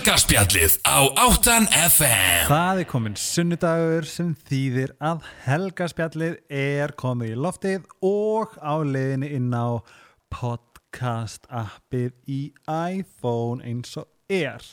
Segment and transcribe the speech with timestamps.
[0.00, 7.40] Helgaspjallið á 8 FM Það er komin sunnudagur sem þýðir að helgaspjallið er komið í
[7.44, 9.84] loftið og á leiðinni inn á
[10.32, 14.64] podcast appið í iPhone eins og er.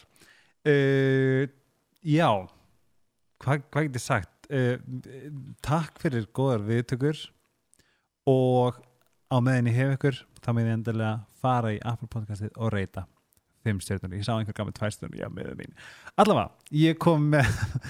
[0.63, 1.43] Uh,
[1.99, 2.31] já,
[3.43, 4.47] hvað hva get ég sagt?
[4.47, 4.79] Uh,
[5.59, 7.19] takk fyrir góðar viðtökur
[8.31, 8.79] og
[9.27, 11.13] á meðin ég hef ykkur þá með ég endilega
[11.43, 13.09] fara í Apple podcastið og reyta
[13.67, 15.77] fimm stjórnur, ég sá einhver gaf með tvær stjórnur, já, með mín.
[16.17, 17.47] Allavega, ég kom með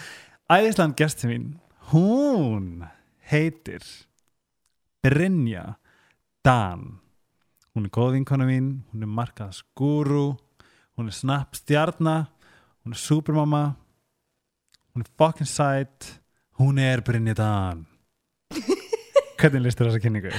[0.58, 1.48] æðisland gestin mín,
[1.94, 2.70] hún
[3.32, 3.86] heitir
[5.06, 5.78] Brynja
[6.44, 6.98] Dan.
[7.76, 10.32] Hún er góð vinkona mín, hún er markað skúru,
[10.98, 12.24] hún er snapp stjarna,
[12.84, 13.66] hún er supermama,
[14.94, 16.18] hún er fucking sætt,
[16.58, 17.86] hún er Brynja Dan.
[19.38, 20.34] Hvernig listur þessa kynningu?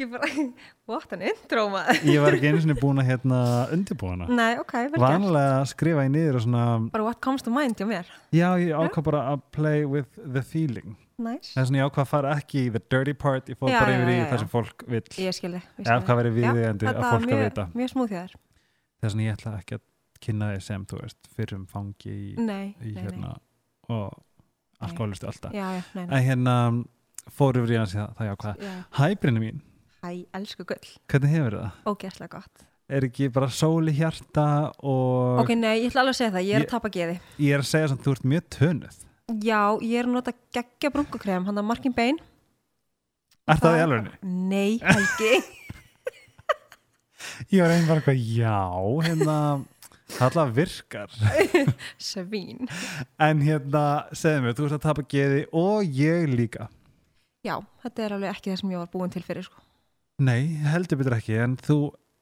[0.00, 0.28] Ég bara,
[0.90, 2.00] what an intro maður.
[2.08, 3.40] Ég var ekki einu sinni búin að hérna
[3.74, 4.28] undirbúa hana.
[4.32, 4.96] Nei, ok, gert.
[5.02, 6.64] Vanlega skrifa ég niður og svona
[6.94, 8.08] Bara what comes to mind hjá mér.
[8.32, 10.96] Já, ég ákvað bara að play with the feeling.
[11.20, 11.52] Nice.
[11.52, 13.92] Það er svona ég ákvað að fara ekki í the dirty part Ég Já, bara
[13.92, 14.40] já, yfir í já, það já.
[14.40, 15.02] sem fólk vill.
[15.20, 17.66] Ég skilði Eða hvað verið viðeigandi að fólk að vita.
[17.76, 18.34] Mjög smúð þér.
[19.00, 19.84] Það er svona ég ætla ekki að
[20.24, 23.34] kynna þig sem þú veist fyrrum fangi í, Nei, í nei, hérna
[23.92, 24.16] og
[24.84, 26.12] alkoholistu alltaf nei Já, já, nei, nei.
[26.16, 26.56] En hérna
[27.36, 28.74] fór yfir í hans það, það ég ákvað já.
[28.98, 29.62] Hæ Brynni mín,
[30.00, 31.70] Hæ, elsku gull hvernig hefur það?
[31.92, 34.46] Ógeðslega gott Er ekki bara sól í hjarta
[34.82, 37.16] og Ok, nei, ég ætla alveg að segja það Ég er Ég- að tapa geði
[37.38, 38.98] ég er að segja sem þú ert mjög tönuð
[39.46, 42.18] Já, ég er að nota geggja brunkukrem Hann að Markin Bain
[43.50, 44.08] Er það í alveg?
[44.24, 45.32] Nei, Helgi
[47.52, 48.56] Ég var einn bara eitthvað, já,
[49.04, 49.36] hérna,
[50.12, 51.14] það alltaf virkar.
[52.10, 52.68] Svín
[53.20, 53.82] En hérna,
[54.16, 56.68] segðu mér, þú ert að tapa geði og ég líka.
[57.46, 59.62] Já, þetta er alveg ekki það sem ég var búin til fyrir sko.
[60.20, 61.78] Nei, heldur betur ekki, en þú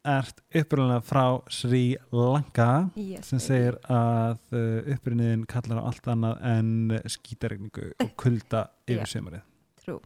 [0.07, 6.45] ert upprunalega frá Sri Lanka yes, sem segir að uh, upprunniðin kallar á allt annað
[6.47, 6.69] en
[7.11, 9.11] skítaregningu og kulda yfir Já.
[9.17, 9.43] sömarið.
[9.83, 9.99] True.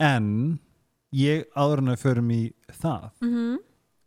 [0.00, 0.30] En
[1.12, 2.40] ég áður en að förum í
[2.72, 3.60] það, mm -hmm.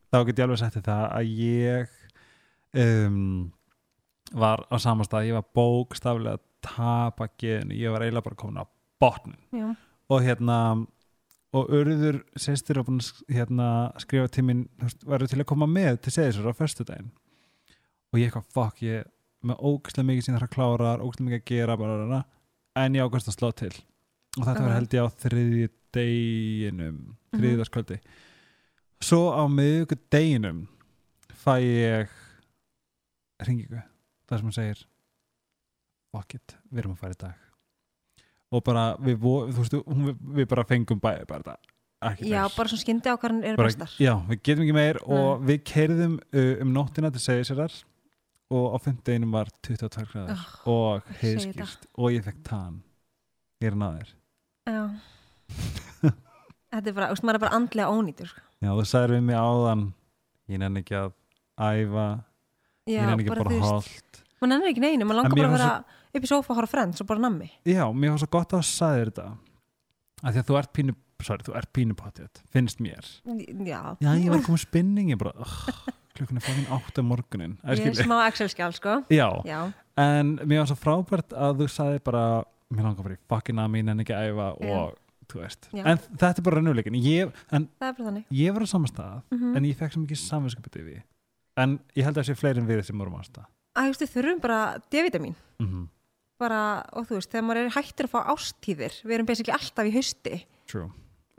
[0.10, 1.94] þá get ég alveg sagt það að ég
[2.74, 3.52] um,
[4.34, 8.66] var á samastað, ég var bókstaflega að tapa geðinu, ég var eiginlega bara komin á
[8.98, 9.76] botnin Já,
[10.10, 10.88] og hérna
[11.54, 11.70] og
[12.82, 13.68] og búin að hérna,
[14.02, 14.30] skrifa
[14.82, 17.12] veist, verður til að koma með til seðisur á föstudaginn?
[18.14, 19.06] Og ég eitthvað, fuck, ég
[19.44, 22.20] með ógæslega mikið síðan það klárar, ógæslega mikið að gera bara,
[22.84, 23.74] en ég ágæst að slá til.
[24.40, 26.98] Og þetta var held ég á þriðji deginum
[27.34, 27.40] Mhm.
[27.42, 28.00] þriðjudagskvöldi.
[29.04, 30.68] Svo á miðugu deginum
[31.44, 32.10] fæ ég
[33.44, 33.84] hringingu.
[34.30, 34.84] Það sem hún segir
[36.14, 37.43] fuck it, við erum að fara í dag
[38.54, 39.24] og bara við,
[39.58, 41.60] veist, við, við bara fengum bæði bara þetta
[42.28, 43.92] Já bara svona skyndi ákvarðan eru bestar.
[43.96, 47.78] já, við getum ekki meir og við keirðum uh, um nóttina til segisærar
[48.54, 52.82] og á fymteginum var 22 gráður oh, og heiðskýrt og ég fekk tann
[53.64, 54.12] ég er náður
[54.64, 54.84] Já.
[56.74, 58.44] Þetta er bara, þú veist, maður er bara andlega ónýtur sko.
[58.64, 59.88] já, þú sagðir við mig áðan
[60.52, 61.12] ég nenni ekki að
[61.56, 62.08] æfa
[62.84, 65.56] Já, ég nenni ekki bara bara hólt maður nennir ekki neinu, maður langar bara að
[65.58, 65.74] vera
[66.14, 67.50] upp í sófa og horfa frends og bara nammi.
[67.66, 69.28] Já, mér var svo gott að þú sagðir þetta.
[70.24, 73.10] Að því að þú ert pínu sorry, þú ert pínu potið, finnst mér.
[73.24, 77.86] Já, já, ég var komið spinning bara, uh, klukkan er fokkin átt af morgunin ég
[77.90, 78.98] er smá Excel-skjál sko.
[79.14, 79.60] Já, Já,
[80.00, 82.26] en mér var svo frábært að þú sagði bara
[82.74, 85.00] mér langar bara í fucking að mín en ekki æfa og
[85.34, 89.96] en þetta er bara raunveruleikin ég, það ég var á samastað mm en ég fekk
[89.96, 91.02] svo mikið samvinskapið við
[91.58, 93.48] en ég held að það sé fleiri en við sem vorum á stað.
[93.74, 94.60] Þú veist, við þurfum bara
[94.92, 95.88] D-vitamin mm -hmm.
[96.44, 96.62] Bara,
[96.94, 99.96] og þú veist, þegar maður er hættur að fá ástíðir við erum basically alltaf í
[99.96, 100.40] hausti.
[100.70, 100.90] True.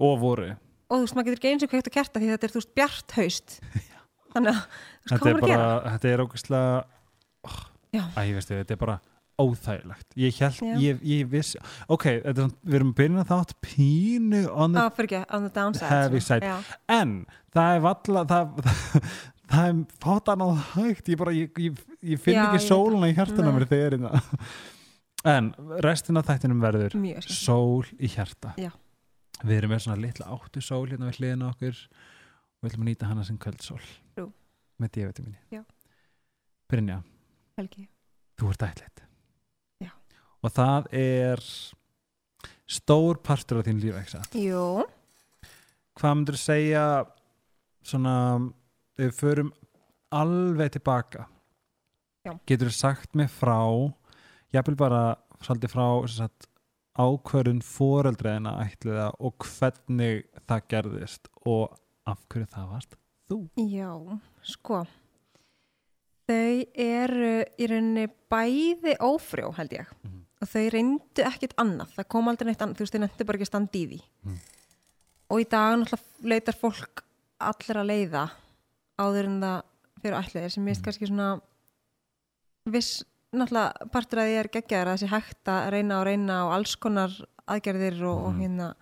[0.03, 0.51] Og voru,
[0.89, 2.61] og þú veist, maður getur ekki eins og kveikt að kerta því þetta er, þú
[2.61, 3.57] veist, bjart haust.
[4.35, 5.95] Þannig að, þú veist, hvað er maður að gera?
[5.95, 6.69] þetta er ógæslega
[7.95, 8.03] Já.
[8.19, 8.97] Æ, ég veist, þetta er bara
[9.39, 10.07] óþægilegt.
[10.19, 11.55] Ég held, ég, ég viss
[11.91, 15.91] ok, er, við erum að byrja þátt pínu on the ekki, on the downside.
[15.91, 16.47] Heavy side.
[16.47, 16.75] Já.
[16.91, 17.17] en
[17.55, 18.69] það er valla það,
[19.55, 21.11] það er fátan á hægt.
[21.11, 24.31] Ég bara, ég, ég, ég finn Já, ekki sóluna í mér þegar ég er innan
[25.25, 25.51] en
[25.85, 28.55] restin af þættinum verður mjög sól í hjarta.
[28.61, 28.71] Já.
[29.45, 31.81] við erum með svona litla áttu sól hérna við hliðina á okkur.
[31.85, 33.81] Og við ætlum að nýta hana sem kvöldsól.
[34.19, 34.29] Jú.
[34.81, 35.63] með D-vitaminni Já.
[36.71, 37.03] Brynja,
[37.59, 37.89] Helgi.
[38.41, 39.03] Þú ert ætlit
[39.85, 39.91] Já.
[40.43, 41.43] og það er
[42.67, 43.99] stór partur af þín líf
[45.95, 46.85] hvað myndur þú segja
[47.85, 48.15] svona
[48.99, 49.53] við förum
[50.15, 51.29] alveg tilbaka?
[52.25, 52.33] Já.
[52.49, 53.61] getur þú sagt mig frá
[54.55, 55.03] jafnvel bara
[55.45, 56.47] svolítið frá sagt,
[56.95, 61.75] ákvörðun foreldreina ætliða og hvernig það gerðist og
[62.07, 62.95] af hverju það varst
[63.31, 63.91] þú já,
[64.43, 64.85] sko
[66.25, 70.21] Þau eru í rauninni bæði ófrjó held ég Mhm.
[70.41, 73.37] og þau reyndu ekkit annað, það kom aldrei neitt annað, þú veist, þau nefndu bara
[73.39, 74.39] ekki að standa í því Mhm.
[75.31, 77.03] og í dag náttúrulega leitar fólk
[77.41, 78.31] allir að leiða
[78.99, 79.63] áður en það
[80.01, 80.69] fyrir ætliðir sem Mhm.
[80.71, 81.41] mist kannski svona
[82.67, 83.05] viss,
[83.41, 86.75] náttúrulega partur að því er geggjaður að þessi hægt að reyna og reyna og alls
[86.77, 87.15] konar
[87.49, 88.27] aðgerðir og, Mhm.
[88.29, 88.75] og hérna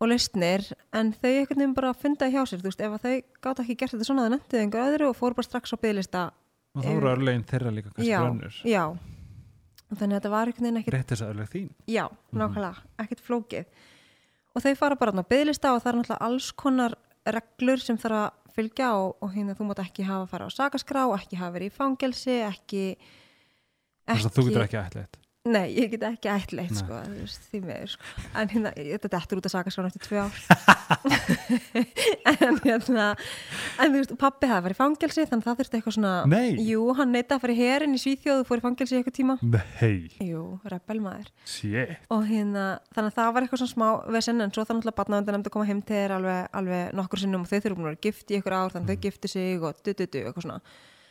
[0.00, 3.22] og lausnir, en þau einhvern veginn bara fundaði hjá sér, þú veist, ef að þau
[3.46, 6.24] gátt ekki gert þetta svona, það nefndu einhver öðru og fóru bara strax á bygglista
[6.76, 8.82] og þá voru örlegin þeirra líka kannski já, grönnur já.
[9.86, 11.68] Og þannig að þetta var einhvern veginn ekkert rétt þess að örleg þín.
[11.88, 12.04] Já,
[12.34, 13.64] nákvæmlega, ekkert flókið.
[14.56, 16.94] Og þau fara bara á bygglista og það er náttúrulega alls konar
[17.26, 20.50] reglur sem þarf að fylgja og, og hérna þú mátt ekki hafa að fara á
[20.52, 22.84] sakaskrá, ekki hafa verið í fangelsi ekki
[24.06, 26.98] þess að þú getur ekki ætla eitt Nei, ég get ekki ætleitt sko,
[27.52, 28.06] því meður sko.
[28.34, 30.34] en hérna, þetta dettur út að sakaskrán eftir tvö ár.
[32.26, 33.04] En hérna
[33.82, 36.58] en þú veist, pappi hafði farið í fangelsi þannig að það þurfti eitthvað svona Nei.
[36.66, 39.36] Jú, hann neita að fara í herin í Svíþjóðu fór í fangelsi í eitthvað tíma.
[39.42, 41.30] Nei, Jú, rebelmaður
[42.14, 45.38] og hérna, þannig að það var eitthvað svona smá vesen en svo þannig að barnavendan
[45.38, 48.04] nefndi að koma heim til þér alveg, alveg nokkur sinnum og þau þurfum að vera
[48.08, 50.60] gift í ykkur ár þannig að þau giftu sig og du, du, du, eitthvað svona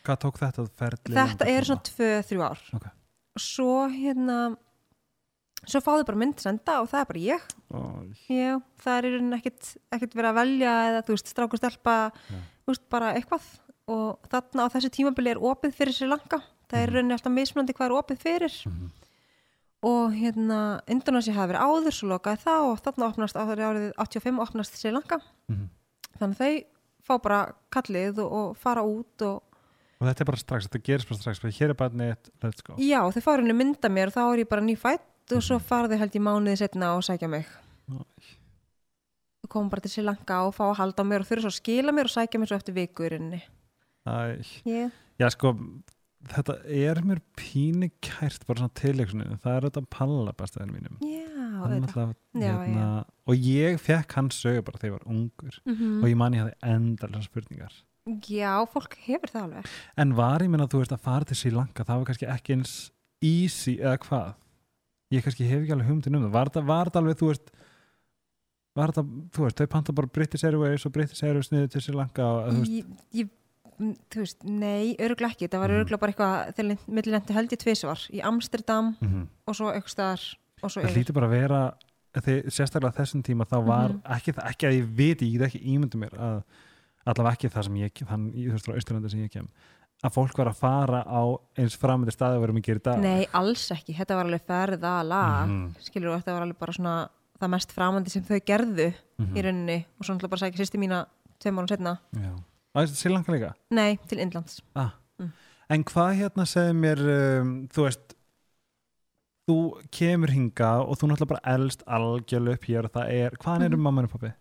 [0.05, 2.63] hvað tók þetta ferli þetta er svona tvö, þrjú ár.
[2.77, 2.85] Ok.
[3.35, 4.39] og svo hérna
[5.65, 7.45] svo fáðu bara mynd senda og það er bara ég.
[8.29, 8.51] Já,
[8.83, 12.41] það er ekkit, ekkit verið að velja eða þú veist, strákur stelpa Já.
[12.65, 13.47] þú veist, bara eitthvað.
[13.89, 16.39] Og þarna á þessu tímabili er opið fyrir Sri Lanka.
[16.69, 18.61] Það er í rauninni alltaf mismunandi hvað er opið fyrir.
[18.69, 18.93] Mhm.
[19.85, 23.91] og hérna Indonesia hafi verið áður, svo lokaði það og þarna opnast á þeirri árið
[24.01, 25.19] 85 opnast Sri Lanka.
[25.49, 25.67] Mhm.
[26.17, 26.63] þannig að þau
[27.05, 29.43] fá bara kallið og, og fara út og
[29.99, 32.75] og þetta er bara strax, þetta gerist bara strax hér er barnið, let's go.
[32.81, 35.65] Já, þau fá henni mynda mér og þá er ég bara nýfætt og svo Mhm.
[35.65, 37.45] fara þau held í mánuði setna og sækja mig.
[39.45, 41.51] Og koma bara til Sri Lanka og fá að halda á mér og þurfa svo
[41.53, 43.41] að skila mér og sækja mér svo eftir vikurinni
[44.65, 44.89] yeah.
[45.19, 45.29] já.
[45.29, 45.53] Sko
[46.25, 50.97] þetta er mér pínu kært bara svona tilleiksinu, það er þetta palla bestæðin mínum.
[51.05, 52.87] Já, náttúrulega, Já, hérna,
[53.29, 55.59] og ég fekk hans sögu bara þegar ég var ungur.
[55.65, 55.99] Mhm.
[56.03, 57.73] og ég man ég hafði endalega spurningar
[58.05, 59.69] Já, fólk hefur það alveg.
[59.97, 62.27] en var ég minna að þú veist að fara til Sri Lanka það var kannski
[62.29, 62.73] ekki eins
[63.25, 64.35] easy eða hvað
[65.15, 67.49] ég kannski hef ekki alveg humdin um það var þetta, var þetta alveg, þú veist
[68.77, 69.03] var þetta,
[69.33, 72.51] þú veist, þau panta bara British Airways og British Airways niður til Sri Lanka og
[72.51, 72.93] þú veist, Ég,
[73.23, 73.31] ég,
[73.79, 75.49] m, þú veist, nei, öruglega ekki.
[75.49, 75.79] Það var Mhm.
[75.81, 80.23] öruglega bara eitthvað, þegar millilendi held ég tvisvar í Amsterdam mm og svo eitthvað staðar
[80.61, 81.63] og svo það hlýtur bara að vera
[82.21, 84.01] þegar, sérstaklega þessum tíma þá var Mhm.
[84.13, 86.43] ekki, það- ekki að ég viti, ég get ekki ímyndum mér að
[87.05, 89.47] allavega ekki það sem ég þann, þú veist, frá Austurlandi sem ég kem
[90.05, 91.21] að fólk var að fara á
[91.57, 93.93] eins framöndir staði að vera mikið í dag Nei, alls ekki.
[93.95, 95.47] Þetta var alveg ferðalag.
[95.47, 95.75] Mhm.
[95.81, 96.95] Skilur þú, þetta var alveg bara svona
[97.39, 99.35] það mest framandi sem þau gerðu Mhm.
[99.35, 101.05] í rauninni og svo náttúrulega bara sækja sýsti mína
[101.39, 101.99] tveim árum setna.
[102.13, 102.35] Já.
[102.75, 104.61] Og Sri Lanka líka Nei, til Indlands.
[104.75, 104.91] ah.
[105.19, 105.31] Mm.
[105.69, 106.99] En hvað hérna segir mér
[107.41, 108.13] um, þú veist
[109.49, 109.55] þú
[109.93, 113.77] kemur hinga og þú náttúrulega bara elst algjörlega upp hér og það er, hvaðan eru
[113.77, 113.81] Mhm.
[113.83, 114.33] mamma og pappi?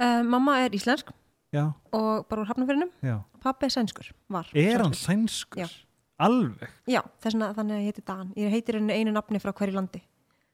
[0.00, 1.10] Uh, mamma er íslensk
[1.52, 1.64] Já,
[1.96, 2.90] og bara úr hafnafyrinum.
[3.42, 4.46] Pappi er sænskur, var.
[4.54, 5.64] Er hann Sænskur.
[5.64, 5.66] Já.
[6.20, 6.68] Alveg?
[6.86, 8.32] Já, þess vegna þannig að ég heiti Dan.
[8.36, 10.02] Ég heitir henni einu nafni frá hverju landi.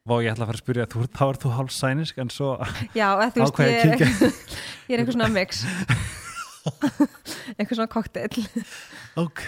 [0.06, 2.52] Vá, ég ætla að fara að spyrja, þú, þá er þú hálf sænisk en svo
[2.94, 4.04] Já, þú veist, ég er,
[4.86, 5.64] ég er eitthvað svona mix.
[7.58, 8.46] eitthvað svona kokteil.
[9.18, 9.42] Ok,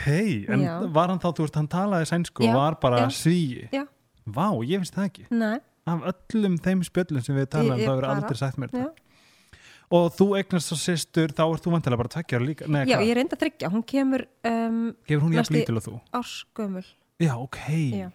[0.51, 0.75] en Já.
[0.95, 3.85] var hann þá, þú veist, hann talaði sænsku og var bara Já.
[4.29, 5.57] Vá, ég finnst það ekki Nei,
[5.89, 8.89] Af öllum þeim spjöllum sem við talaðum, er bara- aldrei sagt mér já.
[9.91, 13.07] Og þú eignast svo sýstur, þá ert þú vantilega bara tveggjar líka Nei, Já, hvað?
[13.09, 13.71] ég reyndi að tryggja.
[13.73, 15.95] Hún kemur um, Gefur hún jafn lítil og þú?
[16.13, 16.85] ársgömmul.
[17.25, 17.59] Já, ok
[17.97, 18.09] Já.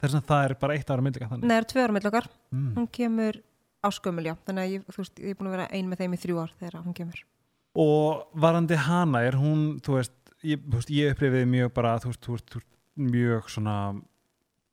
[0.00, 2.28] Þess að það er bara eitt ára myndika þannig Nei, það er tvö ára okkar.
[2.54, 2.70] mm.
[2.78, 3.40] Hún kemur
[3.84, 4.34] ársgömmul, já.
[4.46, 6.52] Þannig að ég, veist, ég er búin að vera ein með þeim í þrjú ár
[6.60, 7.20] þegar hún kemur.
[7.78, 10.14] Og varandi hana, er hún, þú veist
[10.46, 10.60] Ég,
[10.94, 13.72] ég upplifið mjög bara, þú veist, þú veist, þú veist mjög svona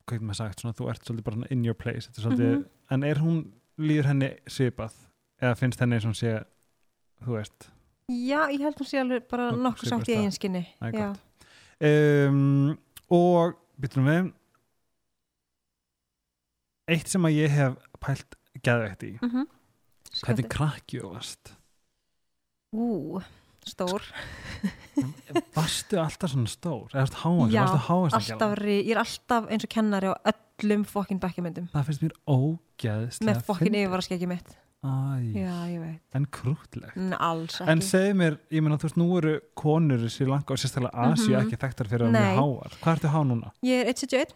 [0.05, 2.51] hvað getur maður sagt, svona, þú ert svolítið bara in your place þetta er svolítið,
[2.53, 2.65] Mhm.
[2.91, 3.39] en er hún
[3.81, 4.93] líður henni svipað,
[5.42, 6.34] eða finnst henni eins og hún sé,
[7.25, 7.70] þú veist
[8.12, 10.20] Já, ég held hún sé alveg bara Nokkuð nokkuð sátt í svipast það.
[10.22, 10.63] eigin skinni.
[10.80, 11.08] Það Já.
[11.10, 11.20] gott.
[11.89, 12.77] um,
[13.10, 14.32] og byttum við
[16.96, 19.46] eitt sem að ég hef pælt geðveitt í, Mm
[20.24, 21.50] hvernig krakki þú varst
[22.72, 23.20] Ú,
[23.68, 24.04] stór.
[25.58, 29.65] varstu alltaf svona stór eða varstu háast, Já, varstu háast Alltaf, ég er alltaf eins
[29.68, 31.68] og kennari á öllum fokkin bekkjamyndum.
[31.74, 33.82] það finnst mér ógeðslega Með fokkin fyndið.
[33.84, 34.56] yfirvaraskeggi mitt.
[34.86, 36.01] Æ, Já, ég veit.
[36.13, 37.70] en krútlegt N alls ekki.
[37.72, 40.94] en segðu mér, ég meina þú veist nú eru konur í Sri Lanka og sérstaklega
[40.94, 41.46] Asíu Mhm.
[41.48, 42.36] ekki þekktar fyrir að vera Nei.
[42.36, 43.51] mjög háar hvað ertu há núna?
[43.63, 44.34] Ég er 171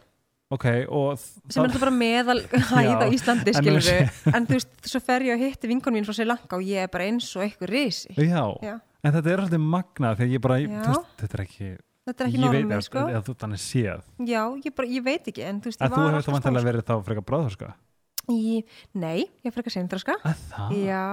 [0.52, 4.48] ok, og sem er þetta bara meðal hæð á Já, Íslandi en skilur sé- en
[4.48, 6.88] þú veist, svo fer ég að hitti vinkon mín frá Sri Lanka og ég er
[6.88, 8.80] bara eins og eitthvað risi já, Já.
[9.04, 10.82] en þetta er alltaf magnað þegar ég bara, Já.
[10.82, 11.78] þú veist, þetta er ekki
[12.10, 15.04] þetta er ekki Ég veit- normið, sko eða þú þannig séð já, ég, bara, ég
[15.04, 16.84] veit ekki, en þú veist, að ég þú var hefur þá alltaf vantilega stór, verið
[16.90, 17.74] þá frekar bráðhörska sko.
[18.30, 20.18] Í- nei, ég frekar seindraska
[20.76, 21.04] já,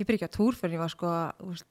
[0.00, 1.10] ég byrja ekki á túr fyrir ég var sko,
[1.44, 1.66] veist,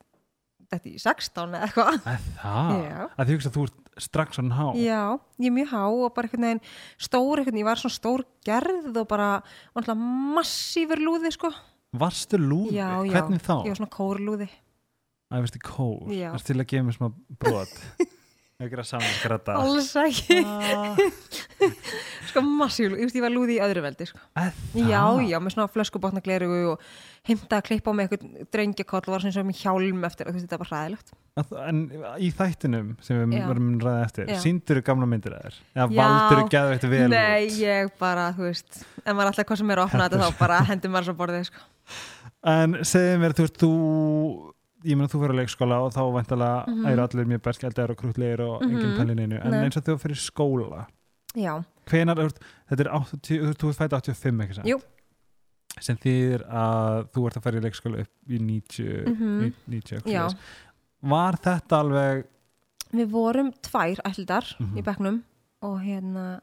[0.68, 3.02] þetta í 16 eða eitthvað að það Já.
[3.18, 5.00] að því hugsa að þú ert strax svona há Já,
[5.40, 6.62] ég er mjög há og bara einhvern veginn
[7.08, 9.30] stór einhvern veginn, ég var svona stór gerð og bara
[9.74, 9.98] alltaf
[10.38, 11.54] massífur lúði sko.
[11.98, 13.14] varstu lúði, Já, já.
[13.16, 13.56] hvernig þá?
[13.64, 14.50] Ég var svona kórlúði.
[15.32, 16.30] veist í kór, Já.
[16.36, 17.74] er til að gefa mér smá brot
[18.58, 20.40] ekki að saman skrata Alls ekki.
[20.42, 21.02] að
[22.32, 24.18] sko massífur lúði, ég, veist, ég var lúði í öðru veldi sko.
[24.74, 26.88] Já, já, með svona flöskubotna glerugu og
[27.30, 30.48] heimta að klippa á mig einhvern drengjakoll og var svona sem hjálm eftir, þú veist,
[30.50, 31.14] þetta var hræðilegt.
[31.38, 31.84] Að- en
[32.18, 33.46] í þættinum sem við Já.
[33.52, 37.46] verðum að ræða eftir síndur gamla myndir að þér eða valdur þú geðveitt vel Nei,
[37.46, 40.42] út ég bara, þú veist, en maður alltaf hvað sem er að opna þetta þá
[40.42, 41.66] bara hendur maður svo borðið sko.
[42.58, 43.72] en segðu mér, þú veist, þú
[44.88, 46.86] ég meina þú fyrir leikskóla og þá vantalega Mhm.
[46.92, 48.98] eru allir mjög berskjaldar og krútlegir og engin Mhm.
[48.98, 49.64] pælininu, en Nei.
[49.66, 50.86] eins og þú fyrir skóla
[51.36, 52.16] Já, hvenar,
[52.70, 54.68] þetta er 80, þú ert fætt 85 ekki sant?
[54.68, 54.80] Jú.
[55.80, 59.54] sem þýðir að þú ert að fara í leikskóla upp í 90, Mhm.
[59.70, 60.34] 90 já.
[61.04, 62.24] var þetta alveg
[62.94, 64.78] Við vorum tvær ætlidar Mhm.
[64.78, 65.24] í bekknum
[65.62, 66.40] og hérna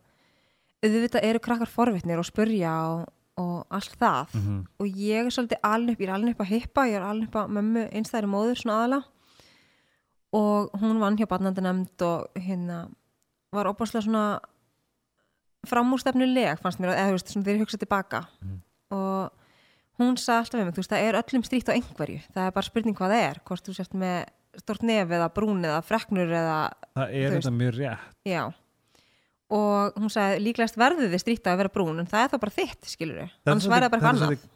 [0.85, 3.09] auðvitað eru krakkar forvitnir og spurja og,
[3.41, 4.35] og allt það.
[4.39, 7.07] Mm og ég er svolítið alin upp, ég er alin upp að hippa ég er
[7.07, 9.01] alin upp að mömmu einstæðri móður svona aðala.
[10.35, 12.89] Og hún vann hjá barnandanemnd og hérna
[13.55, 14.41] var opaslega svona
[15.69, 18.27] framúrstefnuleg fannst mér, eða þú veist, svona þegar ég hugsa tilbaka.
[18.43, 18.61] Mhm.
[18.95, 19.31] og
[19.99, 22.21] hún sagði alltaf mig, þú veist, það er öllum stríkt á einhverju.
[22.35, 24.19] Það er bara spurning hvað það er, hvort þú sért með
[24.59, 26.59] stort nef eða brún eða freknur eða
[26.95, 28.13] það er þetta mjög rétt.
[28.29, 28.43] Já
[29.55, 32.57] og hún sagði líklegast verður þið strýta að vera brún en það er þá bara
[32.59, 34.49] þitt, skilur við annars væri það bara eitthvað annað.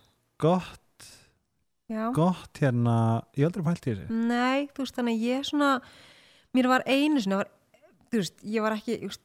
[0.43, 1.07] gott,
[2.17, 2.97] gott hérna
[3.38, 4.19] ég aldrei pælt í þessu.
[4.28, 5.71] Nei, þú veist, þannig ég svona
[6.57, 7.50] mér var einu sinni var,
[8.11, 9.23] þú veist, ég var ekki veist,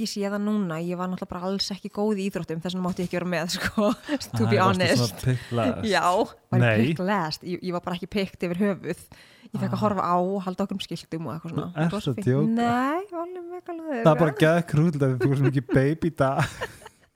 [0.00, 2.86] ég sé það núna, ég var náttúrulega bara alls ekki góð í íþróttum, þess vegna
[2.86, 3.90] mátti ég ekki vera með sko,
[4.38, 5.26] to be honest.
[5.50, 5.66] svona?
[5.84, 6.06] Já,
[6.52, 9.04] var ég pick last ég, ég var bara ekki picked yfir höfuð
[9.52, 10.16] ég fekk að horfa á,
[10.46, 11.66] halda okkur um skiltum og eitthvað svona.
[11.66, 12.28] Þú ert Þetta var svo að fínt.
[12.28, 12.48] djóka.
[12.56, 16.10] Nei, alveg mega löður það er bara geða krúll að þú er svona ekki baby
[16.22, 16.42] dag.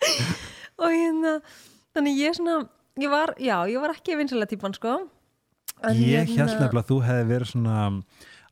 [0.82, 1.34] Og hérna
[1.96, 2.56] þannig ég svona,
[3.00, 4.96] ég var, já, ég var ekki vinsalega típan sko.
[5.84, 7.76] En ég hérna- held nefnilega að þú hefði verið svona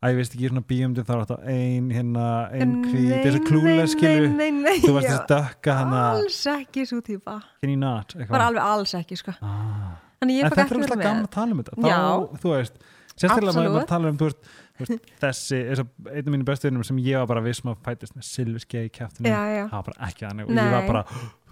[0.05, 3.41] að ég veist ekki svona bíumdi þá er þetta ein hérna, ein hvít, Nei, þessi
[3.47, 6.01] klúlega skilu nei, nei, nei, þú varst að stökka hana.
[6.15, 7.37] Alls ekki svo típa.
[7.65, 8.43] Eitthvað.
[8.49, 9.33] alveg alls ekki sko.
[9.41, 9.95] Ah.
[10.21, 11.79] en þetta er alltaf gaman að tala um þetta.
[11.85, 12.77] Þá, þú veist,
[13.15, 17.21] sérstaklega maður að tala um þú veist, þessi, einn af mínu bestu vinnum sem ég
[17.21, 20.57] var bara viss maður fætist með silfurskei í kæftinu, það var bara ekki þannig og
[20.59, 21.03] ég var bara,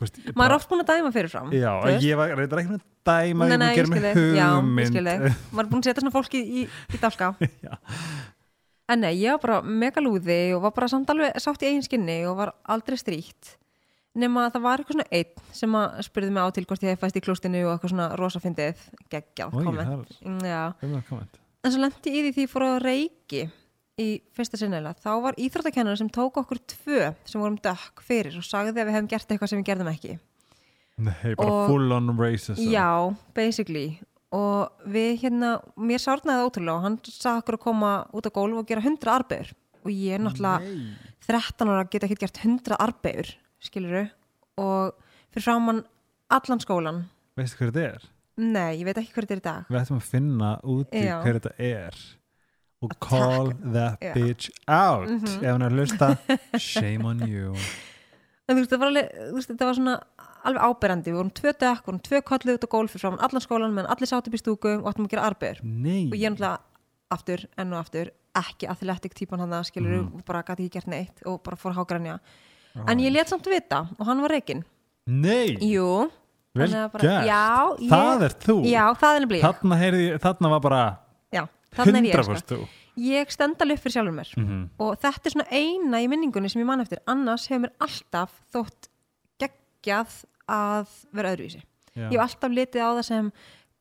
[0.03, 1.71] ég maður er bara oft búin að dæma fyrirfram já,
[2.03, 3.93] ég var reyndar ekki með dæma, Nei, nei, ég.
[4.35, 4.99] Já, ég hugmynd.
[5.55, 7.31] maður er búin að setja svona fólki í, í dálka.
[7.65, 7.73] Já.
[8.91, 12.19] en nei, ég var bara megalúði og var bara samt alveg sátt í eigin skinni
[12.27, 13.55] og var aldrei stríkt
[14.19, 16.99] nema að það var eitthvað svona einn sem að spurði mig á til hvort ég
[17.01, 22.45] fæst í klústinu og eitthvað svona rosafindið geggjað komment en svo lendi ég í því
[22.51, 23.43] fór á reiki
[24.01, 28.45] í fyrsta sinnilega, þá var íþróttakennar sem tók okkur tvö sem vorum dökk fyrir og
[28.47, 30.15] sagði að við hefum gert eitthvað sem við gerðum ekki.
[30.97, 32.61] Nei, bara Og- full on racism.
[32.69, 33.99] Já, basically.
[34.33, 38.57] Og við hérna, mér sárnaði ótrúlega og hann sagði okkur að koma út á gólf
[38.63, 39.53] og gera 100 arbegur
[39.83, 40.97] og ég er náttúrulega Nei.
[41.27, 43.29] 13 ára geta ekki gert 100 arbegur
[43.61, 44.09] skiluru
[44.57, 44.95] og
[45.33, 45.83] fyrir framann
[46.33, 47.03] allan skólan
[47.37, 48.07] Veistu hver þetta er?
[48.37, 49.65] Nei, ég veit ekki hver þetta er í dag.
[49.69, 51.21] Við ættum að finna úti Já.
[51.23, 51.97] hver þetta er
[52.83, 54.13] og call that Já.
[54.13, 55.37] bitch out Mhm.
[55.43, 56.17] ef hann er að hlusta.
[56.59, 57.53] Shame on you.
[58.49, 59.95] En þú veist, það var, alveg, þú veist, þetta var svona
[60.43, 63.23] alveg áberandi, við vorum tvö dekk, við vorum tvö kollið út á gólf fyrir framann
[63.23, 66.17] allan skólan, menn allir sátt upp í stúku og áttum að gera arbegur Nei, og
[66.19, 66.59] ég er náttúrulega
[67.15, 70.25] aftur, enn og aftur ekki athletic típan hann að skilur Mhm.
[70.25, 72.19] bara gæti ekki gert neitt og bara fór að hágrænja
[72.87, 74.65] en ég let samt vita og hann var reikinn
[75.07, 76.09] Nei, jú,
[76.53, 77.25] vel gert.
[77.27, 77.43] Já,
[77.79, 78.55] ég, Það er þú.
[78.69, 79.43] Já, það er ég.
[79.43, 80.81] Þarna, heyrði, þarna var bara
[81.33, 81.43] já,
[81.73, 82.53] ég 100% sko.
[82.53, 82.67] þú.
[83.03, 84.31] Ég stend alveg upp fyrir sjálfur mér.
[84.37, 84.59] Mhm.
[84.85, 87.01] og þetta er svona eina í minningunni sem ég man eftir.
[87.09, 88.89] Annars hefur mér alltaf þótt
[89.41, 91.63] geggjað að vera öðruvísi.
[91.93, 92.09] Já.
[92.09, 93.31] ég hef alltaf litið á það sem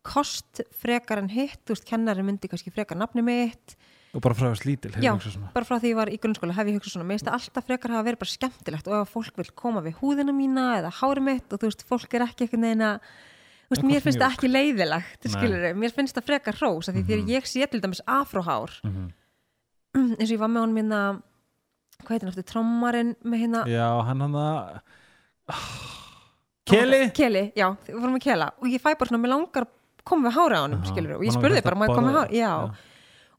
[0.02, 3.76] kost frekar en hitt, þú veist, kennari myndi kannski frekar nafni mitt
[4.12, 5.14] Og bara frá þess lítil Já,
[5.54, 7.64] bara frá því ég var í grunnskóla hef ég hugsað svona, mér finnst það alltaf
[7.71, 11.23] frekar hafa verið bara skemmtilegt og ef fólk vil koma við húðina mína eða hári
[11.25, 14.21] mitt og þú veist, fólk er ekki einhvern veginn að þú veist, Eitthvað mér finnst
[14.21, 17.81] það ekki leiðilegt skilur mér finnst það frekar hrós af því þegar ég sé til
[17.81, 19.09] dæmis afróhár Mhm.
[20.21, 21.00] eins og ég var með honum hérna
[22.02, 24.83] hvað heitir hann eftir, trommarinn með hérna Já, hann hann að
[26.69, 27.00] Keli?
[27.16, 29.73] Keli, já, við vorum með Kela og ég fæ bara svona, mér langar að
[30.07, 32.12] koma við hári á honum, Já, skilur og ég spurði bara, má ég að koma
[32.16, 32.52] hári já.
[32.52, 32.88] já.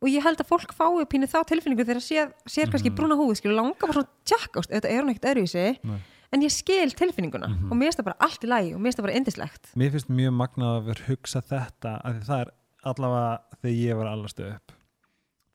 [0.04, 2.98] Og ég held að fólk fái pínu þá tilfinningu þegar sér, sér kannski Mhm.
[2.98, 6.00] brúna húð skilur langa bara svona tjekk ást, þetta er hún ekkert öðruvísi Nei.
[6.34, 7.72] en ég skil tilfinninguna Mhm.
[7.72, 9.92] og mér finnst það bara allt í lagi og mér finnst það bara indislegt Mér
[9.92, 12.52] finnst mjög magnað að vera hugsa þetta að því það er
[12.84, 14.72] allavega þegar ég var allastu upp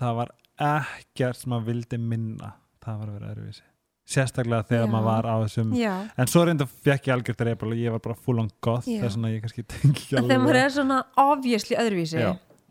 [0.01, 0.29] það var
[0.59, 2.53] ekkert sem maður vildi minna
[2.85, 3.63] það var að vera öðruvísi
[4.09, 4.91] sérstaklega þegar Já.
[4.91, 7.99] maður var á þessum já, en svo reynda fekk ég algjört reypal og ég var
[8.01, 9.03] bara full on goth Já.
[9.05, 10.17] þess að ég kannski tengi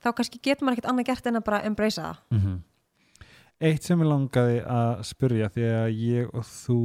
[0.08, 0.12] Já.
[0.12, 2.58] þá kannski getur maður ekkert annað gert en að bara embracea það Mhm.
[3.60, 6.80] Eitt sem ég langaði að spurja því að ég og þú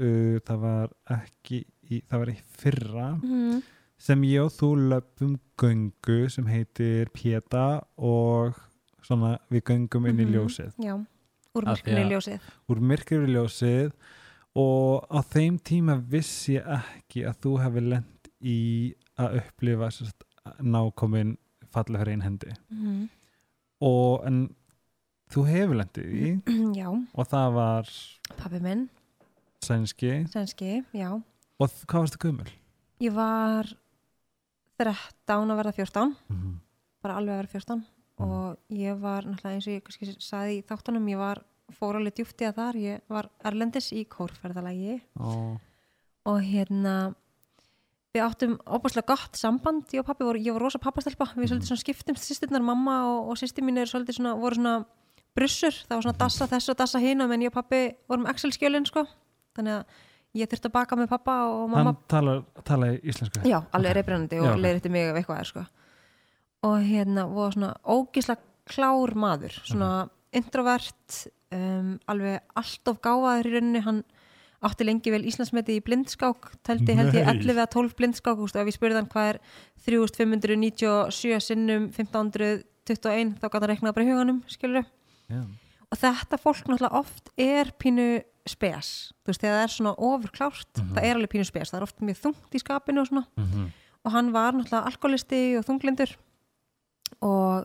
[0.00, 0.88] uh, það var
[1.18, 1.58] ekki
[1.90, 3.58] í, það var í fyrra mm.
[3.98, 8.56] sem ég og þú löpum göngu sem heitir Peta og
[9.04, 10.32] svona við göngum inn í Mhm.
[10.34, 10.94] ljósið já,
[11.54, 12.40] úr Af því myrkunni að- ljósið
[12.72, 13.92] úr myrkur í ljósið
[14.56, 20.06] og á þeim tíma vissi ég ekki að þú hefði lent í að upplifa sem
[20.06, 20.24] sagt,
[20.62, 21.36] nákomin
[21.74, 22.56] falla fyrir einn hendi.
[22.72, 23.06] Mm.
[23.84, 24.42] og en
[25.34, 26.34] þú hefur lendið í
[26.80, 27.94] já, og það var
[28.40, 28.84] pabbi minn.
[29.64, 30.12] sænski.
[30.32, 30.76] Sænski,
[31.58, 32.52] og hvað varstu gömul?
[33.02, 33.68] ég var
[34.78, 36.60] 13 að verða 14 Mm
[37.04, 37.82] bara alveg að vera 14
[38.24, 41.40] og ég var náttúrulega eins og ég kannski saði í þáttunum ég var
[41.74, 42.76] fór alveg djúpti að þar.
[42.78, 45.00] Ég var erlendis í kórferðalagi.
[45.18, 45.58] Og
[46.24, 46.94] og hérna
[48.14, 51.70] við áttum óbúslega gott samband ég og pappi, voru, ég var rosa pappastelpa við svolítið
[51.72, 54.74] svona skiptumst sýstirnar, mamma og, og sýstir mín er svolítið svona, voru svona
[55.34, 57.80] brussur, það var svona dassa þessu og dassa hina menn ég og pappi
[58.10, 59.02] vorum Excel-skjölin sko
[59.58, 60.02] þannig að
[60.38, 63.98] ég þurfti að baka með pappa og mamma hann talar, talar íslensku Já, alveg Ok.
[63.98, 64.56] reybrennandi og okay.
[64.56, 64.64] ok.
[64.64, 65.64] leiðrætti mig ef eitthvað er sko.
[66.70, 68.36] og hérna voru svona ógisla
[68.70, 69.90] klár maður svona
[70.34, 71.18] introvert
[71.54, 74.04] um, alveg allt of gáfaður í rauninni hann
[74.64, 77.34] átti lengi vel Íslandsmeti í blindskák teldi held ég Nei.
[77.44, 79.40] 11 að 12 blindskák og ef ég spurði hann hvað er
[79.86, 84.86] 3597 sinnum 1521 þá hann reiknað bara í huganum skilur
[85.30, 85.40] Já.
[85.90, 88.08] og þetta fólk náttúrulega oft er pínu
[88.44, 88.88] spes,
[89.24, 90.90] þú veist, þegar það er svona ofurklárt, Mhm.
[90.94, 93.70] það er alveg pínu spes það er oft mjög þungt í skapinu og svona Mm
[94.04, 96.10] og hann var náttúrulega alkoholisti og þunglindur
[97.22, 97.64] og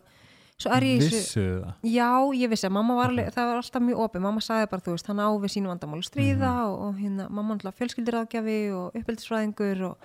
[0.59, 2.09] svo er ég í þessu vissu það já,
[2.41, 3.11] ég vissi að mamma var Ok.
[3.13, 5.67] alveg, það var alltaf mjög opið mamma sagði bara, þú veist, hann á við sínu
[5.71, 6.65] vandamál stríða Mhm.
[6.67, 9.97] og, og hérna, mamma náttúrulega fjölskyldiráðgjafi og uppeldisfræðingur og,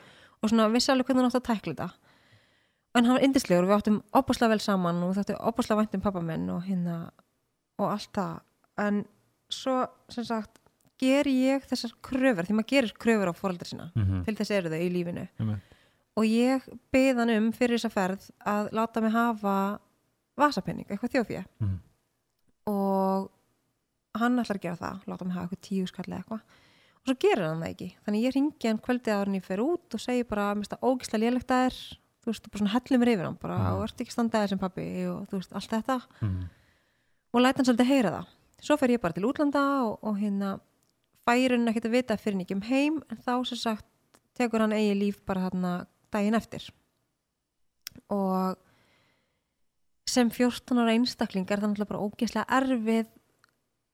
[0.43, 1.91] og svona vissi alveg hvernig hann átt að tækla þetta
[2.95, 5.95] en hann var yndislegur og við áttum opaslega vel saman og við þáttum opaslega vænt
[5.95, 7.11] um pappa minn og hérna
[7.79, 8.41] og allt það
[8.79, 9.05] en
[9.51, 10.61] svo, sem sagt
[11.03, 14.25] ger ég þessar kröfur, því maður gerir kröfur á fóreldra sína mm -hmm.
[14.25, 15.61] til þess eru þau í lífinu Einmitt.
[16.17, 16.63] og ég
[16.93, 19.81] beð hann um fyrir þessa ferð að láta mig hafa
[20.37, 21.79] vasapenning, eitthvað þjófið Mhm.
[22.67, 23.31] og
[24.15, 26.41] hann ætlar að gera það láta mig hafa eitthvað tíu skall eða eitthvað.
[26.95, 29.59] Og svo gerir hann það ekki, þannig ég ringi hann kvöldið áður en ég fer
[29.61, 31.75] út og segi bara mér finnst það ógislega lélegt að er
[32.25, 33.73] þú veist, bara svona hellum mér yfir hann bara, Mhm.
[33.75, 36.03] og ert ekki standaðið sem pabbi og þú veist, allt þetta.
[36.23, 36.49] Mhm.
[37.35, 38.27] og læta hann svolítið heyra það.
[38.63, 40.61] Svo fer ég bara til útlanda og, og hérna
[41.27, 43.85] færun ekkert að vita fyrir hann ekki um heim en þá sem sagt
[44.39, 46.71] tekur hann eigi líf bara þarna daginn eftir.
[48.11, 48.57] Og
[50.15, 53.13] sem 14 ára einstakling er það náttúrulega bara ógeðslega erfið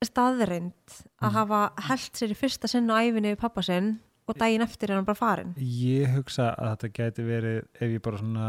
[0.05, 1.35] staðreind að Mm.
[1.37, 4.97] hafa held sér í fyrsta sinn á æfinni við pappa sinn og daginn eftir er
[4.97, 8.49] hann bara farin ég hugsa að þetta gæti verið ef ég bara svona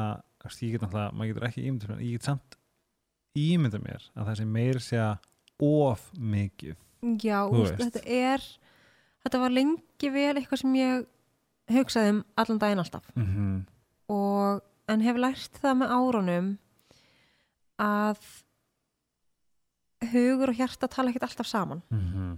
[0.62, 2.58] ég get náttúrulega, maður getur ekki ímynda mér ég get samt
[3.38, 5.04] ímynda mér að það sé meir sé
[5.62, 6.76] of mikið
[7.22, 8.42] Já, úst, þetta er
[9.26, 11.06] þetta var lengi vel eitthvað sem ég
[11.72, 13.62] hugsaði um allan daginn alltaf mm -hmm.
[14.08, 16.52] og en hef lært það með árunum
[17.82, 18.18] að
[20.12, 21.82] hugur og hjarta tala ekkert alltaf saman.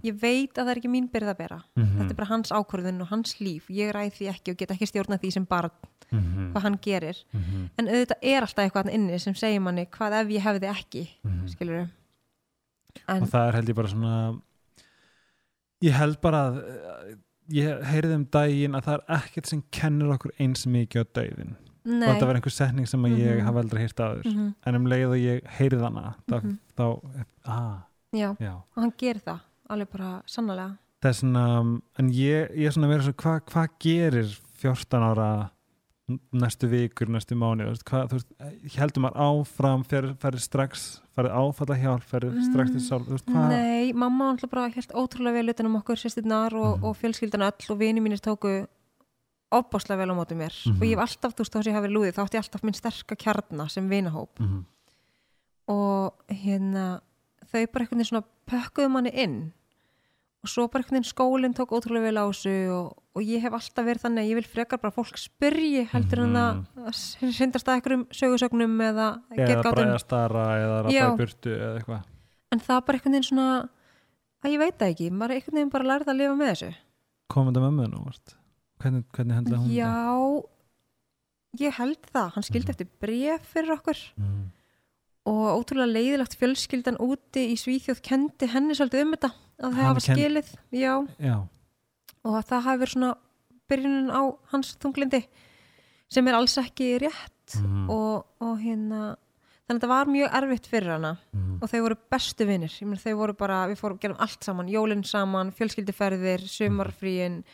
[0.04, 1.58] Ég veit að það er ekki mín byrð að bera.
[1.76, 1.94] Mhm.
[1.98, 3.68] þetta er bara hans ákvörðun og hans líf.
[3.72, 5.70] Ég ræð því ekki og get ekki stjórna því sem bara
[6.12, 6.52] Mhm.
[6.52, 7.24] hvað hann gerir.
[7.78, 11.08] En auðvitað er alltaf eitthvað inni sem segir manni hvað ef ég hefði ekki?
[11.48, 11.88] Skilur
[13.08, 14.40] en og það er held ég bara svona
[15.82, 17.18] ég held bara að
[17.50, 21.56] ég heyrði um daginn að það er ekkert sem kennur okkur eins mikið á döiðin
[21.84, 22.08] nei.
[22.08, 23.44] Og þetta var einhver setning sem að ég Mhm.
[23.46, 24.24] hafa aldrei hýrt áður.
[24.24, 26.58] Mhm, en um leið og ég heyrði hana þá, Mhm.
[26.76, 27.00] þá
[27.46, 27.78] ah,
[28.12, 28.54] já, já.
[28.76, 32.88] Og hann gerir það alveg bara sannlega það er svona, en ég, ég er svona
[32.88, 35.50] meira svo, hvað hva gerir 14 ára
[36.36, 41.76] næstu vikur, næstu mánu hvað, þú veist, heldur maður áfram fer, ferði strax, ferði áfalla
[41.80, 45.48] hjálp ferði strax til sál, þú veist, hvað Nei, mamma alltaf bara helt ótrúlega vel
[45.54, 46.84] utan um okkur sýstirnar og, Mhm.
[46.84, 48.66] og fjölskyldan öll og vini mínir tóku
[49.60, 50.76] opbáslega vel á móti mér Mhm.
[50.80, 52.42] og ég hef alltaf, þú veist, þá sem ég hafi verið lúðið þá átti ég
[52.44, 54.64] alltaf minn sterka kjarna sem vinahóp Mhm.
[55.68, 57.00] og hérna
[57.50, 59.52] þau bara einhvern veginn svona pökkuðu manni inn
[60.44, 63.52] og svo bara einhvern veginn skólinn tók ótrúlega vel á þessu og, og ég hef
[63.56, 66.66] alltaf verið þannig að ég vil frekar bara fólk spyrji heldur en Mhm.
[66.84, 71.06] að syndast að einhverjum sögursögnum eða eða bræða stara eða Já.
[71.14, 72.02] í burtu eða eitthvað
[72.52, 73.68] en það bara einhvern veginn svona
[74.44, 76.74] að ég veit það ekki, maður er einhvern veginn bara lærið að lifa með þessu
[77.32, 78.34] komandi mömmu nú vart
[78.84, 79.94] hvernig, hvernig hendla hún Já,
[81.64, 82.30] ég held það.
[82.34, 82.74] Hann skildi Mhm.
[82.74, 83.98] eftir bref fyrir okkur.
[84.18, 84.44] Mm.
[85.26, 89.30] og ótrúlega leiðilegt fjölskyldan úti í Svíþjóð kendi henni svolítið um þetta
[89.62, 91.36] að það hafa skilið já, já,
[92.24, 93.14] og að það hafi verið svona
[93.72, 95.22] byrjunin á hans þunglindi
[96.12, 97.56] sem er alls ekki rétt.
[97.56, 97.88] Mm.
[97.88, 99.16] og, og hérna
[99.64, 101.16] þannig að þetta var mjög erfitt fyrir hana.
[101.32, 101.58] Mm.
[101.62, 102.68] og þau voru bestu vinnir
[103.00, 104.68] þau voru bara, við fórum, gerum allt saman.
[104.68, 107.44] Jólinn saman, fjölskylduferðir, sumarfríin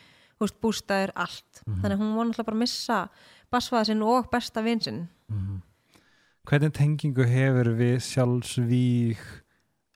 [0.41, 1.81] húst, bústæður, allt Mhm.
[1.81, 3.09] þannig að hún var náttúrulega bara að missa
[3.51, 5.61] basfaða sinn og besta vinn sinn Mm.
[6.45, 9.17] hvernig tengingu hefur við sjálfsvíg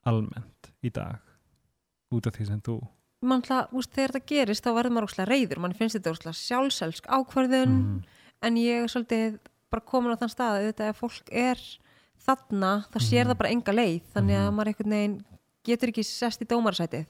[0.06, 1.18] almennt í dag
[2.14, 2.76] út af því sem þú
[3.26, 6.38] mann hlað, úst, þegar þetta gerist þá verður maður óslega reyður, mann finnst þetta óslega
[6.38, 8.02] sjálfselsk ákvörðun mm.
[8.42, 9.38] en ég er svolítið
[9.72, 11.58] bara komin á þann stað að auðvitað ef fólk er
[12.26, 13.30] þarna, þá sér Mhm.
[13.32, 14.54] það bara enga leið þannig að Mhm.
[14.56, 15.24] maður einhvern veginn
[15.66, 17.06] getur ekki sest í dómarsætið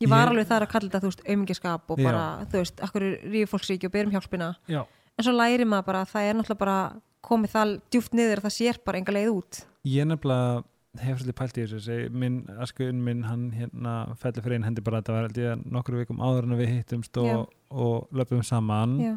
[0.00, 2.04] ég var Ég- alveg þar að kalla þetta, þú veist, aumingiskap og Já.
[2.08, 4.82] bara, þú veist, akkur ríður fólk ekki og byrjum hjálpina, já,
[5.18, 6.78] en svo læri maður bara að það er náttúrulega bara
[7.22, 9.64] komið það djúft niður að það sér bara enga leið út.
[9.84, 10.64] Ég nefnilega
[11.00, 14.98] hef svolítið pælt í þessu minn, askuðun minn, hann hérna fellur fyrir einn hendi bara
[14.98, 18.96] að þetta var held ég nokkru vikum áður en við hittumst og, og löpum saman.
[18.98, 19.12] Já,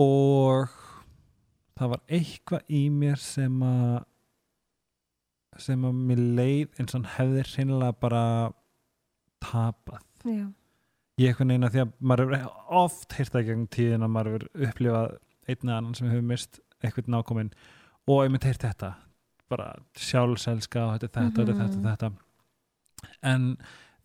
[0.00, 0.68] og
[1.78, 4.04] það var eitthvað í mér sem að
[5.60, 7.42] sem að mér leið eins og hann hefði
[9.44, 10.02] tapað.
[10.24, 10.46] Já,
[11.20, 14.32] ég eitthvað neina því að maður hefur oft heyrt það í gegn tíðin að maður
[14.32, 15.18] hefur upplifað
[15.50, 17.50] einn eða annan sem hefur mist eitthvað nákominn
[18.08, 18.92] og ég myndi heyrt þetta
[19.50, 21.58] bara sjálfselska og þetta, er þetta, mm Mhm.
[21.58, 22.12] þetta, þetta, þetta
[23.22, 23.44] en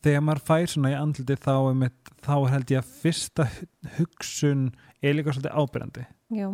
[0.06, 3.68] þegar maður fær svona í andliti þá, einmitt, þá held ég að fyrsta hu-
[4.00, 4.66] hugsun
[5.02, 6.48] er líka svolítið ábyrjandi já.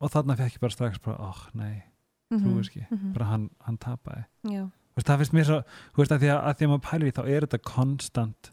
[0.00, 1.82] Og þarna fekk ég bara strax bara, oh nei,
[2.30, 4.24] mhm, trúir ekki mhm, bara hann, hann tapaði.
[4.50, 5.58] Já, Þú veist, það finnst mér svo,
[5.94, 8.50] þú veist, að því að, að því að maður pælir í þá er þetta konstant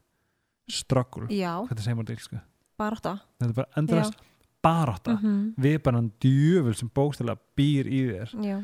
[1.67, 2.41] hvað það segir maður til
[2.82, 4.19] bara átta þetta er bara endrast
[4.62, 8.34] barátta Mhm, við bara hann djöful sem bókstælega býr í þér.
[8.45, 8.58] Já,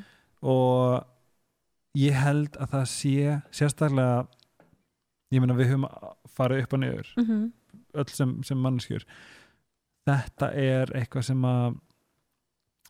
[0.45, 1.05] og
[1.97, 4.27] ég held að það sé sérstaklega
[5.33, 5.87] ég meina við höfum
[6.37, 7.09] farið upp og niður.
[7.17, 7.41] Mhm,
[7.97, 9.05] öll sem, sem mannskjur
[10.07, 11.79] þetta er eitthvað sem að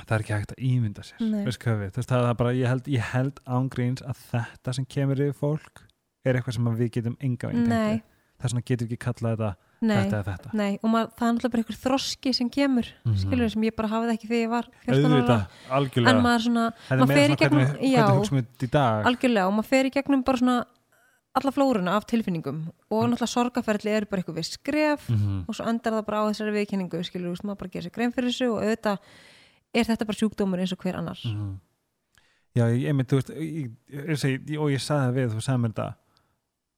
[0.05, 3.07] það er ekki hægt að ímynda sér við, Þess, það er bara, ég held, ég
[3.13, 5.83] held ángríns að þetta sem kemur yfir fólk
[6.27, 7.49] er eitthvað sem við getum enga
[8.37, 9.95] þess vegna getum við ekki kallað þetta nei.
[9.97, 10.49] þetta er þetta.
[10.53, 13.15] Nei, og maður, það er náttúrulega bara einhver þroski sem kemur Mhm.
[13.23, 15.17] skilur sem ég bara hafði ekki þegar ég var 14 ára.
[15.17, 16.09] Auðvitað, algjörlega.
[16.13, 18.05] En maður svona, er maður fer í gegnum- hvernig, já.
[18.05, 20.65] hvernig algjörlega og maður fer í gegnum bara svona
[21.37, 22.59] alla flóruna af tilfinningum.
[22.91, 23.13] Og Mm.
[23.13, 25.45] náttúrulega sorgaferðli eru bara eitthvað við skref Mhm.
[25.49, 28.29] og svo endar það bara á þessari viðkenningu skilur, maður bara gerir sér grein fyrir
[28.29, 28.97] þessu og auðvitað
[29.73, 31.59] er þetta bara sjúkdómur eins og hver annar Mhm.
[32.57, 35.61] Já, ég, ég mynd, þú veist ég, ég, og ég sagði það við, þú sagði
[35.61, 35.95] mér þetta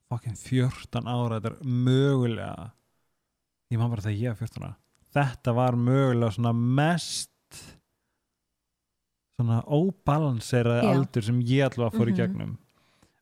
[0.09, 2.71] fokkin 14 ára þetta er mögulega
[3.71, 4.75] ég man bara þegar ég var 14 ára
[5.15, 7.29] þetta var mögulega svona mest
[9.39, 12.17] svona óbalanseraði aldur sem ég allavega fór í Mhm.
[12.19, 12.57] gegnum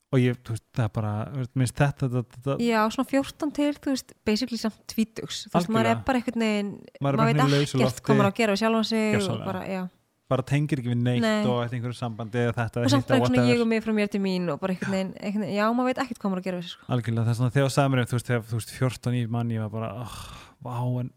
[0.08, 1.12] og ég, þú veist, það er bara
[1.58, 5.72] minnst þetta, þetta, þetta Já, svona 14 til, þú veist, basically samt tvítugs, þú veist,
[5.74, 8.56] maður er bara einhvern veginn, Maður er maður veit ekkert hvað maður á að gera
[8.56, 9.82] við sjálfan sig og bara, já,
[10.28, 11.44] bara tengir ekki við neitt Nei.
[11.48, 13.52] og eftir einhverju sambandi eða þetta og samt bara svona whatever.
[13.54, 15.88] ég og mig frá mér til mín og bara einhvern veginn, einhvern veginn já, maður
[15.88, 16.88] veit ekkert hvað maður á að gera sko.
[16.96, 19.54] algjörlega þess að þegar þú sagði mér þú veist, þegar þú veist 14 í mann
[19.54, 20.18] ég var bara oh,
[20.66, 21.10] vá en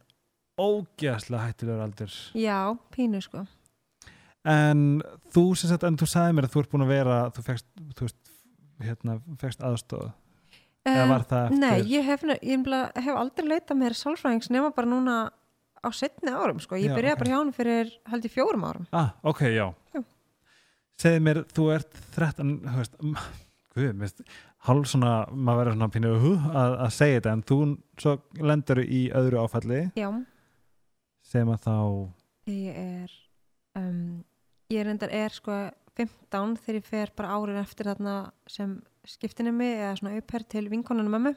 [0.61, 2.57] ógeðslega hættilegur aldur Já,
[2.95, 3.43] pínu, sko.
[4.55, 4.85] en
[5.35, 7.67] þú sem sagt, en þú sagði mér að þú ert búin að vera þú fegst,
[7.97, 8.20] þú veist
[8.85, 10.09] hérna, fegst aðstóð
[10.87, 12.71] eða Um, var það eftir Nei, ég hef, ég
[13.05, 15.17] hef aldrei leitað mér sálfræðings nema bara núna
[15.81, 16.77] á setni árum, sko.
[16.77, 17.21] Ég byrjaði ok.
[17.21, 18.87] bara hjá hann fyrir, held ég, fjórum árum.
[18.93, 20.01] ah, ok, já, Já.
[21.01, 22.97] segði mér, þú ert 13, þú veist
[23.75, 24.15] guð, mér
[24.67, 27.59] hálf svona, maður verður svona pínu uh, að, að segja þetta, en þú
[28.01, 28.15] svo
[28.51, 30.09] lendur í öðru áfalli Já,
[31.31, 31.77] sem að þá
[32.51, 33.15] ég er,
[33.79, 34.03] um,
[34.73, 35.61] ég reyndar er, sko,
[36.01, 38.15] 15 þegar ég fer bara árin eftir þarna
[38.47, 41.35] sem skiptinni mig eða svona upphær til vinkonunum mömmu.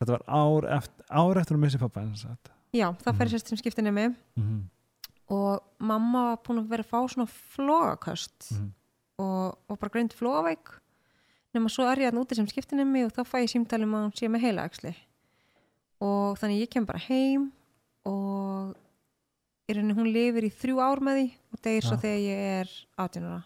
[0.00, 3.26] þetta var ár eftir, ár eftir að missi pappa eins og þetta Já, það fer
[3.26, 3.32] Mhm.
[3.34, 4.62] sérst sem skiptinni mig mm -hmm.
[5.30, 8.72] og mamma var búin að vera að fá svona flogaköst Mhm.
[9.18, 10.68] og, og bara greint flogaveik
[11.54, 14.04] nema svo er ég að úti sem skiptinni mig og þá fæ ég símtalum að
[14.10, 14.94] hún sé með heilaæksli
[16.00, 17.52] og þannig ég kem bara heim
[18.04, 18.74] og
[19.68, 22.00] í rauninni hún lifir í þrjú ár með því og deyr svo Já.
[22.02, 23.44] þegar ég er 18 ára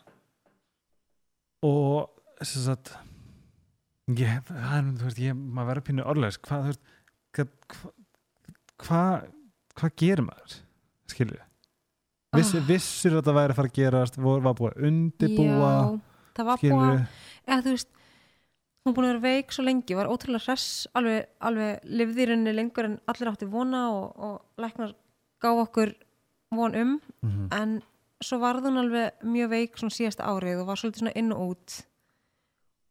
[1.66, 2.92] og sem sagt
[4.14, 6.82] ég, það er, þú veist, ég, maður verður pínu orðlegs hvað, þú veist
[7.36, 7.94] hvað
[8.78, 9.02] hva,
[9.78, 10.58] hva, gerir maður?
[11.10, 11.44] Skilju
[12.36, 12.60] Viss, Ah.
[12.68, 16.00] vissir að það væri að fara að gerast vor, var búið að undibúa Já,
[16.36, 17.94] það var búið skilju að þú veist
[18.84, 22.54] hún búin að vera veik svo lengi, var ótrúlega hress alveg, alveg lifði í rauninni
[22.56, 24.92] lengur en allir átti vona og, og læknar
[25.42, 25.94] gá okkur
[26.54, 27.00] von um.
[27.24, 27.48] Mhm.
[27.52, 27.82] en
[28.24, 31.42] svo varð hún alveg mjög veik svona síðasta árið og var svolítið svona inn og
[31.52, 31.76] út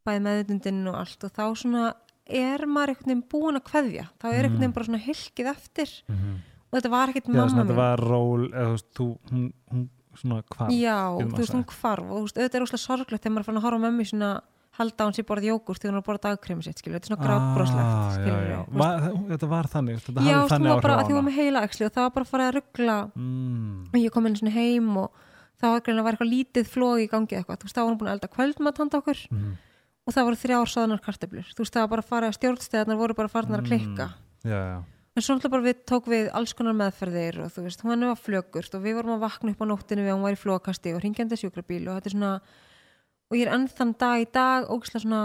[0.07, 1.23] bæði meðutundin og allt.
[1.27, 1.85] Og þá svona
[2.27, 4.05] er maður einhvern veginn búin að kveðja.
[4.19, 4.59] Þá er einhvern Mhm.
[4.61, 5.89] veginn bara svona hilkið eftir.
[6.09, 6.37] Mhm.
[6.67, 10.43] og þetta var ekkert mamma þetta var ról eða þú veist, þú, hún, hún svona
[10.43, 12.03] hvað Já, getur þú veist, hún hvarf.
[12.11, 14.05] Og þú veist, auðvitað er úslega sorglegt þegar maður er fann að horfa á mömmu
[14.09, 14.31] svona
[14.77, 17.25] halda hún sér borðið jógurt þegar hún að borða dagkremi sitt, skilur, þetta er svona
[17.25, 18.57] grábroslegt, ah, já, skilur já.
[18.81, 18.89] Va,
[19.31, 21.77] þetta var þannig þetta Já, þannig var bara að því hún var með heila og
[21.77, 22.97] það var bara að fara að ruggla.
[23.17, 23.79] Mm.
[23.89, 25.23] og ég kom inn svona heim og
[25.57, 27.97] það var greinlega var eitthvað lítið flóð í gangi eitthvað, þú veist, þá var hún
[28.01, 29.23] búin að elda kvöldmat handa okkur.
[29.33, 29.55] Mm.
[30.07, 33.17] og það voru þrjár sáðanar kartöflur, þú veist, það var bara að fara stjórnsteðarnar voru
[33.17, 34.11] bara farnar að klikka.
[34.45, 34.77] Já, já.
[35.17, 38.21] en svo náttúrulega bara við tók við alls konar meðferðir og þú veist, hún var
[38.21, 40.93] flögurt og við vorum að vakna upp á nóttinu við að hún var í flókasti
[40.93, 42.31] og ringjandi sjúkrabíl og þetta er svona
[43.29, 45.21] og ég er enn þann dag í dag ógislega svona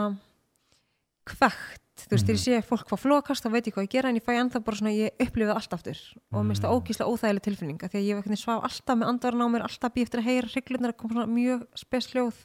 [1.28, 4.10] kvekt, þú veist, þegar ég sé fólk fá flókast þá veit ég hvað ég gera
[4.10, 5.98] en ég fæ ennþá bara svona ég upplifið allt aftur.
[6.32, 9.44] Og mér finnst það ógislega óþægileg tilfinninga því að ég vekni svaf alltaf með andvarn
[9.44, 12.40] á mér alltaf býð eftir að heyra hrygglunar að koma svona mjög spes hljóð.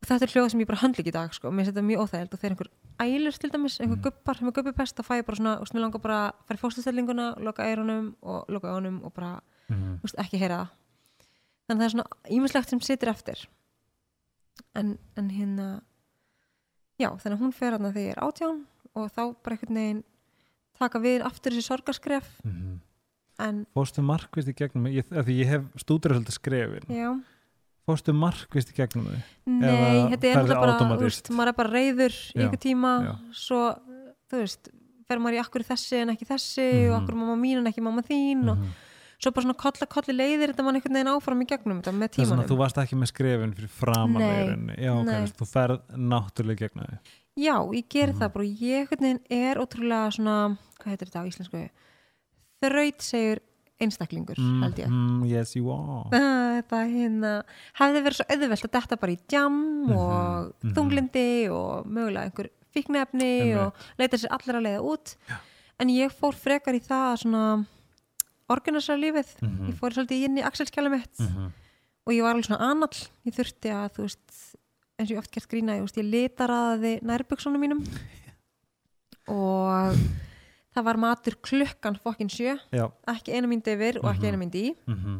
[0.00, 1.50] Og þetta er hljóð sem ég bara höndla ekki í dag sko.
[1.50, 2.34] mér finnst þetta mjög óþægilegt.
[2.34, 2.70] Og þegar einhver
[3.00, 5.84] ælir til dæmis, einhver gubbar sem er gubbipest þá fæ ég bara svona, og mér
[5.84, 6.20] langar bara
[6.52, 10.00] í fóstustellinguna loka eyrunum og loka ánum og bara, Mm.
[10.02, 10.70] veist, ekki heyra það.
[11.68, 13.46] Þannig að það er svona ímislegt sem situr eftir
[14.74, 15.68] en, en hérna
[17.00, 18.62] já, þannig að hún fer hérna þegar ég er átján
[18.94, 20.02] og þá bara einhvern veginn
[20.80, 22.78] taka við aftur þessi sorgarskref Mm.
[23.40, 24.98] en fórstu markvist í gegnum mig?
[25.12, 27.08] af því ég hef stúdur svolítið skrefin já,
[27.88, 32.42] fórstu markvist í gegnum þau nei, þetta er bara veist, maður er bara reyður í
[32.44, 33.14] einhver tíma já.
[33.32, 33.62] svo,
[34.30, 34.68] þú veist
[35.08, 36.90] fer maður í akkur þessi en ekki þessi Mhm.
[36.92, 38.58] og akkur mamma mín en ekki mamma þín og
[39.20, 42.08] svo bara svona kolla kolli leiðir þetta mann einhvern veginn áfram í gegnum þetta með
[42.08, 42.44] það tímanum.
[42.44, 43.72] að þú varst ekki með skrefin fyrir
[44.16, 45.26] veirinni já, ok, nei.
[45.40, 46.98] þú ferð náttúrulega í gegnum þau.
[47.40, 48.18] Já, ég geri Mhm.
[48.20, 48.44] það bara.
[48.44, 51.70] Ég einhvern veginn er ótrúlega svona, hvað heitir þetta á íslensku?
[52.60, 53.38] Þraut segur
[53.80, 54.88] einstaklingur, held ég.
[54.92, 56.04] Mm, yes you are.
[56.60, 57.30] Þetta hérna
[57.80, 59.54] hefði verið svo auðvelt að detta bara í jam
[59.86, 60.74] Mhm, og mhm.
[60.76, 63.56] þunglindi og mögulega einhver Einmitt.
[63.58, 65.14] og leita sér allir að leiða út.
[65.80, 67.66] En ég fór frekar í það að svona
[68.50, 69.68] organisera lífið Mhm.
[69.70, 71.52] ég fór svolítið inn í axelskjala mitt Mhm.
[72.06, 74.56] og ég var alveg svona anall ég þurfti að þú veist
[74.98, 77.80] eins og ég oft gert grína, ég, veist, ég litaraði nærbuksunum mínum
[79.28, 79.94] og
[80.74, 84.30] það var matur klukkan fokkin sjö, já ekki eina mynd yfir og ekki Mhm.
[84.30, 85.16] eina mynd í mhm.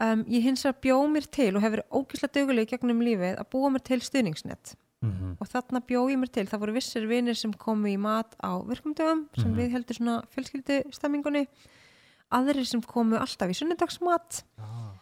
[0.00, 3.70] um, ég hins vegar bjó mér til og hefur ógislega döguleg gegnum lífið að búa
[3.70, 5.36] mér til stuðningsnett Mhm.
[5.40, 8.58] og þarna bjó ég mér til, það voru vissir vinir sem komu í mat á
[8.66, 9.56] virkumdögum sem Mhm.
[9.58, 11.46] við heldur svona fjölskyldu stemmingunni
[12.34, 14.42] aðrir sem komu alltaf í sunnudagsmat.
[14.60, 14.96] Ah.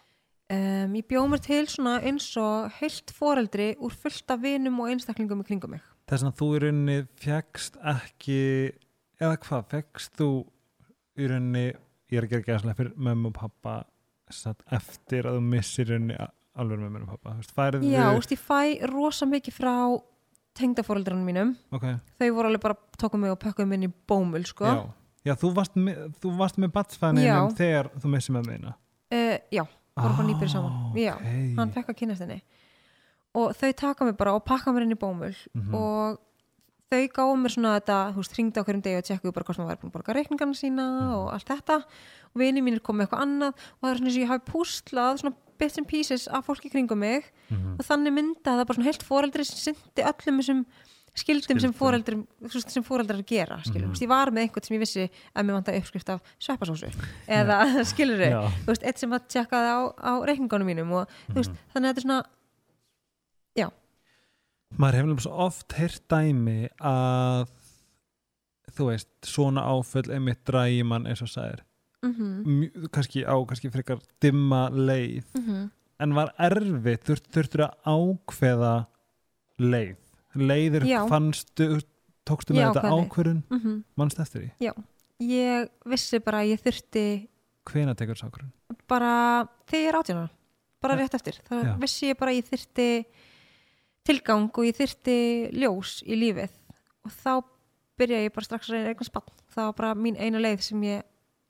[0.53, 4.93] um, ég bjó mér til svona eins og heilt foreldri úr fullt af vinum og
[4.93, 5.85] einstaklingum í kringum mig.
[6.07, 8.41] Þess að þú í rauninni fegst ekki
[9.19, 10.31] eða hvað, fegst þú
[11.19, 11.69] í rauninni,
[12.13, 13.79] ég er að gera gæslega fyrir mömmu og pappa
[14.31, 16.19] satt, eftir að þú missir í rauninni
[16.57, 18.61] alveg mömmu og pappa, færið Já, þú veist, ég fæ
[18.93, 19.75] rosa mikið frá
[20.57, 21.51] tengdaforeldranum mínum.
[21.75, 24.71] Ok, þau voru alveg bara tókum mig og pökkum inn í bómul sko.
[24.71, 24.79] já
[25.27, 27.39] Já, þú varst með, þú varst með batsfæðinu Já.
[27.59, 28.75] þegar þú missir með meina
[29.13, 29.65] uh, já,
[29.97, 31.55] voru bara nýbyrði saman já, Ah, okay.
[31.59, 32.41] hann fekk að kynast henni
[33.37, 35.75] og þau taka mig bara og pakka mér inn í bómul Mhm.
[35.75, 36.19] og
[36.91, 39.59] þau gáðu mér svona þetta, þú veist, hringdi á hverjum degi og tjekkuðu bara hvort
[39.59, 41.15] maður væri búin að borga reikningarna sína Mhm.
[41.19, 44.17] og allt þetta og vini mínir kom með eitthvað annað og það er svona eins
[44.17, 47.75] og ég hafi púslað svona bits and pieces af fólki kringum mig Mhm.
[47.81, 50.65] og þannig mynda það bara svona heilt foreldri sem syndi öllum þessum
[51.17, 52.19] skildum sem foreldri
[52.69, 53.89] sem foreldrar gera, skilur, Mhm.
[53.89, 54.03] mm -hmm.
[54.05, 56.91] ég var með einhvern sem ég vissi að mér vantaði uppskrift af sveppasósu
[57.29, 57.59] eða,
[57.93, 58.43] skilur þau Já.
[58.65, 61.59] þú veist, eitt sem að tjekkaði á, á reikningunum mínum og þú veist, Mhm.
[61.75, 62.23] þannig að þetta er svona
[64.77, 67.47] maður hefur svo oft heyrt dæmi að
[68.77, 71.61] þú veist, svona áföll einmitt drægi mann eins og sagðir
[72.03, 75.71] mm Mj- kannski á, kannski frekar dimma leið -hmm.
[76.01, 78.87] en var þurft, þurftur að ákveða
[79.59, 79.97] leið
[80.37, 81.01] leiðir Já.
[81.11, 81.81] fannstu
[82.27, 84.73] tókstu með Ég þetta ákvörun Mm mannst eftir því,
[85.21, 87.29] ég vissi bara að ég þurfti
[87.67, 88.53] hvena tekur þessu ákvörun
[88.89, 90.31] bara þegar ég er átjónar
[90.83, 91.01] bara Ja.
[91.01, 91.77] rétt eftir, þá Já.
[91.81, 93.05] vissi ég bara að ég þurfti
[94.07, 95.17] tilgang og ég þurfti
[95.57, 96.51] ljós í lífið.
[97.07, 97.43] Og þá
[97.99, 100.83] byrja ég bara strax að reyna eignast bann það var bara mín eina leið sem
[100.83, 101.03] ég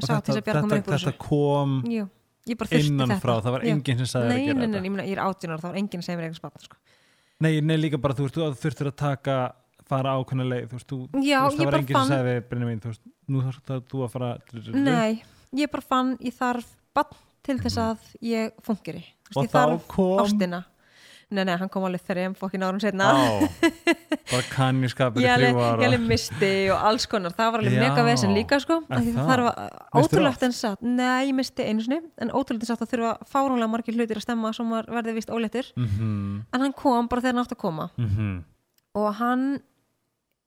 [0.05, 1.19] sá til þess að bjarga mér þetta, upp úr þetta þessu.
[1.19, 2.05] kom Jú,
[2.47, 3.45] innanfrá, þetta.
[3.47, 3.71] Það var Já.
[3.75, 5.07] enginn sem sagði þér nei, að gera nei, nei, þetta.
[5.07, 6.77] ég, er átjónar þá var enginn sem er eignast bann sko.
[7.41, 9.37] Nei, nei, líka bara þú veist, þú þurftur að taka
[9.87, 12.33] fara ákveðna leið þú veist, þú, Já, þú veist, það var enginn fann- sem sagði
[12.35, 14.31] við Brynjumín, þú veist, nú þarf það þú að fara
[14.87, 15.23] Nei,
[15.55, 19.13] ég bara fann ég þarf bann til þess að ég fungeri Mhm.
[19.27, 20.65] Þú veist, ég þarf kom ástina
[21.27, 23.09] Nei, nei, hann kom alveg þreim fokkin árum setna
[24.31, 25.81] bara kannjuskapur í þrjú ára.
[25.83, 27.35] ég alveg misti og alls konar.
[27.35, 28.77] Það var alveg mega vesen líka sko.
[28.87, 29.09] Það?
[29.27, 29.43] var
[29.99, 30.85] ótrúlegt en satt.
[30.87, 34.27] Nei, ég misti einu sinni en ótrúlegt en satt að þurfa fáránlega margir hlutir að
[34.29, 37.63] stemma sem var verði vist óléttur mhm, en hann kom bara þegar hann átt að
[37.65, 37.89] koma.
[37.99, 38.37] Mhm.
[39.03, 39.49] Og hann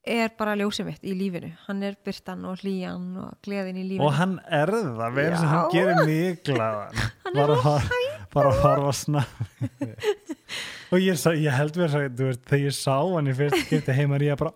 [0.10, 1.52] er bara ljósið mitt í lífinu.
[1.68, 4.08] Hann er byrtan og hlýjan og gleðin í lífinu.
[4.08, 7.44] Og hann er það, við erum sem hann gerir mig glaðan Hann.
[7.44, 7.92] Er hor-
[8.34, 9.70] bara að horfa snabbi
[10.94, 13.96] og ég, sa, ég held mér að veist, þegar ég sá hann í fyrst skipti
[13.98, 14.54] heimar ég bara,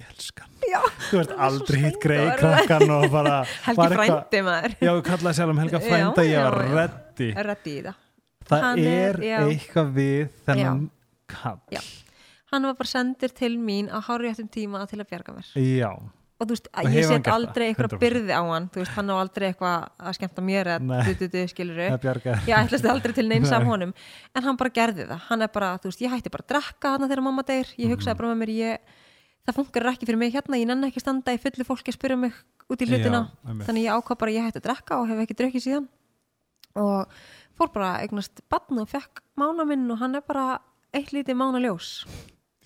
[0.00, 0.56] ég elska hann.
[0.66, 4.74] Já, þú veist, aldrei hitt greið krakkan og bara Helgi frændi maður.
[4.82, 7.30] Já, við kallaði sjálf um Helga Já, frænda ég var reddi.
[7.86, 8.02] Það.
[8.46, 10.82] Það er, er- eitthvað við þennan
[11.30, 11.80] kall Já.
[12.52, 15.48] hann var bara sendur til mín á háréttum tíma til að bjarga mér.
[15.58, 15.90] Já,
[16.38, 18.00] og þú veist, Og ég set aldrei eitthvað 100%.
[18.02, 21.86] byrði á hann þú veist, hann á aldrei eitthvað að skemmta mér eða dututu, skiluru
[22.46, 23.94] ég ætlast aldrei til neins af honum.
[24.36, 26.88] En hann bara gerði það, hann er bara, þú veist, ég hætti bara að drekka
[26.96, 28.18] hann þegar mamma deyr, ég hugsaði Mhm.
[28.18, 28.78] bara með mér ég,
[29.46, 32.18] það funkar ekki fyrir mig hérna, ég nenni ekki standa í fullu fólki að spyrja
[32.18, 32.32] mig
[32.68, 35.36] út í hlutina, Já, þannig ég ákvað bara ég hætti að drekka og hef ekki
[35.40, 35.88] drukkið síðan.
[36.76, 37.06] Og
[37.56, 38.40] fór bara eignast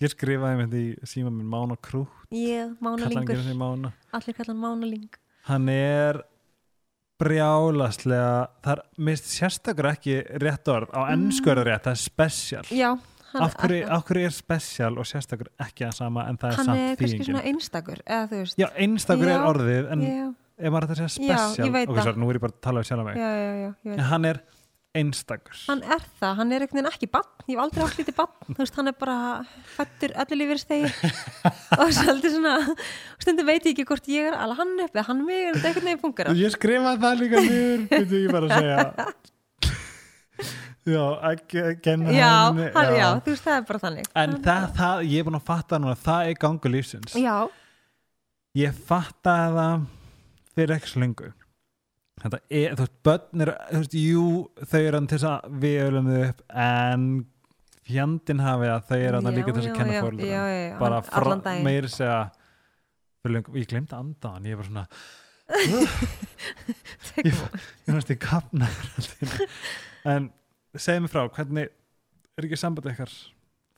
[0.01, 3.93] hann ég skrifaði með því síma minn Mána Krú ég, mána lingur, Mána.
[4.17, 5.17] Allir kallan mána ling.
[5.45, 6.21] Hann er
[7.21, 12.01] brjálaslega það er mist sérstakur ekki rétt orð á ennsku er það rétt, það er
[12.01, 12.63] special.
[12.73, 12.89] Já,
[13.31, 16.59] hann, af hverju, af hverju er special og sérstakur ekki að sama en það er
[16.61, 18.57] hann samt er kannski svona þýðingin einstakur eða þú veist.
[18.57, 20.25] Já, einstakur Já, er orðið en já,
[20.57, 23.07] ef maður að segja veit ok, sorry, nú er ég bara að tala um sjálf
[23.11, 23.21] mig.
[23.21, 23.99] Já, já, já, ég veit.
[23.99, 24.41] En hann er
[24.97, 25.55] einstakur.
[25.69, 28.55] Hann er það, hann er einhvern veginn ekki bann ég hef aldrei átt lítið bann,
[28.57, 29.17] veist, hann er bara
[29.75, 31.11] fættur allir lífið stegi
[31.79, 32.55] og svolítið svona,
[33.21, 35.69] stundum veit ég ekki hvort ég er alveg hann upp eða hann mig en þetta
[35.71, 39.07] einhvern veginn funkar ég skrifaði það líka niður veitu ég bara að segja.
[40.81, 44.07] Já, ekki genna já, henni hann, já, þú veist, það er bara þannig.
[44.17, 47.13] En það, það, ég er búin að fatta núna það er gangu lífsins.
[47.21, 47.35] Já,
[48.57, 49.83] ég fattaði það
[50.57, 51.29] fyrir ekki svo lengu
[52.21, 54.25] þetta er, þú veist, börn er þú veist, jú,
[54.71, 57.07] þau eru hann til þess að við öllum þau upp en
[57.91, 60.43] fjandinn hafi að þau eru hann Já, líka til þess já, að kenna já, já,
[60.51, 62.19] já, já, bara frá, meir segja
[63.31, 64.85] ég glemdi að anda hann ég er bara svona
[67.25, 67.35] ég,
[67.85, 68.69] ég næst í kapna
[70.07, 70.29] en
[70.77, 71.67] segðu mig frá, hvernig
[72.39, 73.11] er ekki samband ykkar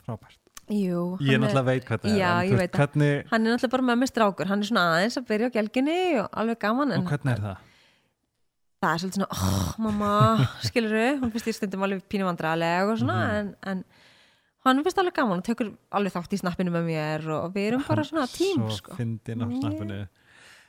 [0.05, 0.37] frábært?
[0.71, 2.79] Jú, ég er- náttúrulega veit hvað það Já, er en ég þú veit það.
[2.79, 5.55] hvernig, hann er náttúrulega bara með mig strákur hann er svona aðeins að byrja á
[5.57, 7.57] gelginni og alveg gaman en og hvernig er það?
[8.83, 10.11] Það er svolítið svona, oh, mamma
[10.67, 13.35] skilur hún finnst ég stundum alveg pínu vandræðaleg og svona, Mhm.
[13.39, 13.83] en, en
[14.67, 17.83] hann finnst alveg gaman og tekur alveg þátt í snappinu með mér og við erum
[17.87, 18.95] bara svona tím svo sko.
[18.99, 19.99] fyndin Ég- snappinu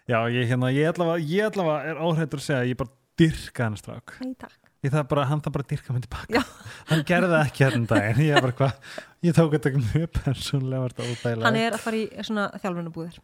[0.08, 3.62] já, ég, hérna, ég allavega, ég allavega er óhættur að segja að ég bara dyrka
[3.68, 4.58] hann strák Æ, takk.
[4.84, 6.42] ég það bara, hann það bara dyrka mig tilbaka Já.
[6.90, 8.74] hann gerði það ekki hérna daginn ég, bara, hvað,
[9.22, 12.50] ég tók þetta ekki mjög persónlega var þetta ódægilega hann er að fara í svona
[12.58, 13.18] þjálfunabúðir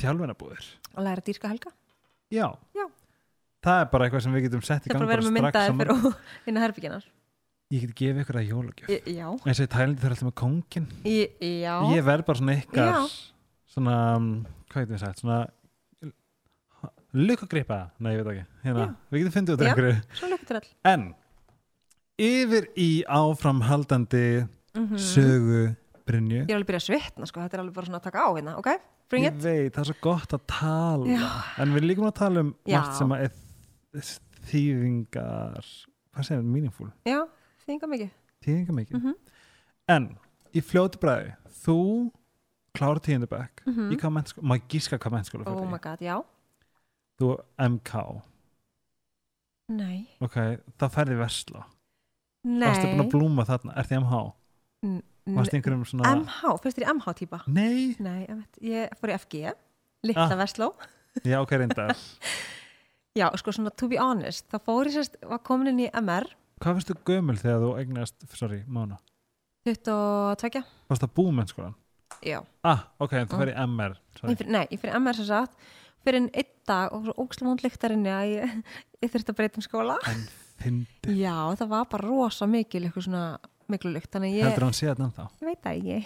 [0.00, 1.72] þjálfinabúðir og læra að dýrka helga
[2.32, 2.46] já.
[2.78, 2.86] Já.
[3.62, 5.66] Það er bara eitthvað sem við getum sett í gang bara að vera með strax
[5.70, 7.02] saman.
[7.72, 8.88] ég get gefið ykkur að jólagjöf.
[9.08, 11.74] Já, eins og í Tælindi þau eru alltaf með kóngin Í- já.
[11.94, 12.98] ég verð bara svona ykkar Já.
[13.72, 14.26] svona, um,
[14.68, 15.22] hvað getum við sagt?
[15.22, 15.38] Svona
[17.12, 18.44] lukkagripa, nei ég veit ekki.
[18.66, 21.06] Hérna, við getum fundið út af all en
[22.22, 24.26] yfir í áframhaldandi
[24.72, 25.62] mm sögu
[26.08, 26.40] Brynju.
[26.42, 28.22] Ég er alveg að byrja að svitna sko, þetta er alveg bara svona að taka
[28.26, 28.68] á hérna ok,
[29.12, 29.42] bring ég it.
[29.44, 31.06] veit, það er svo gott að tala.
[31.12, 31.28] Já.
[31.62, 32.74] en við líka að tala um Já.
[32.80, 33.22] margt sem að
[34.48, 35.66] þýðingar
[36.12, 36.90] hvað segir við, meaningful?
[37.08, 37.20] Já,
[37.66, 38.10] þinga mikið
[38.44, 39.14] þýðingar mikið Mhm.
[39.88, 40.08] en
[40.54, 41.76] í fljóti bræði, þú
[42.74, 43.92] klára tíundabæk Mhm.
[43.92, 46.22] í hvað mennskóla, maður gíska hvað mennskóla oh my god, já,
[47.20, 48.22] þú MK,
[49.68, 50.08] nei.
[50.20, 50.34] Ok,
[50.78, 51.64] það færði versla.
[52.44, 54.32] Varstu búin nei, að blúma þarna, ert þið MH
[54.84, 55.02] N-
[55.36, 57.42] varstu einhverjum svona MH, finnst þér í MH típa?
[57.46, 59.52] nei, Nei, ég, ég fór í FG
[60.04, 60.36] Litla Ah.
[60.36, 60.74] Versló.
[61.24, 61.94] Já ok, reyndar
[63.18, 66.30] Já, sko svona to be honest þá fór ég sérst, var komin inn í MR
[66.62, 68.96] hvað finnst þú gömul þegar þú eignast sorry, mána,
[69.68, 71.74] 22 varst það búmennskólan
[72.22, 72.38] Já,
[72.68, 73.40] ah, ok, en þú Mm.
[73.42, 75.56] fer í MR ég fyrir, nei, ég fyrir MR sem sagt
[76.04, 78.56] fyrir en einn dag og svo ógslega hún lyktarinni að ég,
[79.02, 79.96] ég þurfti að breyta um skóla.
[80.10, 80.20] En
[80.62, 83.24] fyndi, Já, það var bara rosa mikil eitthvað svona
[83.72, 85.26] miklu lykt þannig ég, heldur hann sé þetta ennþá?
[85.40, 85.98] Ég veit það ekki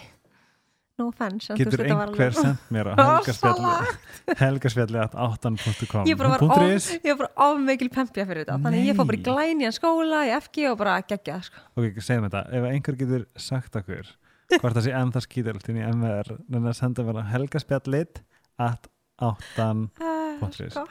[0.96, 3.98] no offense getur einhver sendt mér Rosalegt.
[4.40, 9.08] helgarspjalli at 8.com ég bara var of, mikil pempja fyrir þetta þannig að ég fór
[9.10, 9.26] bara í Nei.
[9.28, 11.64] glænjan skóla í FG og bara gegja sko.
[11.76, 14.08] ok, segjum þetta, ef einhver getur sagt okkur
[14.56, 18.22] hvort það sé ennþá skítilegt inn í MR en að senda mér að helgaspjallit
[18.62, 18.88] at
[19.20, 20.74] áttan Uh, Punktur is.
[20.76, 20.82] sko.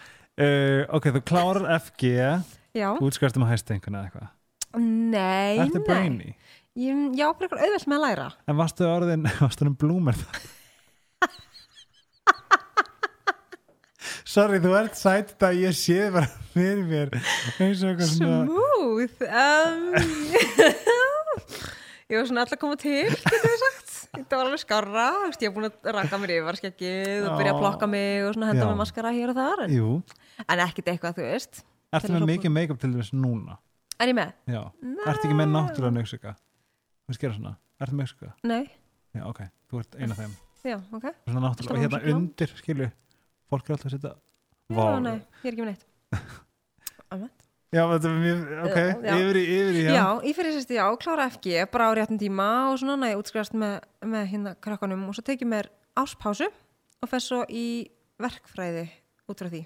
[0.42, 2.14] uh, ok, þú klárar FG
[2.76, 4.32] Já, útskværstum að hæsta einhvern eða eitthvað
[4.82, 6.32] nei, nei brainy?
[6.76, 8.24] Ég, já, bara eitthvað auðvelt með að læra.
[8.52, 10.18] En varstu orðin, varstu orðin blúmer
[14.36, 17.08] Sorry, þú ert sætt að ég sé bara fyrir mér.
[18.10, 19.96] Smooth um,
[22.12, 23.90] Ég var svona alltaf að koma til getur við sagt.
[24.16, 27.62] Þetta var alveg skarra Ég hef búin að raka mér yfir skeggið og byrja að
[27.64, 29.72] plokka mig og henda með maskara hér og þar en,
[30.44, 31.54] en ekkit eitthvað, þú veist
[31.96, 33.54] ertu með mikið make-up til þess núna?
[33.96, 34.30] Er ég með?
[34.52, 34.62] Já,
[35.08, 36.32] ertu ekki með náttúrulega nöksika?
[37.06, 38.32] Þú veist gera svona, ertu með nöksika?
[38.50, 38.64] Nei,
[39.16, 39.42] Já, ok,
[39.72, 40.32] þú ert eina af þeim.
[40.66, 41.06] Já, ok.
[41.30, 42.88] Svona náttúrulega, og hérna Alltaf undir, skilju
[43.52, 44.12] Fólk er alltaf að setja
[44.66, 44.86] Já, Vá.
[45.06, 45.84] nei, ég er ekki með neitt.
[47.14, 47.44] Alveg.
[47.76, 49.16] Já, þetta er mjög, ok, Já, já.
[49.22, 52.48] yfir í, yfir í, Já, ég fyrir sérst, já, klára FG bara á réttum tíma
[52.72, 55.70] og svona næ, útskrifast með, með hérna krakkanum og svo tekið mér
[56.02, 57.66] áspásu og fer svo í
[58.22, 58.88] verkfræði
[59.30, 59.62] út frá því.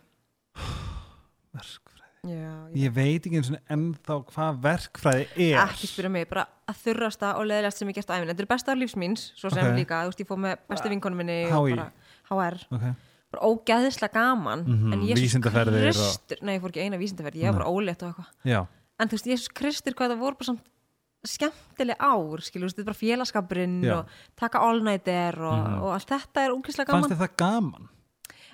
[1.56, 2.09] Verkfræði.
[2.28, 3.24] Já, Ég veit.
[3.26, 5.60] ekki eins og ennþá hvað verkfræði er.
[5.64, 8.28] Ekki spyrja mig, bara að þurrasta og leðilegast sem ég gert á æfinn.
[8.34, 9.78] Þetta er besta lífs míns, svo sem Ok.
[9.80, 11.92] líka, þú veist, ég fór með bestu vinkonum minni og bara
[12.30, 12.96] HR, Ok,
[13.32, 17.36] bara ógeðislega gaman Mhm, en Jésús vísindaferðir og- Kristur, nei, ég fór ekki eina vísindaferð,
[17.40, 18.68] ég var bara ólétt og eitthvað.
[19.00, 20.62] En þú veist, Jésús Kristur, hvað það voru bara samt
[21.26, 24.06] skemmtileg ár, skilur, þetta er bara félagskapurinn og
[24.36, 25.82] taka all nighter og, Mhm.
[25.84, 27.10] og allt þetta er fannst gaman.
[27.10, 27.90] þið það gaman?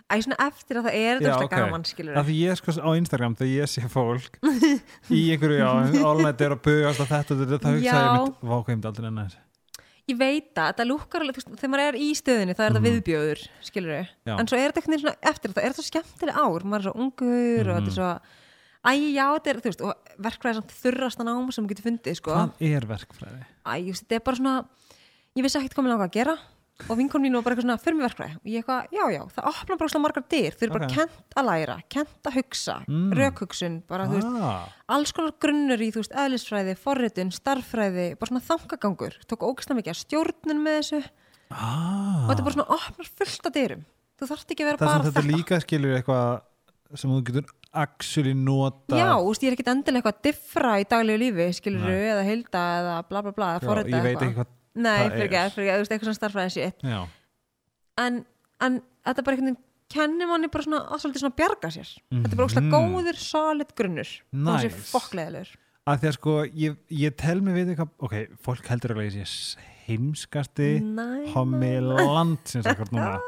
[0.05, 1.55] Æ, svona eftir að það er þetta Já, ógeðslega ok.
[1.65, 4.35] gaman, skilur því ég sko á Instagram þegar ég sé fólk
[5.09, 7.95] í einhverju, já, all night er að bugast og þetta, þetta, það hugsa Já.
[8.05, 9.41] ég mitt vá, hvað ég myndi aldrei enna þessi
[10.05, 12.89] ég veit að þetta lúkkar alveg, þegar maður er í stöðinni það er þetta Mhm.
[12.91, 16.61] viðbjóður, skilur en svo er þetta veginn svona eftir þetta, er þetta svo skemmtileg ár
[16.69, 17.89] maður er svo ungur og þetta Mhm.
[17.89, 18.11] er svo
[18.85, 22.15] æ, já, þetta er, þú veist, og verkfræði samt þurrasta nám sem þú getur fundið,
[22.21, 23.41] sko Hvað er verkfræði?
[23.65, 24.65] æ, þú veist, þetta er bara svona
[25.35, 26.37] ég vissi ekkert hvað mér langar að gera
[26.89, 28.35] og vinkon mín var bara eitthvað svona, fyrir mig verkfræði.
[28.35, 30.95] Og ég eitthvað, já, já, það opna bara svona margar dyr þau eru bara Ok.
[30.95, 33.13] kent að læra, kent að hugsa Mm.
[33.15, 38.29] rökhugsun, bara, þú veist Ah, alls konar grunnur í, þú veist, eðlisfræði, forritun, starffræði, bara
[38.29, 41.03] svona þangagangur tók ógæslega mikið að stjórnun með þessu.
[41.51, 42.25] Ah.
[42.27, 43.85] og þetta bara svona opnar fullt af dyrum.
[44.19, 46.41] Þú þarft ekki að vera Það bara sem þetta líka skilur eitthvað
[46.95, 50.85] sem þú getur actually nota Já, veist, ég er ekkit endilega eitthvað að diffra í
[50.87, 52.07] daglegu lífi, skilur Nei.
[52.11, 53.59] eða heilda eða bla bla bla,
[54.75, 54.83] eitthvað.
[54.83, 56.23] Nei, fyrir ekki, fyrir ekki, eitthvað svona
[56.83, 56.99] Já,
[58.05, 58.25] en,
[58.61, 59.61] en þetta er bara einhvern veginn
[59.95, 61.91] kennir manni bara svona að svolítið svona bjarga sér.
[62.11, 62.73] Þetta er bara Mhm.
[62.73, 64.11] góður, solid grunnur.
[64.33, 64.91] Og þessi Nice.
[64.91, 65.55] fokkleðilegur
[65.85, 69.19] að því að sko ég, ég tel mig við eitthvað ok, fólk heldur alveg að
[69.21, 73.19] ég sé heimskasti Næ, homi landsins ekkert núna.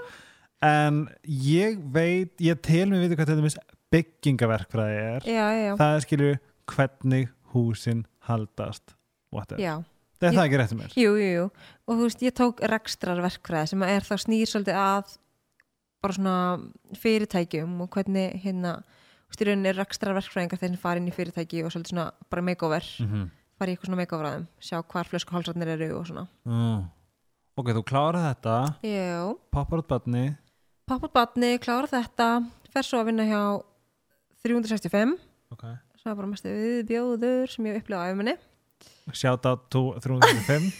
[0.66, 3.58] En ég veit ég tel mig við hvað til dæmis
[3.94, 5.22] byggingaverkfræði er.
[5.30, 6.40] Já, já, það er skilur
[6.74, 8.96] hvernig húsin haldast.
[9.32, 9.62] Whatever.
[9.62, 9.84] já.
[10.18, 11.46] Það er það ekki rétt um mér Jú, jú, jú,
[11.88, 15.16] og þú veist, ég tók rekstrarverkfræði sem er þá snýr svolítið að
[16.04, 16.36] bara svona
[17.02, 18.74] fyrirtækjum og hvernig hérna,
[19.28, 22.10] þú veist, í rauninni er rekstrarverkfræðingar þeir sem fara inn í fyrirtæki og svolítið svona
[22.30, 23.30] bara makeover, mm -hmm.
[23.58, 26.28] fara í eitthvað svona makeover að þeim, sjá hvar flöskuhálsarnir eru og svona.
[26.46, 26.90] mm.
[27.58, 30.38] ok, þú klárar þetta Jú, poppar út batni
[30.88, 32.28] pappa batni, klára þetta,
[32.72, 33.42] fer svo að vinna hjá
[34.46, 35.18] 365,
[35.52, 35.76] okay.
[36.00, 38.36] sem er bara mestu viðbjóður sem ég hef upplifað á minni.
[39.14, 40.72] Shout out to 305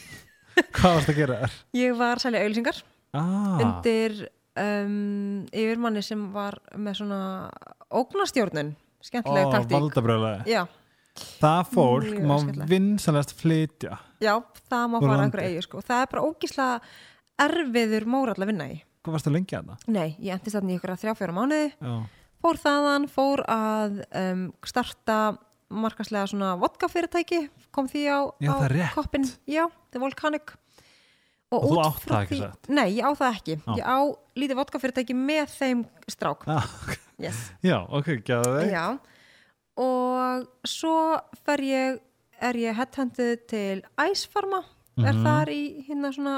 [0.74, 1.56] hvað varst að gera þar?
[1.78, 2.80] Ég var að selja auðlýsingar.
[3.18, 4.18] Ah, undir
[4.60, 7.20] um, yfirmanni sem var með svona
[7.94, 8.74] ógnastjórnun
[9.06, 10.64] skemmtilega Ó, taktík valdabröðlega já,
[11.40, 14.34] það fólk Mjög má vinsalast flytja já,
[14.68, 15.24] það má fara landi.
[15.30, 15.82] einhver eigi sko.
[15.86, 16.82] það er bara ógíslega
[17.48, 19.78] erfiður mórall að vinna í hvað varst að lengja þarna?
[19.88, 21.96] nei, ég endist þarna í ykkur að þrjá fjóra mánuði Já.
[22.44, 25.20] fór þaðan, fór að um, starta
[25.70, 30.54] markaslega svona vodka fyrirtæki kom því á, Já, á það koppin já, The Volcanic
[31.52, 32.70] Og þú út átt það ekki satt?
[32.70, 33.74] nei, ég á það ekki Já.
[33.80, 33.98] ég á
[34.36, 36.68] lítið vodka fyrirtæki með þeim strák Ah,
[37.20, 37.52] yes.
[37.70, 38.86] já, ok, gæða þig Já,
[39.78, 40.96] og svo
[41.46, 42.00] fer ég,
[42.42, 44.64] er ég headhunted til Icefarma,
[44.98, 45.24] er Mhm.
[45.24, 46.36] þar í hérna svona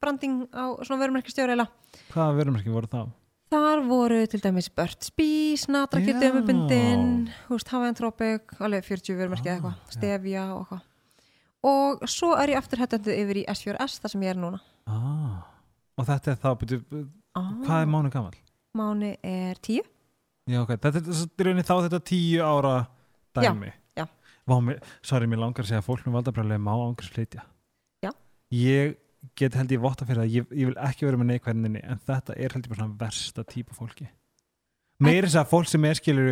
[0.00, 1.68] branding á svona vörumerkistjóri eða.
[2.12, 3.10] hvaða verumerki voru þá?
[3.50, 6.20] Þar voru til dæmis Burt's Bees, Natrakjöt Já.
[6.22, 9.94] dömubundin, húst Hawaiian Tropic, alveg 40 vörumerki eða eitthvað, Ah, já.
[9.96, 10.82] Stevia og eitthvað.
[11.66, 14.60] Og svo er ég aftur headhunted yfir í S4S, þar sem ég er núna.
[14.86, 15.46] Ah.
[15.98, 17.50] og þetta er þá, byrju, Ah.
[17.66, 18.32] hvað er mánu gammal?
[18.74, 19.82] Máni er 10.
[20.48, 22.86] Já, ok, þetta er rauninni þá þetta tíu ára
[23.34, 24.06] dæmi já.
[24.48, 27.42] Vá, mér, sorry, mér langar að segja að fólk með valdabröðlega má ángurs flytja
[28.02, 28.10] Já.
[28.52, 28.96] Ég
[29.36, 32.36] get held ég votta fyrir það, ég, ég vil ekki vera með neikvæðinni en þetta
[32.36, 34.08] er held ég bara svona versta típa fólki
[35.00, 36.30] Meiri þess að fólk sem er skilur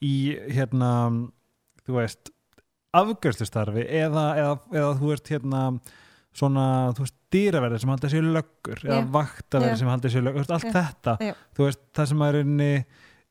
[0.00, 0.12] í
[0.56, 0.90] hérna
[1.84, 2.30] þú veist
[2.96, 5.62] afgjörslustarfi eða, eða, eða þú ert hérna
[6.36, 6.64] svona,
[6.96, 9.08] þú veist, dýraverðir sem halda sér löggur eða Já.
[9.16, 9.80] vaktaverðir Já.
[9.82, 10.74] sem halda sér löggur, veist, allt Já.
[10.78, 11.16] þetta
[11.56, 12.70] þú veist, það sem er inni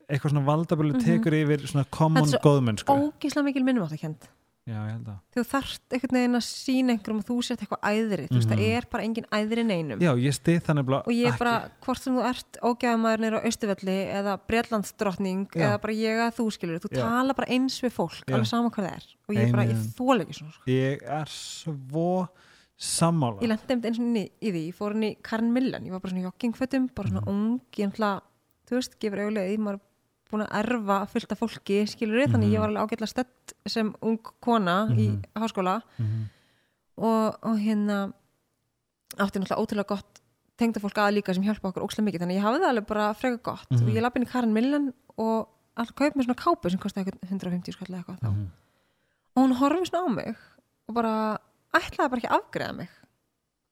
[0.05, 1.03] eitthvað svona valdabölu Mhm.
[1.05, 4.27] tekur yfir svona common Þetta er svo góðmennsku ógíslega mikil minnumáttakend
[4.65, 7.83] Já, ég held að þú þarft einhvern veginn að sína einhverjum að þú sért eitthvað
[7.85, 8.55] æðri, þú veist, Mhm.
[8.57, 11.37] það er bara engin æðri neinum Já, ég stið þannig bara og ég er ekki.
[11.37, 16.33] bara, hvort sem þú ert ógæðamaður nýra á Östuvelli eða Breitlandsdrottning eða bara ég að
[16.39, 17.01] þú skilur þú Já.
[17.05, 18.33] tala bara eins við fólk, Já.
[18.33, 20.63] alveg sama hvað það er og ég, bara, ég þóla ekki svona sko.
[20.65, 22.29] Ég er svo
[22.75, 25.85] sammála ég lendi einmitt eins og í, í því, ég fór inn í Karen Millen,
[25.85, 27.13] ég var bara svona joggingfötum bara Mhm.
[27.21, 28.21] svona ung, ég ætla
[28.65, 29.81] þú veist, gefur auðlega í, maður er
[30.31, 32.55] búin að erfa fullt af fólki, skilur við, þannig Mhm.
[32.55, 35.23] ég var alveg ágætlega stött sem ung kona í Mhm.
[35.35, 36.29] háskóla Mhm.
[36.97, 38.13] og, og hérna
[39.17, 40.21] átti náttúrulega ótrúlega gott
[40.57, 43.13] tengda fólk að líka sem hjálpa okkur ókslega mikið þannig ég hafði það alveg bara
[43.13, 43.87] freka gott Mhm.
[43.87, 45.47] og ég lapp inn í Karen Millen og
[45.77, 48.47] alltaf kaup með svona kápu sem kosti eitthvað 150 skall eða eitthvað þá Mhm.
[49.35, 50.35] og hún horfði svona á mig
[50.87, 51.37] og bara
[51.73, 52.89] ætlaði bara ekki afgreða mig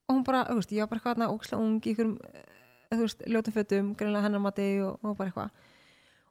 [0.08, 2.18] og hún bara, veist, ég var bara eitthvað þarna ókslega ung í einhverjum,
[2.92, 5.50] þú veist, ljótum fötum greinlega hennar mati og, og bara eitthvað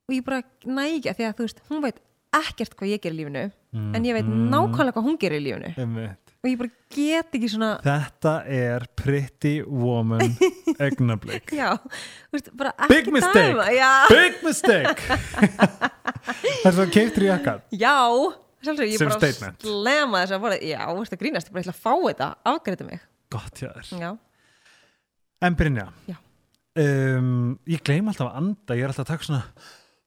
[0.09, 2.01] og ég bara nægja því að þú veist hún veit
[2.33, 3.43] ekkert hvað ég ger í lífinu
[3.95, 4.49] en ég veit Mhm.
[4.51, 6.33] nákvæmlega hvað hún gerir í lífinu Einmitt.
[6.43, 10.21] og ég bara get ekki svona Þetta er pretty woman
[10.79, 11.03] ekki
[12.89, 13.55] Big mistake.
[14.09, 17.95] Big mistake Það er svo keiftur í jakkan já
[18.63, 19.59] Sjálfsög, ég Sem bara statement.
[19.65, 22.27] slema þess að bara Já, þú veist að grínast, ég bara ætla að fá þetta
[22.53, 23.01] Afgreita mig
[23.33, 24.11] Gott hjá þér Já,
[25.43, 26.15] En Brynja Já.
[26.79, 29.43] um, Ég gleym alltaf að anda Ég er alltaf að taka svona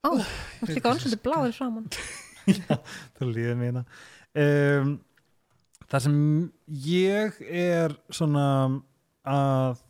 [0.05, 1.91] ó, þú veist líka ansvöldi bláður framann
[3.17, 4.93] Það líður mér um,
[5.87, 6.21] Það sem
[6.87, 8.47] ég er svona
[9.27, 9.83] að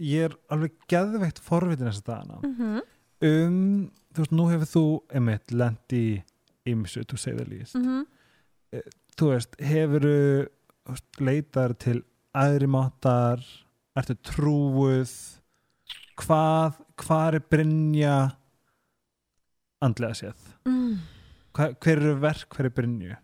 [0.00, 2.38] ég er alveg geðveikt forvitin þess að dagana.
[2.40, 2.86] Mm -hmm.
[3.28, 4.84] um, þú veist, nú hefur þú
[5.20, 6.22] emitt lent í
[6.64, 7.74] ymsu, to say the least.
[7.74, 8.06] Mm
[9.18, 10.04] þú veist, hefur
[11.20, 12.02] leitar til
[12.36, 13.42] aðri máttar?
[13.98, 15.12] Ertu trúuð?
[16.20, 18.16] Hvað, hvað er Brynja
[19.80, 20.36] andlega séð.
[20.68, 20.98] Mm.
[21.56, 23.16] Hva, hver eru verk, hver er Brynju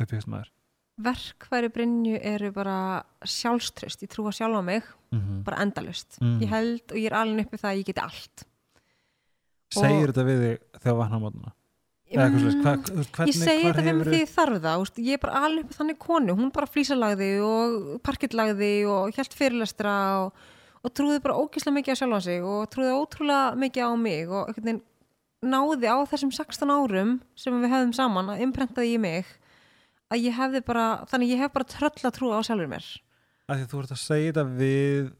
[0.00, 0.48] upphýst maður
[1.00, 4.82] Verkfæri Brynju eru bara sjálfströst, ég trúa sjálf á mig
[5.12, 5.44] mm -hmm.
[5.44, 6.40] bara endalust, Mhm.
[6.42, 8.44] ég held og ég er alveg uppi það að ég geti allt.
[9.70, 11.52] Segir þetta við þig þegar vakna á mótna
[12.10, 14.80] eða eitthvað slags, hva, þú veist, hvernig, ég segi þetta þeim hefurðu- því þarf það
[14.82, 19.32] úst, ég er bara alveg upp þannig konu, hún bara flýsalagði og parkettlagði og hjælt
[19.38, 19.94] fyrirlestra
[20.26, 20.32] og,
[20.84, 24.54] og trúði bara ógislega mikið á sjálfan sig og trúði ótrúlega mikið á mig og
[25.44, 29.30] náði á þessum 16 árum sem við hefðum saman að imprentaði ég mig
[30.10, 32.86] að ég hefði bara, þannig ég hef bara tröll að trúa á sjálfur mér.
[33.48, 35.10] Af því að þú ert að segja þetta við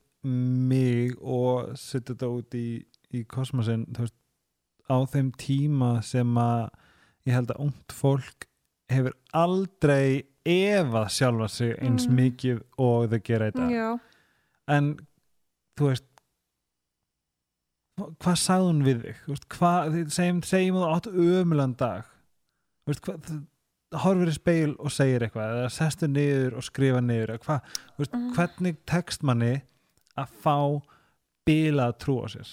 [0.71, 2.67] mig og setja þetta út í,
[3.17, 4.17] í kosmosin veist,
[4.91, 6.67] á þeim tíma sem að
[7.29, 8.47] ég held að ungt fólk
[8.91, 12.15] hefur aldrei efað sjálfa sig eins Mm.
[12.19, 13.89] mikið og þau gera þetta Já,
[14.69, 14.97] en
[15.79, 16.10] þú veist
[18.23, 19.23] hvað sagði hún við þig?
[19.31, 22.11] Veist, hvað, segjum, segjum þú átt ömulan dag.
[22.89, 23.43] Veist, hvað,
[24.05, 27.59] horfir í speil og segir eitthvað eða sestu niður og skrifa niður þú
[27.99, 28.31] veist, Mm.
[28.37, 29.63] hvernig tekst manni
[30.17, 30.57] að fá
[31.47, 32.51] bila að trúa sér?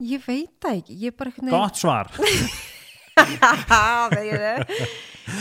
[0.00, 2.10] Ég veit það ekki ég bara einhvern gott svar.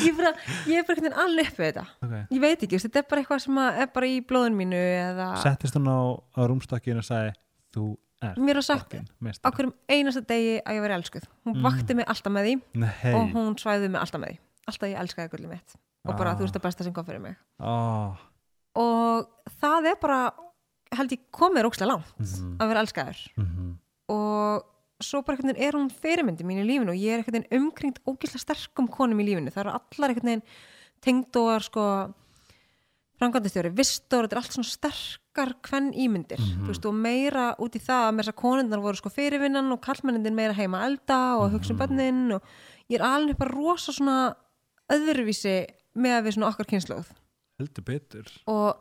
[0.04, 1.84] Ég, bara, er bara einhvern veginn alveg upp við þetta.
[2.04, 2.24] Okay.
[2.34, 5.78] ég veit ekki, þetta er bara eitthvað sem er bara í blóðun mínu eða settist
[5.78, 6.00] hún á,
[6.36, 7.32] á rúmstakkin og sagði
[7.76, 7.86] þú
[8.22, 11.64] mér var sagt á hverjum einasta degi að ég veri elskuð hún Mm.
[11.68, 14.98] vakti mig alltaf með því Nei, og hún svæði mig alltaf með því alltaf ég
[15.04, 15.76] elskaði gullið mitt
[16.08, 16.36] og bara Ah.
[16.36, 18.16] þú veist það besta sem kom fyrir mig oh.
[18.76, 19.28] og
[19.62, 20.32] það er bara
[20.96, 22.58] held ég komið rókslega langt Mhm.
[22.60, 23.78] að vera elskaður mm
[24.10, 24.64] og
[25.04, 27.60] svo bara einhvern veginn er hún fyrirmyndi mín í lífinu og ég er einhvern veginn
[27.60, 30.44] umkringt ógislega sterkum konum í lífinu það eru allar einhvern veginn
[31.04, 32.14] tengdóar sko
[33.18, 36.66] framkvæmdastjóri, vistor, þetta er allt svona sterkar hvern ímyndir, Mhm.
[36.66, 39.82] þú veist, og meira út í það að þess að konundar voru sko fyrirvinnan og
[39.82, 41.88] kallmennindin meira heima elda og hugsa um Mhm.
[41.88, 42.42] bönnin og
[42.90, 44.36] ég er alveg bara rosa svona
[44.92, 45.66] öðruvísi
[45.98, 47.10] með við svona okkar kynnslóð
[47.60, 48.78] heldur betur og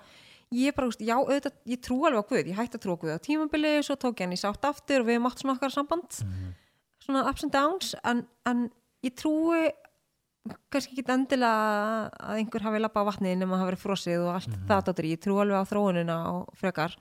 [0.53, 3.01] ég bara, veist, já, auðvitað, ég trú alveg á Guð, ég hætti að trú á
[3.01, 5.57] Guð á tímabili, svo tók ég hann í sátt aftur og við hefum átt svona
[5.59, 6.55] okkar samband, Mhm.
[7.03, 8.70] svona ups and downs, en, en
[9.03, 9.72] ég trúi
[10.70, 14.49] kannski ekki endilega að einhver hafi lappa á vatnið nema hafi verið frosið og allt
[14.53, 14.66] Mhm.
[14.68, 16.97] það dóttir, ég trú alveg á þróunina og frekar,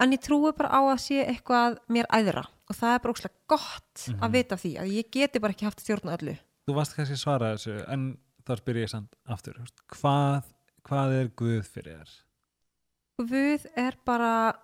[0.00, 3.34] en ég trúi bara á að sé eitthvað mér æðra og það er bara óslega
[3.48, 4.20] gott Mhm.
[4.22, 6.96] að vita af því að ég geti bara ekki haft stjórn á öllu þú varst
[6.96, 9.54] kannski að svara þessu en þá spyr ég samt aftur
[9.88, 10.42] hvað,
[10.84, 12.10] hvað er Guð fyrir þér
[13.18, 14.54] Guð er bara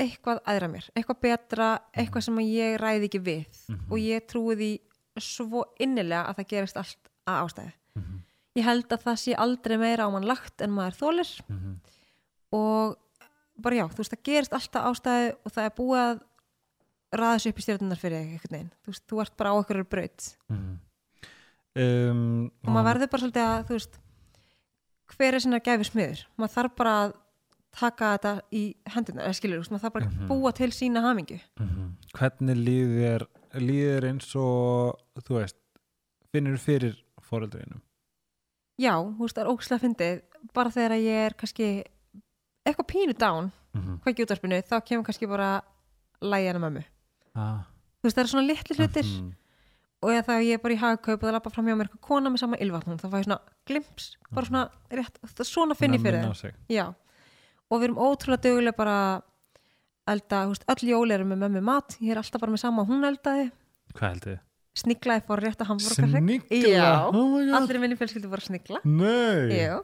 [0.00, 3.90] eitthvað aðra mér, eitthvað betra eitthvað sem að ég ræði ekki við Mhm.
[3.92, 4.80] og ég trúi því
[5.20, 8.18] svo innilega að það gerist allt að ástæði Mhm.
[8.56, 11.76] ég held að það sé aldrei meira á mann lagt en maður þólir Mhm.
[12.52, 12.96] og
[13.60, 16.20] bara já, þú veist, það gerist alltaf ástæðu og það er búið að
[17.12, 19.84] ræða þessu upp í stjórnunar fyrir einhvern veginn, þú veist, þú ert bara á okkur
[19.88, 20.78] braut Mhm.
[21.76, 23.98] um, og maður verður bara svolítið að, þú veist
[25.16, 27.14] hver er sinna gæfi smiður maður þarf bara að
[27.72, 28.62] taka þetta í
[28.94, 30.28] hendunar, eða skilur, maður þarf bara að Mhm.
[30.28, 31.96] búa til sína hamingju Mhm.
[32.14, 35.54] hvernig líður líður eins og þú veist,
[36.32, 36.96] finnur fyrir
[37.30, 37.80] fóreldrinum
[38.80, 40.20] já, þú veist, það er ógslag fyndið.
[40.56, 41.66] Bara þegar ég er kannski
[42.66, 43.98] eitthvað pínu down, Mhm.
[44.00, 45.60] hvað ekki útvarpinu þá kemur kannski bara
[46.22, 46.84] lægjana mömmu.
[47.34, 47.66] Ah.
[48.00, 49.04] þú veist, það eru svona litli hlutir.
[49.04, 49.32] Mhm.
[50.02, 52.00] og eða þegar ég er bara í hagkaup og það lappa fram hjá mér eitthvað
[52.00, 55.92] kona með sama ylvatnum þá fæ ég svona glimps, bara svona rétt, það- svona finn
[55.92, 56.24] ég fyrir
[56.70, 56.94] já,
[57.70, 59.22] og við erum ótrúlega dögulega bara
[60.08, 61.96] elda, þú veist, öll jól eru með mömmu mat.
[62.00, 63.52] Ég er alltaf bara með sama, hún eldaði.
[63.92, 64.40] Hvað heldur
[64.80, 64.84] þið?
[64.84, 66.90] sniklaði fór rétt að hamburgerhrygg Snigla?
[67.12, 68.80] Oh allir minni fjölskyldu voru að snigla.
[68.84, 69.56] Nei.
[69.60, 69.80] Já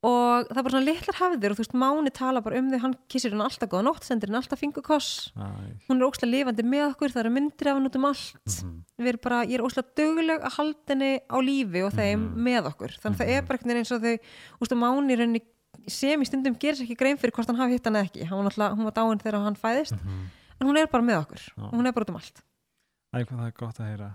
[0.00, 2.78] og það er bara svona litlar hefðir og þú veist, Máni tala bara um þau,
[2.80, 5.28] hann kissir hann alltaf góða nótt, sendir hann alltaf fingukoss
[5.90, 8.38] hún er óslega lifandi með okkur, það eru myndir af hann út um allt.
[8.48, 8.70] Mhm.
[8.96, 12.40] við erum bara, ég er óslega döguleg að halda henni á lífi og þeim Mhm.
[12.48, 12.96] með okkur.
[12.96, 14.18] Þannig að það er bara einhvern veginn eins og þau
[14.62, 15.42] úst, Máni í rauninni
[15.86, 18.24] sem í stundum gerir sér ekki grein fyrir hvort hann hafi hitt hann ekki.
[18.24, 20.00] Hann var, náttúrulega- hún var dáin þegar hann fæðist.
[20.00, 20.30] Mhm.
[20.60, 21.40] en hún er bara með okkur.
[21.72, 22.40] Hún er bara út um allt
[23.10, 24.08] Æ, hvað það er gott að heyra.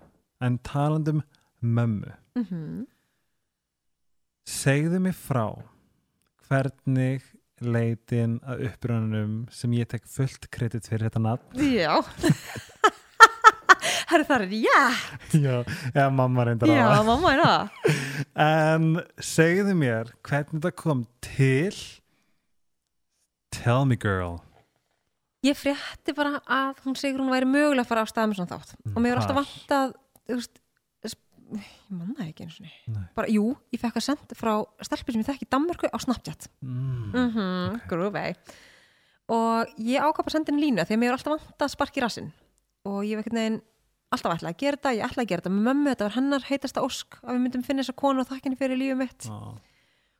[0.45, 1.23] En talandum
[1.59, 2.13] mömmu.
[2.39, 2.85] Mm
[4.45, 5.47] Segðu mig frá
[6.45, 7.23] hvernig
[7.65, 11.65] leitin að uppröðunum sem ég tek fullt kredit fyrir þetta nafn.
[11.65, 11.97] Já.
[14.05, 14.81] Herri það er já
[15.33, 15.55] Já,
[15.89, 17.69] eða mamma reyndar já, á mamma er það.
[18.45, 18.87] En
[19.17, 21.73] segðu mér hvernig þetta kom til.
[23.49, 24.44] Tell me girl
[25.45, 28.53] ég frétti bara að hún segur hún væri mögulega að fara á stað með svona
[28.53, 28.75] þátt.
[28.91, 29.45] Og mér er alltaf Hvar?
[29.45, 30.61] vantað þú veist,
[31.55, 34.53] ég manna ekki eins og bara, jú, ég fekk að senda frá
[34.85, 36.49] stelpi sem ég þekki í Danmörku á Snapchat.
[36.65, 37.11] Mm.
[37.13, 37.85] mm ok.
[37.91, 38.25] groovy
[39.33, 42.33] og ég bara að senda henni því að mér er alltaf vant að sparki rassinn.
[42.85, 43.61] Og ég ekkert neginn
[44.13, 46.45] alltaf ætlaði að gera þetta, ég ætlaði að gera þetta með mömmu, þetta var hennar
[46.45, 49.25] heitasta ósk að við myndum finna þessa konu og þakkinni fyrir lífið mitt.
[49.25, 49.57] Á,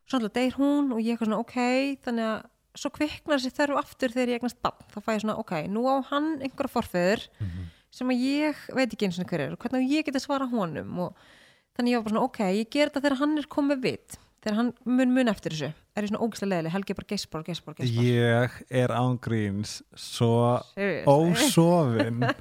[0.09, 1.57] svo alltaf deyr hún og ég eitthvað svona ok
[2.05, 5.37] þannig að svo kviknar þessi þörf aftur þegar ég eignast bann, þá fæ ég svona
[5.41, 7.71] ok nú á hann einhverja forföður mhm.
[7.95, 11.01] sem að ég veit ekki eins og hver er og hvernig ég geti svara honum
[11.07, 11.25] og
[11.75, 14.59] þannig ég var bara svona ok, ég ger þetta þegar hann er komið vit þegar
[14.59, 18.03] hann mun mun eftir þessu er ég svona ógislega leðileg, helgi bara geispar, geispar, geispar.
[18.03, 21.07] Ég er ángríns svo Seriously?
[21.07, 22.27] ósofin.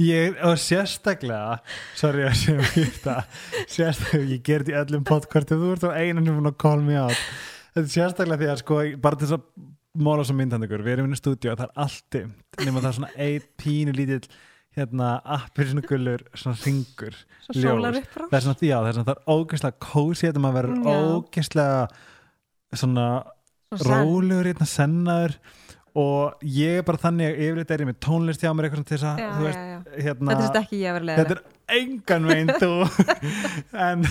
[0.00, 1.58] Ég, og sérstaklega
[1.92, 3.16] sorry að mér þetta
[3.68, 7.20] sérstaklega, ég gerði í öllum podcastum þú ert á einan búin að call me out
[7.76, 11.14] þetta er sérstaklega því að sko bara til þess að móla svo myndandegur, við erum
[11.14, 14.26] í stúdíu og það er allt dimmt, nema það er svona eitt pínu lítill
[14.76, 17.14] hérna appir svona gullur, svona ringur
[17.46, 17.76] Svo
[18.12, 20.58] frá það er svona því að það er, svona, það er ógeðslega kósi þetta maður
[20.58, 21.78] verður ógeðslega
[22.76, 23.06] svona
[23.72, 24.04] Svo senn.
[24.04, 25.38] rólegur hérna sennaður
[25.96, 29.06] og ég er bara þannig yfirleitt er ég með tónlist hjá mér eitthvað til þess
[29.08, 30.02] að Já, þú já, veist, já.
[30.06, 32.72] hérna Þetta er þetta ekki ég að vera leðileg þetta er engan veginn þú.
[33.86, 34.04] En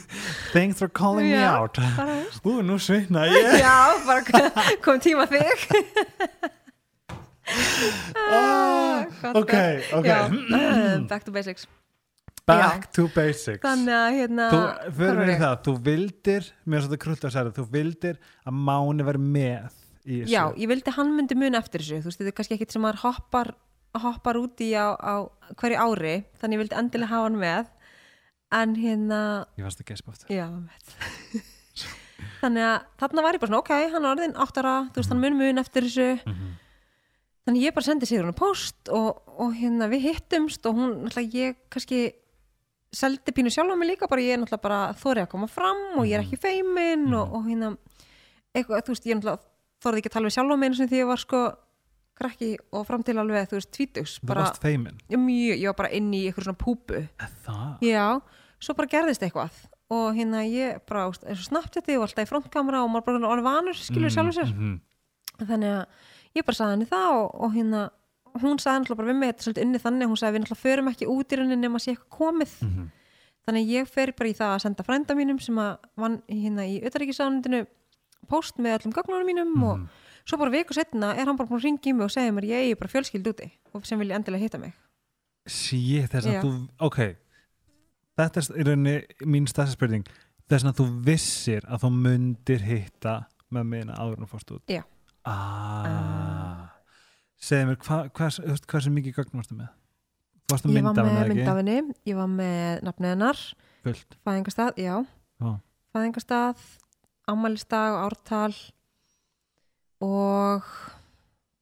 [0.54, 1.82] thanks for calling me Já, out.
[1.98, 2.46] veist.
[2.46, 3.50] ú, nú svitna ég.
[3.66, 3.76] Já,
[4.06, 5.68] bara kom tíma þig.
[8.16, 9.54] Ah, gott, ok,
[9.98, 10.06] ok.
[10.06, 11.66] Já, uh, back to basics.
[12.46, 13.62] Back to basics.
[13.62, 14.62] Þannig að hérna þú,
[14.98, 18.16] það, þú vildir mér er svolítið krullt að segja það, þú vildir
[18.46, 22.32] að Máni veri með Já, ég vildi hann myndi mun eftir þessu Þú veist, þetta
[22.32, 23.54] er kannski ekkit sem maður hoppar
[24.02, 25.14] hoppar út í á, á
[25.60, 27.66] hverju ári þannig ég vildi endilega hafa hann með
[28.56, 29.18] en hérna
[29.58, 31.44] ég varst að gespa aftur Já, veit.
[32.42, 35.20] Þannig að þarna var ég bara svona, ok, hann er orðin áttara, þú veist, hann
[35.22, 36.08] mun mun eftir þessu.
[36.26, 36.50] Mhm.
[37.46, 41.38] Þannig ég bara sendi sér hún post og, og hérna við hittumst og hún, náttúrulega
[41.40, 42.02] ég kannski
[42.94, 45.80] seldi pínu sjálf á mig líka, bara ég er náttúrulega bara þórið að koma fram
[45.98, 47.72] og ég er ekki feimin og, og hérna,
[48.54, 49.51] eitthvað, þú veist, ég náttúrulega
[49.82, 51.42] þorði ekki að tala við sjálf á mig einu sinni því ég var sko
[52.22, 55.66] krakki og fram til alveg, þú veist, tvítugs, þú bara, varst feimin ég, mjög, ég
[55.72, 57.00] var bara inn í eitthvað svona púpu.
[57.46, 58.06] það Já,
[58.62, 59.60] svo bara gerðist eitthvað
[59.92, 63.32] og hérna ég bara, eins og snabbt þetta og alltaf í frontkamera og maður bara
[63.32, 64.80] orðið vanur skilur mm, sjálfur sér, Mhm.
[65.48, 65.86] þannig að
[66.36, 67.82] ég bara sagði henni það og, og hérna
[68.40, 70.88] hún sagði náttúrulega bara við mig, þetta svolítið unni þannig hún sagði við náttúrulega förum
[70.92, 72.86] ekki út í rauninni nema sé eitthvað komið Mhm.
[73.48, 76.62] þannig að ég fer bara í það að senda frænda mínum sem að vann hérna
[76.68, 77.66] í auðaríkisánundinu
[78.32, 79.64] post með öllum gögnunum mínum Mhm.
[79.68, 82.32] og svo bara viku setna er hann bara búin að ringa í mig og segja
[82.32, 84.72] mér ég er bara fjölskyld úti og sem vilja endilega hitta mig
[85.46, 86.42] Shit, þess að Já.
[86.42, 86.98] þú, ok
[88.18, 90.04] Þetta er í rauninni mín stærsta spurning
[90.50, 93.14] Þess að þú vissir að þú mundir hitta
[93.50, 94.82] með minna áður þú fórst út Já.
[95.24, 96.68] ah.
[97.42, 99.70] Segðu mér, hva, hvað, hvað, hvað sem mikið gögn varstu með?
[100.52, 103.46] Varstu ég var mynd af henni, með myndafinni, ég var með
[103.82, 104.94] Fullt fæðingastað, já
[105.42, 105.58] Vá.
[107.30, 108.54] Ammælistag og ártal
[110.02, 110.62] og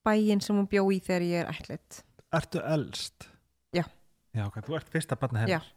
[0.06, 2.02] bæinn sem hún bjó í þegar ég er ætlit
[2.32, 3.26] Ertu elst?
[3.74, 3.82] Já.
[4.36, 5.76] Já, ok, þú ert fyrsta barna hennar Já.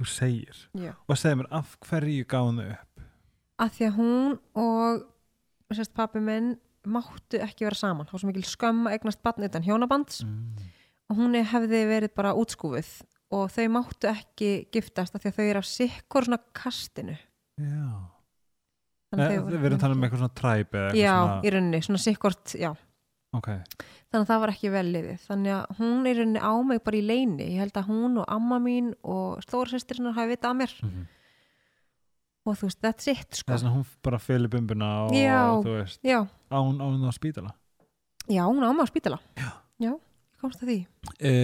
[0.00, 0.92] Þú segir Já.
[1.08, 3.02] Og segir mér, af hverju gáðu upp?
[3.62, 5.04] að því að hún og
[5.74, 9.44] sérst pappi minn máttu ekki vera saman, þá var svo mikil skömm að eignast barn
[9.46, 10.56] utan hjónabands Mm.
[11.10, 13.02] og hún hefði verið bara útskúfuð
[13.34, 17.16] og þau máttu ekki giftast af því að þau eru af sikkur svona kastinu
[17.58, 21.02] Já Þannig að Eh, þau voru- Við erum talað um eitthvað svona træp eða eitthvað
[21.02, 22.70] Já, svona í rauninni, svona sikkort, já
[23.34, 26.82] Ok, þannig að það var ekki vel liðið þannig að hún er rauninni á mig
[26.86, 30.58] bara í leini ég held að hún og amma mín og stórsestirinn hafi vitað að
[30.62, 31.06] mér Mhm.
[32.46, 33.52] og þú veist, that's it það sko.
[33.52, 35.62] er svona hún bara fylir bumbuna og Já.
[35.64, 37.54] þú veist, já, án, án á spítala
[38.28, 39.50] já, hún á mig á spítala Já.
[39.80, 39.92] já,
[40.40, 40.78] komst að því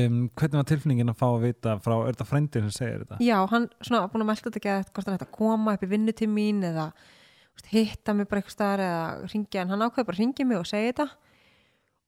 [0.06, 3.18] um, Hvernig var tilfinningin að fá að vita frá, er þetta frændin sem segir þetta?
[3.18, 5.82] já, hann svona búin að melda þetta ekki að hvort hann ætti að koma upp
[5.82, 6.92] í vinnu til mín eða
[7.68, 10.66] hitta mig bara eitthvað staðar eða ringja, en hann ákveði bara að ringja mig og
[10.66, 11.08] segja þetta.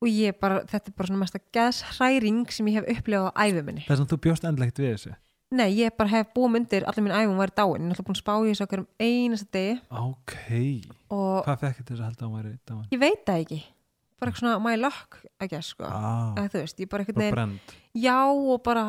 [0.03, 3.62] Og ég bara, þetta er bara svona mesta geðshræring sem ég hef upplifað á æfi
[3.62, 3.84] minni.
[3.86, 5.14] Það er sem þú bjóst endlegt við þessu?
[5.53, 8.16] Nei, ég bara hef búið myndir, allir mín æfum væri dáin, ég er alltaf búin
[8.16, 9.74] að spá í þessu okkur um einasta degi.
[10.00, 10.36] Ok,
[11.12, 12.86] og hvað fekk þetta þess að halda að væri dáin?
[12.94, 13.59] ég veit það ekki,
[14.16, 15.84] bara eitthvað svona my luck, I guess, sko.
[15.84, 18.84] Ah, Eða, þú veist, ég bara eitthvað brend já og bara,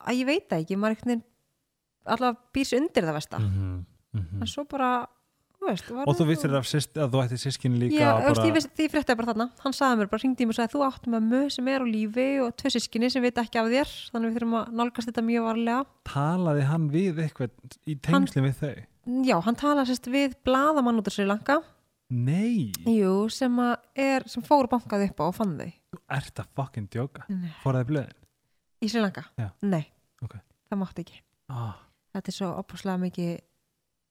[0.00, 1.24] að ég veit það ekki, maður eitthvað neginn,
[2.16, 3.52] allavega býrs undir það versta, mm
[4.14, 4.40] -hmm.
[4.40, 4.90] en svo bara,
[5.66, 8.70] veist, Og þú vissir af syst, að þú ætti sískin líka Já, veist, bara, vissi,
[8.78, 11.08] því fréttaði bara þarna, hann sagði mér bara, hringdi í mig og sagði, þú átt
[11.14, 14.30] með mög sem er á lífi og tvö sískinni sem veit ekki af þér, þannig
[14.30, 15.82] við þurfum að nálgast þetta mjög varlega.
[16.10, 18.72] talaði hann við eitthvað í tengsli við þau?
[19.26, 21.60] Já, hann talaði sérst við bladamann út af Sri Lanka,
[22.10, 26.40] Nei, Jú, sem að er, sem fór bankað upp á og fann þau þú ert
[26.42, 27.22] að fucking djóka.
[27.62, 28.16] Fóraði blöðin?
[28.82, 29.22] í Sri Lanka?
[29.38, 29.50] Já.
[29.62, 29.84] Nei,
[30.24, 30.34] Ok.
[30.70, 31.76] það mátti ekki Ah.
[32.14, 33.38] Þetta er svo opaslega mikið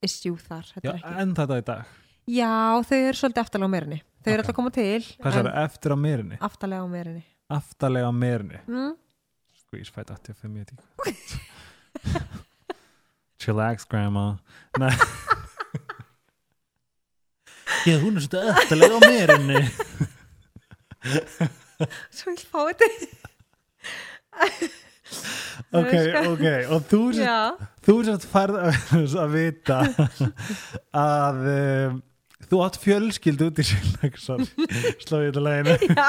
[0.05, 1.13] issue þar þetta Já, ekki.
[1.23, 1.83] en þetta í dag.
[2.29, 2.51] Já,
[2.85, 5.89] þau eru svolítið aftalega á meirinni Þau eru alltaf að koma til Hvað sér eftir
[5.95, 6.37] á meirinni?
[6.45, 7.23] Aftalega á meirinni
[7.55, 8.91] Aftarlega á meirinni mm?
[9.63, 10.71] Squeeze fætt 85 ég veit
[11.09, 11.39] ekki
[13.39, 14.25] Chillax grandma.
[14.81, 14.91] Nei.
[17.87, 19.61] Já, hún er svolítið aftarlega á meirinni
[22.11, 22.85] Svo vil fá þetta
[25.79, 25.93] Ok,
[26.31, 28.55] ok Og þú sérst Þú sérst færð
[29.23, 29.79] að, vita
[30.97, 31.97] að um,
[32.49, 34.45] þú átt fjölskyld út í Sjölagsson
[35.03, 35.75] sló ég þetta leginu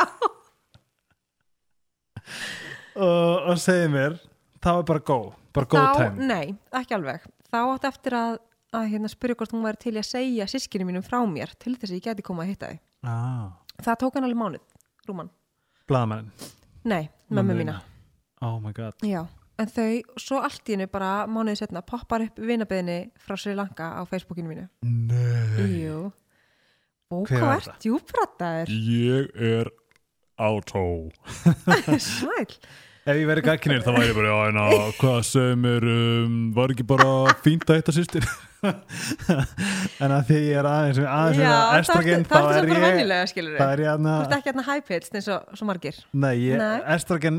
[3.01, 4.17] og, og segi mér
[4.63, 5.19] það var bara go,
[5.57, 6.29] bara Þá, time.
[6.31, 7.25] nei, ekki alveg.
[7.51, 8.39] Þá átti eftir að,
[8.77, 11.91] að hérna, spyrja hvort hún væri til að segja sískinu mínum frá mér til þess
[11.91, 12.81] að ég geti koma að hitta þau.
[13.11, 13.47] Ah,
[13.81, 14.65] Það tók hann alveg mánuð,
[15.09, 15.31] rúman.
[15.89, 16.29] Blaðamenn
[16.89, 17.79] Nei, mömmu mína
[18.41, 19.25] Oh my god Já,
[19.61, 19.89] en þau,
[20.21, 24.49] svo allt í hennu bara mánuðið setna poppar upp vinabeðinni frá Sri Lanka á Facebookinu
[24.49, 24.67] mínu.
[24.87, 25.99] Nei Jú.
[27.11, 28.71] Og hvað ert djúbrataður?
[28.71, 29.71] Ég er
[30.41, 30.85] átó
[31.99, 32.47] Sæl.
[33.11, 36.75] Ef ég verið gagkinir þá væri ég bara já, að hvað sem er um, var
[36.75, 37.11] ekki bara
[37.43, 38.27] fínt að hitta sýstir
[40.05, 42.75] en að því ég er aðeins aðeins Já, það estrogen þá er ég
[43.57, 46.01] það er ég Þú ert aðna ekki hérna high-pitched eins og svo margir.
[46.13, 46.79] Nei, ég, Nei.
[46.95, 47.39] estrogen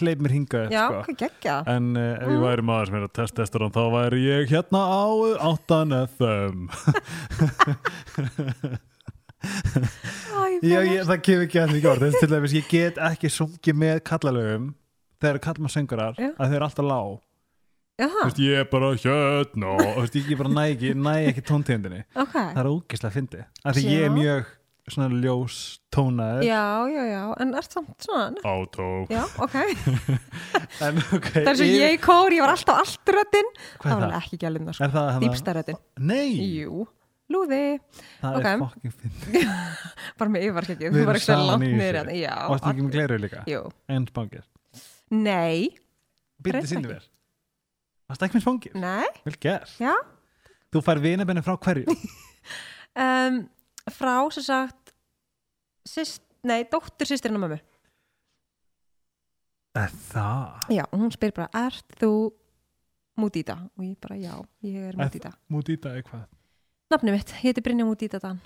[0.00, 1.02] hleyp mér hingað Já, sko.
[1.06, 1.56] hvað geggja.
[1.70, 4.80] En uh, ef ég væri maður sem er að testa testosterone þá væri ég hérna
[4.82, 5.06] á
[5.52, 5.80] 8
[6.16, 6.56] FM
[8.74, 8.93] Já,
[10.64, 14.72] ég, það kemur ekki því góð Þess til dæmis, ég get ekki sungið með kallalögum
[15.22, 16.32] þegar kallma söngurar Já.
[16.34, 17.14] að þau eru alltaf lág
[18.24, 22.34] veist, ég er bara hérna veist, ég bara næ ekki, næ ekki tóntegundinni ok.
[22.34, 24.52] Það er ógislega að fyndi af því ég er mjög
[24.84, 25.58] svona ljós
[25.94, 29.54] tónaður Já, já, já, en ert samt svona, Átó já, ok.
[30.84, 33.48] En ok Það er svo ég í kór, ég var alltaf allt röddinn.
[33.78, 34.18] Hvað Það er var það?
[34.26, 34.84] ekki gælunda, sko.
[34.84, 35.22] Er það hana?
[35.24, 35.78] Dýpsta röddinn.
[36.10, 36.28] Nei,
[36.58, 36.84] Jú,
[37.34, 37.60] lúði.
[38.22, 38.48] það ok.
[38.50, 39.44] er fucking fyndi
[40.20, 40.90] Bara með yfarskeggi.
[40.94, 41.86] Við erum saman í þessu.
[41.88, 42.14] hérna.
[42.18, 42.34] Já.
[42.52, 43.44] Varstu ekki með gleru líka?
[43.96, 44.44] En spangir
[45.14, 45.68] Nei,
[46.44, 46.94] Reyndar sinni ekki.
[46.94, 47.08] mér
[48.10, 48.76] Varstu ekki með spangir?
[48.84, 49.94] nei, Vel gert já.
[50.74, 51.86] Þú fær vinabenni frá hverju?
[52.94, 53.40] Um,
[53.90, 54.92] frá sem sagt,
[55.82, 57.56] sýst, nei, dóttur sýstirinn á mömmu.
[59.74, 60.68] Er það?
[60.76, 62.10] Já, og hún spyr bara, ert þú
[63.18, 63.56] Múdíta?
[63.78, 65.32] Og ég bara, já, ég er Er Múdíta.
[65.50, 66.22] Múdíta er hvað?
[66.94, 68.36] Nafnið mitt, ég heiti Brynja Múdíta Dan.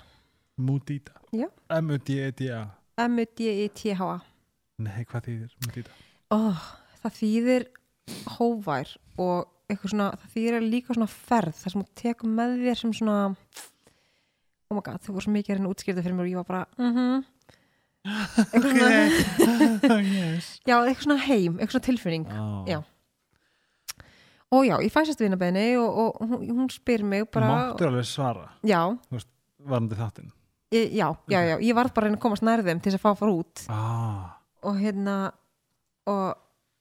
[0.57, 1.45] Múdíta Já.
[1.69, 2.63] M-U-D-E-D-A
[3.03, 4.15] M-U-D-I-T-H-A.
[4.81, 5.93] Nei, hvað þýðir Múdíta?
[6.33, 6.39] Ó,
[7.03, 7.65] það þýðir
[8.39, 12.81] hóvær og eitthvað svona, það þýðir líka svona ferð, það sem þú tekur með þér
[12.81, 13.19] sem svona,
[14.65, 16.65] oh my god, þú voru svo mikið að útskýrta fyrir mér og ég var bara,
[16.81, 17.21] mhm,
[18.49, 18.73] eitthvað
[19.45, 22.25] svona, yes já, eitthvað svona heim, eitthvað svona tilfinning.
[22.33, 22.63] oh.
[22.65, 22.81] Já.
[24.55, 28.49] Og já, ég fæsast vinabeðni og, og hún, hún spyr mig bara Máttur alveg svara?
[28.65, 28.81] Já,
[29.59, 30.33] varandi þáttinn?
[30.73, 33.19] Já, já, já, ég varð bara að reyna að komast nærðum til þess að fá
[33.23, 33.65] fara út.
[33.73, 34.37] Ah.
[34.65, 35.15] og hérna
[36.09, 36.35] og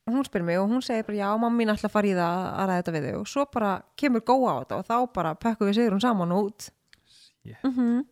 [0.08, 2.44] hún spyr mig og hún segir bara já, mamma mín ætla að fara í það
[2.48, 5.34] að ræða þetta við þau og svo bara kemur góða á þetta og þá bara
[5.38, 6.70] pekkum við sigur hún saman og út.
[7.08, 7.58] Shit.
[7.64, 8.06] mm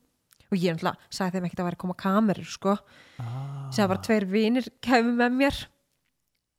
[0.47, 2.77] og ég náttúrulega sagði þeim ekki að vera að koma kamerur sko,
[3.19, 3.67] ah.
[3.75, 5.61] segja bara tveir vinir kemur með mér.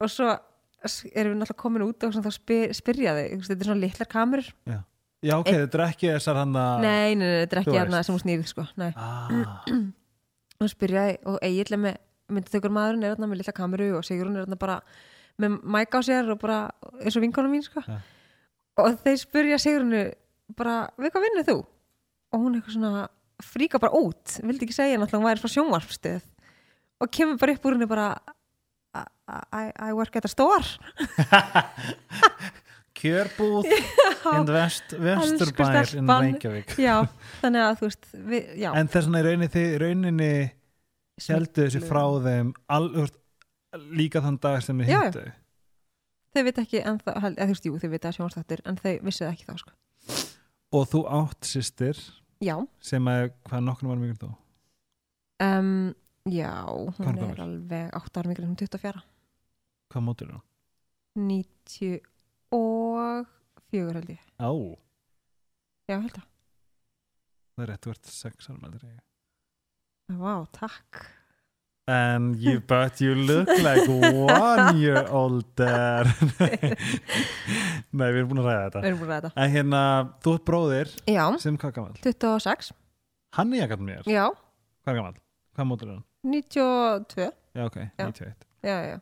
[0.03, 0.33] Og svo
[0.83, 4.49] erum við náttúrulega komin út og þá spyr, spyrja þau, þetta er svona litlar kamerur
[5.25, 7.97] Já, ok, þetta er ekki þessar hann að nei, nei, nei, þetta er ekki hérna
[7.97, 8.09] veist.
[8.09, 9.31] sem hún snýrið sko, nei ah.
[10.61, 11.97] og spyrja þau og eiginlega með
[12.37, 14.77] myndatökur maðurinn er þarna með litla kameru og Sigrun er þarna bara
[15.41, 16.59] með mæk á sér og bara
[17.01, 17.81] eins og vinkona mín sko.
[17.87, 17.97] Ja.
[18.83, 20.03] og þeir spyrja Sigrunu
[20.57, 21.57] bara, við hvað vinnur þú?
[22.33, 23.05] og hún eitthvað svona
[23.43, 26.25] fríka bara út vildi ekki segja náttúrulega hún væri frá sjónvarpstöð
[27.03, 28.07] og kemur bara upp úr henni bara
[29.27, 30.63] I, I, work at a store.
[32.97, 36.07] Kjörbúð in vest, Vesturbær in.
[36.09, 36.77] Reykjavík.
[36.81, 37.03] Já,
[37.41, 40.31] þannig að þú veist við, En þess vegna í rauninni, rauninni
[41.27, 43.19] heldu þessu frá þeim al, veist,
[43.93, 45.35] líka þann dag sem þið hittu þau?
[46.37, 49.23] Veit ekki en það, eða þú veist, jú, þau veit að sjónvarpstöðir en þau vissu
[49.25, 49.71] það ekki þá sko.
[50.77, 52.01] og þú átt sýstir
[52.85, 54.29] sem að hvað nokkur var mikil þú?
[55.43, 55.71] Um,
[56.31, 57.31] já, er hún gömul?
[57.33, 59.03] er alveg 8 ára mikil, hún er 24
[59.93, 60.39] hvað mótur þú?
[61.17, 61.99] 90
[62.53, 63.27] og
[63.73, 64.23] 4 held ég.
[64.37, 64.51] Á,
[65.89, 66.25] já, held að,
[67.57, 68.97] það er rétt, ert sex ára með þér
[70.17, 71.05] vá, takk.
[71.87, 76.03] And you, but you look like one year older.
[77.95, 78.81] Nei, við erum búin að ræða þetta.
[78.81, 79.81] Við erum búin að ræða En hérna,
[80.23, 81.95] þú ert bróðir já, sem hvað gammal?
[82.03, 82.73] 26,
[83.37, 84.25] Hann er jakkan mér, já,
[84.83, 85.15] hvað er gammal?
[85.55, 86.03] Hvað mótur hann?
[86.25, 88.05] 92 Já, ok, Já.
[88.05, 88.97] 91 já, já,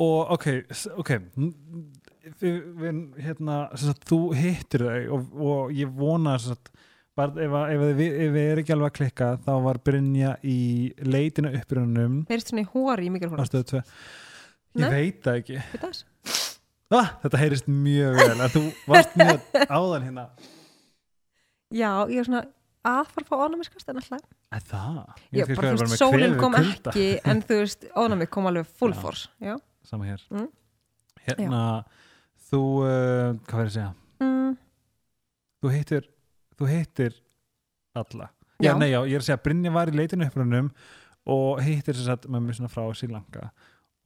[0.00, 0.46] Og ok,
[1.02, 1.10] ok
[2.40, 6.70] við, hérna, sagt, þú hittir þau og, og ég vona sagt,
[7.18, 10.58] bara, ef, ef, ef, við erum ekki alveg að klikka þá var Brynja í
[11.04, 13.82] leitina upprunum heyrst svona í hóri í mikrofónu stöðu 2
[14.78, 15.56] Ég veit það ekki.
[15.82, 16.00] Það?
[16.94, 20.24] ah, Þetta heyrist mjög vel þú varst mjög áðan hérna.
[21.74, 22.44] Já, ég er svona
[22.84, 25.00] aðfara að fá ónæmiskast en alltaf Að það?
[25.36, 26.90] já, bara, þú veist, sólinn kom kulda.
[26.90, 29.00] ekki en þú veist, ónæmið kom alveg full Já.
[29.02, 30.48] force já, Sama hér Mm.
[31.26, 31.84] Hérna,
[32.50, 33.94] þú uh, hvað verður að segja?
[34.20, 34.56] mm,
[35.62, 36.08] Þú hittir
[36.58, 37.18] þú hittir
[37.94, 38.78] alla Já, Já.
[38.78, 40.70] nei, já, ég er að segja, Brynja var í leitinu upprunum
[41.30, 43.50] og hittir sér satt með mér svona frá Sýlanka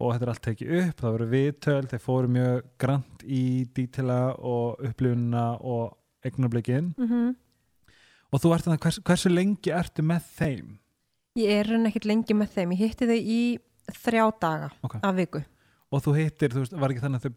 [0.02, 3.42] og þetta er allt tekið upp, það voru viðtöl þeir fóru mjög grant í
[3.74, 5.94] dítila og upplifunina og
[6.26, 7.34] eignablikin mm
[8.34, 10.70] og þú ert þannig, hvers, hversu lengi ertu með þeim?
[11.38, 13.40] ég er raun ekkert lengi með þeim ég hitti þau í
[14.04, 14.96] þrjá daga Ok.
[15.02, 15.44] af viku
[15.94, 17.34] Og þú hittir, þú veist, var ekki þannig að þau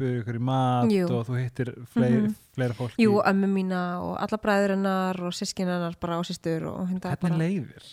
[0.00, 1.04] buðu ykkur, í mat Jú.
[1.14, 2.32] og þú hittir fleiri, Mhm.
[2.56, 6.66] fleira fólki Jú, ömmu mína og alla bræður hennar og sískin hennar bara og sýstur
[6.66, 7.84] og hundar Hvernig leiðir?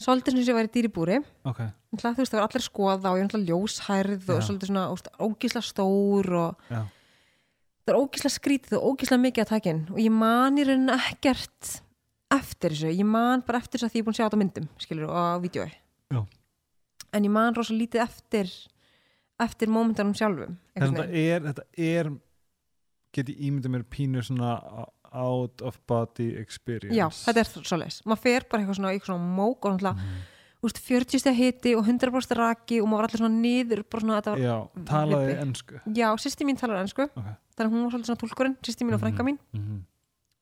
[0.00, 1.58] Svolítið sem ég var í dýribúri Ok,
[1.90, 4.84] Náttúrulega, þú veist, það var allir skoða og ég er náttúrulega ljóshærð og svolítið svona
[5.26, 6.84] ógísla stór og já,
[7.90, 11.70] það er ógísla skrítið og ógísla mikið að takin og ég man í rauninni ekkert
[12.30, 14.38] eftir þessu, ég man bara eftir þess að því ég er búin að sjá þetta
[14.38, 15.70] á myndum, skilur, og á vídjói
[17.10, 18.52] en ég man rosa lítið eftir
[19.42, 22.12] eftir mómentunum sjálfum þetta er, þetta er
[23.10, 24.54] get ég ímyndið mér pínu svona
[25.10, 26.94] out of body experience.
[26.94, 30.10] Já, þetta er svoleiðis, maður fer bara eitthvað svona, eitthvað svona mók og náttúrulega,
[30.62, 34.36] veist, 40 steg hiti og 100% raki og maður var allir svona niður, bara svona,
[34.44, 37.30] Já, talaði ennsku Já, sýsti mín talar ennsku Ok.
[37.60, 39.80] Þannig að hún var svolítið svona tólkurinn, sýsti mín og frænka mín mm -hmm.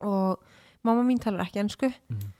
[0.06, 0.38] og
[0.86, 2.32] mamma mín talar ekki ennsku Mhm.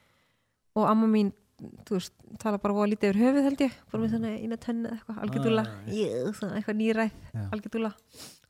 [0.76, 4.12] og amma mín þú veist, talar bara voða lítið yfir höfuð held ég bara með
[4.14, 5.90] þannig eina tönni eða eitthvað algjörðúla, Ah.
[5.90, 7.48] yeah, eitthvað nýræð Já.
[7.50, 7.92] algjörðúla,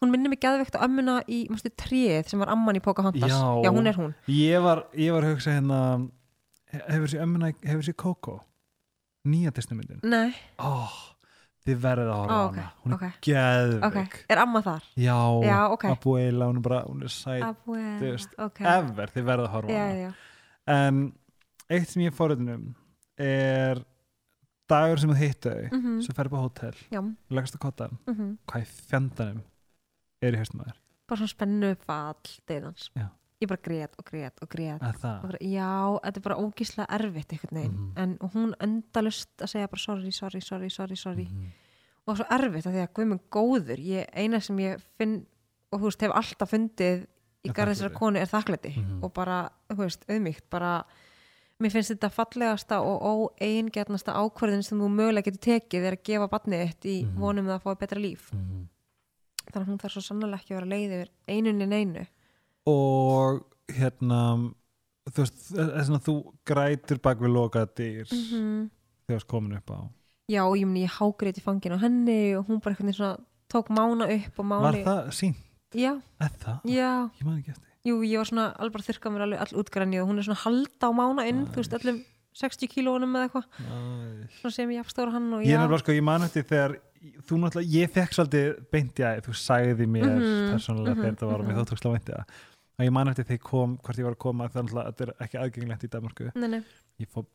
[0.02, 3.62] hún minnir mig gæðvegt á ömmuna í, mástu, tríið sem var amman í Pocahontas Já.
[3.64, 6.10] já, hún er hún ég, var, ég var hugsa hérna
[6.72, 8.40] hefur sér ömmuna, hefur sér Coco
[9.24, 10.92] nýja testamentin nei, oh,
[11.68, 13.18] þið verðið að horfa á ok, hana hún er ok.
[13.28, 14.88] geðvik ok, er amma þar?
[14.96, 15.58] já, Já.
[15.92, 18.34] Abuela, hún er bara hún er sæt Abuela, þú veist,
[18.74, 20.12] ever, þið verðið að horfa á já, hana já,
[20.78, 21.02] en
[21.68, 22.66] eitt sem ég er forðunum
[23.18, 23.82] er
[24.68, 26.00] dagur sem þú hittu þau Mhm.
[26.04, 27.00] sem ferði på hótel, já
[27.30, 29.42] leggast á kottan mm hvað í fjandanum
[30.22, 33.08] er í haustum að þér bara svona spennu fall deyðans Já.
[33.40, 37.72] Ég bara grét og grét og það bara, já, þetta er bara ógíslega erfitt veginn,
[37.72, 37.92] Mhm.
[37.96, 41.52] en hún endalust að segja bara sorry, sorry, sorry, sorry, sorry Mhm.
[42.06, 45.26] og svo erfitt að því að guð minn góður, ég, eina sem ég finn
[45.72, 47.06] og þú veist, hef alltaf fundið
[47.44, 49.04] í garð þessara konu er þakklæti Mhm.
[49.04, 50.84] og bara, þú veist, auðmíkt bara,
[51.60, 56.28] mér finnst þetta fallegasta og óeingjarnasta ákvörðin sem þú mögulega getur tekið er að gefa
[56.28, 57.18] barnið þitt í Mhm.
[57.18, 58.68] vonum það að fá betra líf Mhm.
[59.52, 62.06] þannig að hún þarf svo sannlega ekki að vera leið yfir einunni neinu
[62.68, 64.22] og hérna
[65.08, 66.16] þú veist, það er svona þú
[66.48, 68.68] grætur bak við lokaða dyr -hmm.
[69.06, 69.78] þegar það komin upp á.
[70.28, 73.16] Já, og ég muni ég hágreit í fanginu á henni og hún bara veginn svona
[73.48, 75.36] tók mána upp og Var máni það sínt?
[75.74, 76.60] já, það?
[76.64, 77.68] já, Ég man ekki eftir.
[77.84, 80.44] Jú, ég var svona alveg bara þyrka mér alveg all útgræni og hún er svona
[80.44, 82.04] halda á mána inn, þú veist, öllum
[82.34, 83.46] 60 kílónum eða eitthvað,
[84.40, 86.76] svona sem ég afstóra hann og Ég er já, nefnilega sko, ég man eftir þegar
[87.26, 91.14] þú náttúrulega, ég fekk svolítið beint í að þú sagði mér Mhm, persónulega mhm, þegar
[91.14, 91.60] þetta var og mér mhm.
[91.62, 92.24] þótt tókst að veinti það
[92.78, 95.12] og ég man eftir ég kom, hvort ég var að koma þannig að þetta er
[95.26, 96.60] ekki aðgengilegt í Danmarku nei, nei,
[97.02, 97.26] ég fór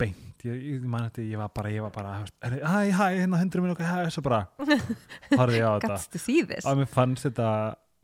[0.00, 3.62] beint, ég, ég man eftir ég var bara, ég var bara, hæ, hæ, hérna hundur
[3.64, 4.42] minn okkar, hæ, svo bara
[5.38, 6.20] horfði ég á þetta.
[6.20, 7.48] Því og mér fannst þetta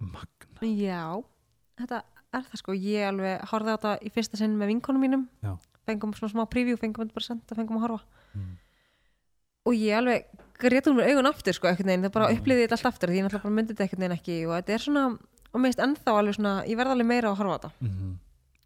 [0.01, 1.03] magna Já,
[1.82, 1.99] þetta
[2.32, 2.74] er það sko.
[2.78, 5.24] Ég alveg horfði á þetta í fyrsta sinn með vinkonum mínum.
[5.45, 5.53] Já.
[5.84, 8.05] fengum svona smá preview, fengum bara senda fengum að horfa.
[8.38, 8.53] Mm.
[9.66, 10.24] og ég alveg
[10.62, 12.38] grétum mér augun aftur sko það bara Mm.
[12.38, 14.36] upplýði þetta allt aftur því ég náttúrulega myndi þetta ekkert neginn ekki.
[14.47, 15.05] Og þetta er svona,
[15.53, 17.73] og mér finnst ennþá alveg svona ég verð alveg meira að horfa á þetta.
[17.81, 18.19] Mm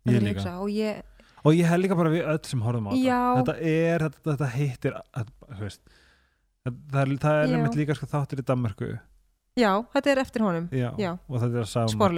[0.07, 0.39] Þannig ég að líka.
[0.39, 1.03] hugsa, og ég,
[1.45, 3.23] og ég held líka bara við öll sem horfum á Já.
[3.37, 5.27] þetta þetta er, þetta, þetta hittir að,
[5.59, 5.81] veist,
[6.63, 8.91] það, er, það er nefnitt líka sko þáttur í Danmarku
[9.57, 10.69] já, þetta er eftir honum.
[10.71, 11.11] Já, Já.
[11.29, 12.11] og þetta er sama.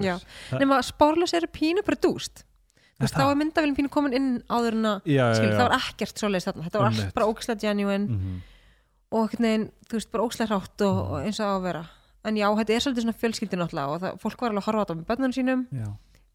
[0.00, 0.16] Já.
[0.48, 2.44] Það- nema spórlös eru pínu bara dúst.
[2.96, 6.16] Þú veist, Er þá er myndavélum pínu komin inn áður en að það var ekkert
[6.22, 8.40] svoleiðis þarna, þetta var allt bara ógislega genuine Mhm.
[9.12, 11.10] og þú veist, bara ókslega hrátt og, Mm.
[11.12, 11.88] og eins og að vera
[12.24, 14.82] en já, þetta er svolítið svona fjölskyldi náttúrulega og það, fólk var alveg að horfa
[14.82, 15.86] á þetta með bönnum sínum Já.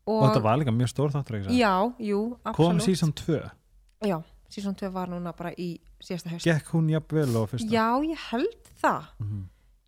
[0.07, 3.41] og, og þetta var líka mjög stór þáttur ekki já, jú, kom absolutt síðan 2
[4.11, 4.17] já,
[4.49, 8.17] sísón 2 var núna bara í síðasta haust gekk hún jafnvel og fyrsta já, ég
[8.31, 9.43] held það Mhm.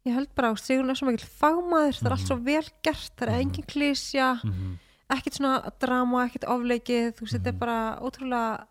[0.08, 2.28] ég held bara, Sigrun er svo mikil fagmaður það er allt Mhm.
[2.32, 3.42] svo vel gert, það er Mhm.
[3.42, 4.78] engin klísja Mhm.
[5.10, 7.60] ekkert svona drama, ekkert ofleikið þú er Mhm.
[7.60, 8.66] bara ótrúlega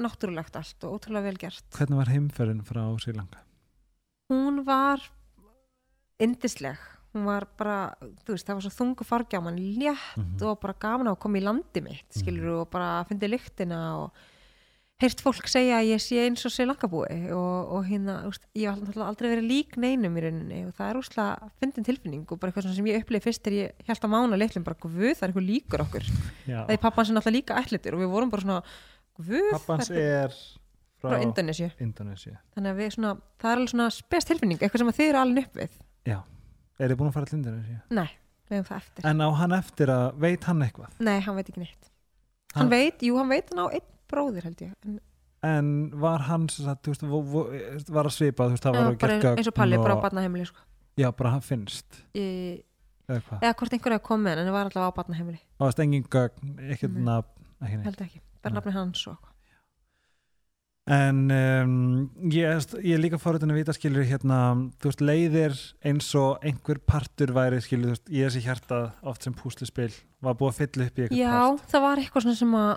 [0.00, 3.38] náttúrulegt allt og ótrúlega vel gert hvernig var heimferðin frá Sri Lanka
[4.30, 5.00] hún var
[6.20, 6.78] indisleg
[7.14, 10.42] hún var bara, þú veist, það var svo þungu fargjá mann létt Mhm.
[10.46, 12.60] og bara gaman á að koma í landi mitt skilur Mhm.
[12.60, 14.12] og bara fyndi lyktina og
[15.00, 18.68] heyrt fólk segja að ég sé eins og sé langabúi og, og hérna, veist, ég
[18.68, 22.52] náttúrulega aldrei verið lík neinum í rauninni og það er úrslega fyndin tilfinning og bara
[22.52, 25.32] eitthvað sem ég upplifið fyrst þegar ég held að mána litlum bara, guð, það er
[25.32, 26.04] eitthvað líkur okkur
[26.46, 26.66] Já.
[26.66, 28.62] það er pappan sem náttúrulega líka ætlitur og við vorum bara svona,
[29.18, 30.28] guð, pappans er er
[31.02, 31.70] frá frá Indonesia
[32.54, 35.44] þannig að við svona, það er alveg svona spes tilfinning eitthvað sem þið eru alveg
[35.46, 35.70] upp við
[36.06, 36.18] já,
[36.80, 38.08] er þið búin að fara til Indonesia nei,
[38.48, 39.06] við hefum það eftir.
[39.10, 40.96] En á hann eftir að veit hann eitthvað?
[41.00, 41.90] Nei, hann veit ekki neitt.
[42.54, 44.96] Hann Hann- veit, jú, hann veit hann á einn bróðir held ég en,
[45.46, 45.68] en
[46.02, 47.44] var hann sagt, þú veist, vo,
[47.94, 49.98] var að svipa þú veist, það var að gera eins og Palli, gögn bara á
[49.98, 50.64] og, barnaheimili sko.
[50.98, 52.00] já, bara hann finnst.
[52.18, 52.62] Í-
[53.10, 55.38] eða hvað, Eða hvort einhverja kom með hann, en það var alltaf á barnaheimili.
[55.58, 59.29] Það var stengin gögn ekkert nafn, Held ekki, bara nafni hans og.
[60.90, 61.72] En um,
[62.32, 64.38] ég, ég er líka fórhundin að vita skilur hérna,
[64.80, 65.56] þú veist, leiðir
[65.86, 69.90] eins og einhver partur væri skilur, þú veist, ég er þessi hjarta oft sem púslispil
[70.24, 71.66] var búið að fylla upp í einhver Já, part.
[71.70, 72.70] það var eitthvað svona sem að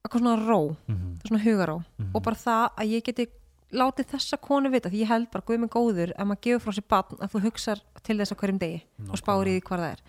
[0.00, 0.60] eitthvað svona ró,
[0.90, 1.76] mm svona hugaró.
[1.80, 2.10] -hmm.
[2.14, 3.26] og bara það að ég geti
[3.70, 6.72] látið þessa konu vita, því ég held bara guð mig góður ef maður gefur frá
[6.74, 9.78] sér barn að þú hugsar til þess að hverjum degi og spáir í því hvað
[9.84, 10.00] það er.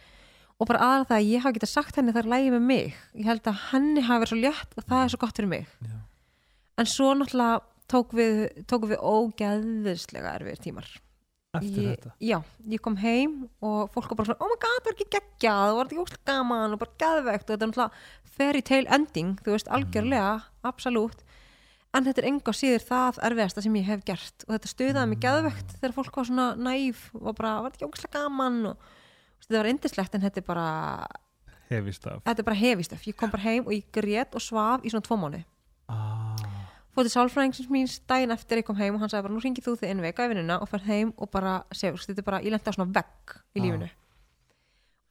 [0.61, 2.95] Og bara aðra það að ég hafa getað sagt henni það er lægi með mig.
[3.17, 5.67] Ég held að henni hafi verið svo létt og það er svo gott fyrir mig.
[5.81, 5.97] Já.
[6.81, 7.61] En svo náttúrulega
[7.91, 10.91] tók við, tók við ógeðislega erfir tímar.
[11.51, 12.13] Eftir ég, þetta?
[12.23, 12.37] Já,
[12.71, 15.63] ég kom heim og fólk var bara svona, oh my god, það var ekki geggjað
[15.65, 19.33] það var ekki óslega gaman og bara geðvegt og þetta er náttúrulega fairy tale ending
[19.43, 20.31] þú veist, algjörlega,
[20.71, 21.25] absolutt.
[21.91, 24.45] En þetta er enga síður það erfiðasta sem ég hef gert.
[24.47, 28.15] Og þetta stuðaði mig geðvegt þegar fólk var svona næf og bara, var ekki óslega
[28.15, 28.87] gaman og
[29.41, 30.69] þetta var indislegt en þetta er bara
[31.71, 34.85] hefist af þetta er bara hefistöf, ég kom bara heim og ég grét og svaf
[34.85, 35.41] í svona tvo mánu
[35.91, 36.20] ah,
[36.95, 39.75] fótið sálfræðingsins mín daginn eftir ég kom heim og hann sagði bara nú ringið þú
[39.79, 42.67] þig inn veka í vinnuna og fer heim og bara segja, þetta er bara, lendi
[42.67, 43.63] á svona vegg í Ah.
[43.63, 43.89] lífinu.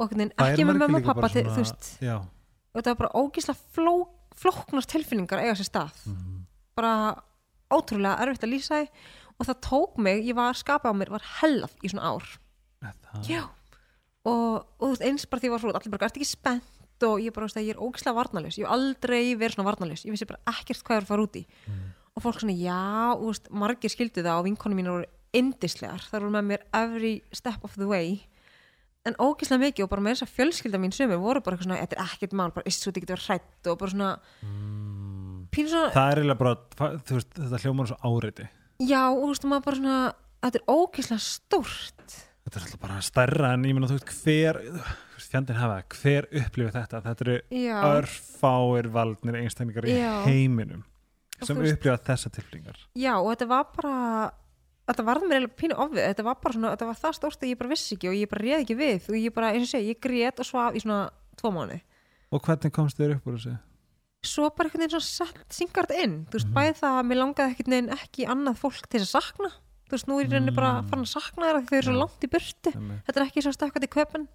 [0.00, 3.00] Og Það er ekki með mömmu og pappa svona- þú veist, já, og þetta var
[3.02, 5.92] bara ógísla fló, flóknars tilfinningar eiga sér stað.
[6.06, 7.22] Mm, bara
[7.70, 8.88] ótrúlega erfitt að lýsa því
[9.40, 12.24] og það tók mig, ég var skapað á mér var hellað í svona ár.
[14.24, 16.64] Og, og eins bara því ég var svo allir bara, ertu ekki spennt
[17.06, 20.04] og ég bara, veist, að ég er ógislega varnalaus ég hef aldrei verið svona varnalaus
[20.06, 21.44] ég vissi bara ekkert hvað ég er að fara út í.
[21.66, 21.86] Mm.
[22.16, 22.80] og fólk svona, já,
[23.22, 27.64] veist, margir skildu það og vinkonum mínu voru indislegar það voru með mér every step
[27.64, 28.18] of the way.
[29.08, 31.82] En ógislega mikið og bara með þess að fjölskylda mín sumir voru bara eitthvað svona,
[31.86, 34.10] þetta er ekkert mál, bara issu, þetta getur hrætt og bara svona,
[34.44, 38.48] mm, svona það er eiginlega bara þú veist, þetta hljómar svo áriði
[38.80, 40.00] já, og þú veist, maður bara svona
[40.44, 42.16] þetta er ógislega stórt
[42.50, 44.58] þetta er alltaf bara stærra en ég meina þú veist hver
[45.30, 47.00] fjandinn hafa, hver upplifir þetta?
[47.04, 50.10] Þetta eru já, örfáir valdnir einstaklingar í Já.
[50.26, 50.82] heiminum
[51.40, 53.94] sem veist- upplifa þessa tilflingar já, og þetta var bara
[54.90, 57.52] þetta varð mér eiginlega pínu ofið þetta var bara svona, þetta var það stórt að
[57.52, 59.08] ég bara vissi ekki og ég bara réð ekki við.
[59.08, 61.78] Og ég bara, eins og segi, ég grét og svaf í svona tvo mánu
[62.34, 63.56] Og hvernig komst þér upp úr þessu?
[64.26, 66.16] svo bara einhvern veginn svona sett syngar þetta inn.
[66.28, 69.24] Þú veist, bæði það að mér langaði einhvern veginn ekki annað fólk til þess að
[69.24, 69.50] sakna
[69.90, 72.24] þú veist, nú er ég rauninni bara farin að sakna því þau eru svo langt
[72.26, 72.72] í burtu.
[73.06, 74.28] Þetta er ekki svo stökkað í köpun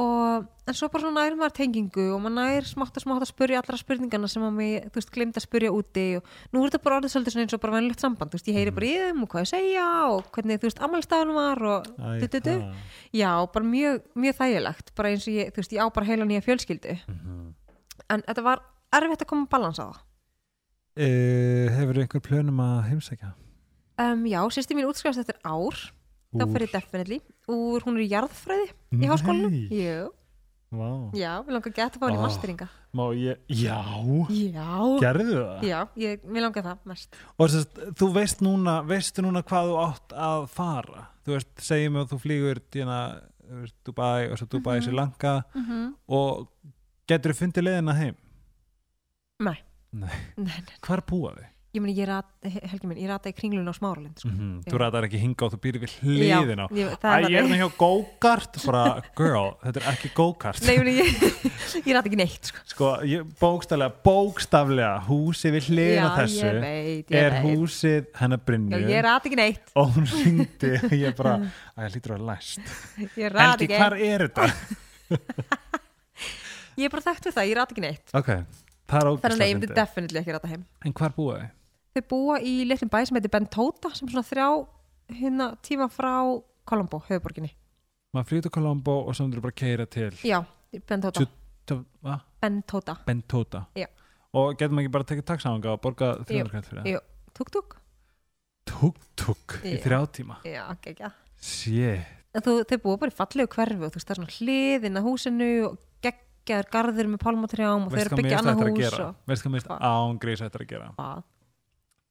[0.00, 3.28] og en svo bara svona nær maður tengingu og maður nær smátt og smátt að
[3.28, 6.24] spurja allra spurningana sem að mig, þú veist, glemt að spurja úti og
[6.54, 8.56] nú er þetta bara orðið svolítið svona eins og bara venlegt samband, þú veist, ég
[8.56, 11.90] heyri bara í þeim og hvað ég segja og hvernig, þú veist, ammælstafnum var og
[11.92, 12.54] du, du, du.
[13.12, 14.94] já, bara mjög, mjög þægilegt.
[14.96, 16.96] Bara eins og ég, þú veist, ég á bara heila nýja fjölskyldu.
[17.12, 17.54] Mhm.
[18.08, 18.64] en þetta var
[18.96, 20.00] erfitt að koma að balansa það?
[20.92, 22.00] Uh, hefur
[23.98, 25.76] um, já, sýsti mín útskrifast eftir ár
[26.32, 26.52] þá Úr?
[26.52, 28.68] fer ég definitely úr, hún er í jarðfræði
[29.02, 29.68] í háskólanum Nei.
[29.82, 30.10] Jú,
[30.72, 30.88] Vá.
[31.12, 32.22] já, við langar geta að fá henni Oh.
[32.26, 33.76] masteringa Má ég, já,
[34.28, 35.62] já, gerðu það?
[35.68, 39.76] já, ég, mér langar það mest Og að þú veist núna, veistu núna hvað þú
[39.84, 41.06] átt að fara?
[41.24, 42.60] Þú veist, segjum að þú flýgur
[43.52, 44.82] þú veist, Dubai og svo Dubai, Mhm.
[44.84, 45.94] Sri Lanka mm -hmm.
[46.08, 46.48] og
[47.08, 48.16] getur þú fundið leiðina heim?
[49.40, 49.58] Nei.
[49.92, 50.08] Nei.
[50.36, 51.46] nei, nei, Hvar búa þið?
[51.72, 54.28] Ég meni, ég rat, helgi minn, ég rata í kringlun á smáralind sko.
[54.28, 54.70] Mm Já.
[54.72, 56.66] Þú ræðar ekki hinga og þú býrið við hliðin á.
[56.68, 58.82] já, ég, Æ, ég er með hjá go-kart, bara,
[59.16, 60.66] girl, þetta er ekki go-kart.
[60.68, 61.38] Nei, ég, ég,
[61.88, 62.60] ég rata ekki neitt sko.
[62.74, 67.46] Sko, ég, bókstaflega, bókstaflega, húsið við hliðin á já, þessu ég veit, ég er veit
[67.48, 71.34] húsið hennar já, Brynju ég rata ekki neitt og hún ringdi og ég bara,
[71.72, 72.60] að ég lítur að læst.
[73.16, 74.50] ég rata Helgi, hvar er þetta?
[76.82, 78.30] ég er bara þekkt við það, ég rata ekki neitt ok,
[78.92, 81.50] þannig að ég myndi definitely ekki rata heim En hvar búa þið?
[81.96, 84.46] Þau búa í litlum bæ sem heitir Bentota sem er svona þrjá
[85.18, 86.14] hérna tíma frá
[86.68, 87.52] Colombo, höfuborginni
[88.12, 90.40] Maður flýtur til Colombo og svo myndir bara keira til já?
[90.88, 91.26] Bentota
[93.06, 93.86] Bentota Já.
[94.32, 96.90] Og getur maður ekki bara að tekja taxanga og borga 300 kall fyrir það?
[96.92, 96.98] Jú.
[97.36, 97.68] tuk tuk
[98.72, 99.80] Tuk-tuk í Já.
[99.84, 101.02] þrjá tíma já, ekki, ekki
[102.32, 105.06] En þú, þau búa bara í fallegu hverfi og þú veist er svona hliðin að
[105.08, 105.72] húsinu og
[106.06, 108.64] geggjaður garður með pálmatrjám og þau Veist eru hvað að mér byggja finnst annað þetta
[108.64, 109.08] að hús gera?
[109.28, 109.78] Veist hvað mér Hvað?
[110.46, 110.86] þetta að gera?
[110.96, 111.18] hvað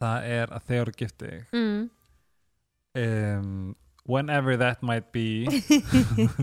[0.01, 1.81] Það er að þegar þú giftið mm.
[3.03, 3.75] um,
[4.09, 5.45] Whenever that might be.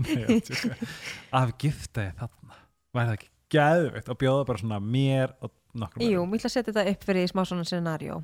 [1.35, 2.55] Nei, gifta þig þarna.
[2.95, 6.55] Væri það ekki geðveitt og bjóða bara svona mér og nokkur Jú, mér ætla að
[6.55, 8.21] setja þetta upp fyrir smá svona scenarió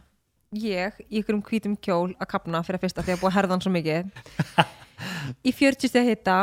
[0.56, 3.56] Ég, í ykkurum hvítum kjól að kapna fyrir að fyrsta því að búa að herða
[3.56, 4.12] hann svo mikið.
[5.44, 6.36] Í 40 stið hitta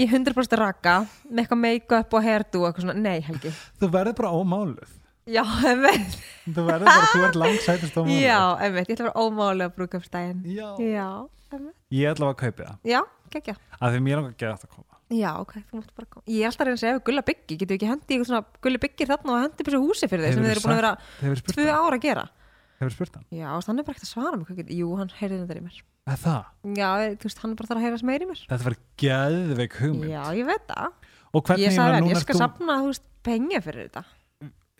[0.00, 0.94] Í 100% raka
[1.26, 2.94] Með eitthvað make-up og hairdo og eitthvað svona.
[3.02, 3.52] Nei, Helgi.
[3.76, 4.94] Þú verður bara ómáluð
[5.26, 6.16] Já, emmitt
[6.46, 10.44] Þú verður bara, þú ert langsætist ómáluð Já, emmitt, ég ætla að vera ómálega brúkafstæðin
[10.54, 10.68] Já.
[10.78, 11.06] Já,
[11.56, 12.76] emmitt Ég ætla að kaupa það.
[12.86, 13.00] Já,
[13.34, 13.54] geggja.
[13.80, 15.00] Að því mér langar að gera þetta að koma.
[15.16, 16.24] Já, ok, þú mátt bara koma.
[16.30, 18.62] Ég er alltaf að reyna að segja Gulla byggi, getur við ekki hendi eitthvað svona
[18.66, 20.94] Gulli byggir þarna og hendi þessu húsi fyrir þeir sem þeir eru búin að vera
[21.52, 21.76] tvö hann?
[21.86, 22.24] ár að gera?
[22.76, 23.26] Hefur spurt hann?
[23.32, 25.78] Já, og hann er bara ekkert að svara get- Jú, hann heyrði þetta í mér.
[26.06, 26.42] Er það?
[26.76, 28.42] Já, þú veist, hann er bara þar að heyra sem í mér.
[28.50, 30.10] Þetta var geðveik hugmynd.
[30.12, 30.90] Já, ég veit það.
[31.62, 34.04] Ég sagði hann, ég skal þú safna, þú veist, penga fyrir þetta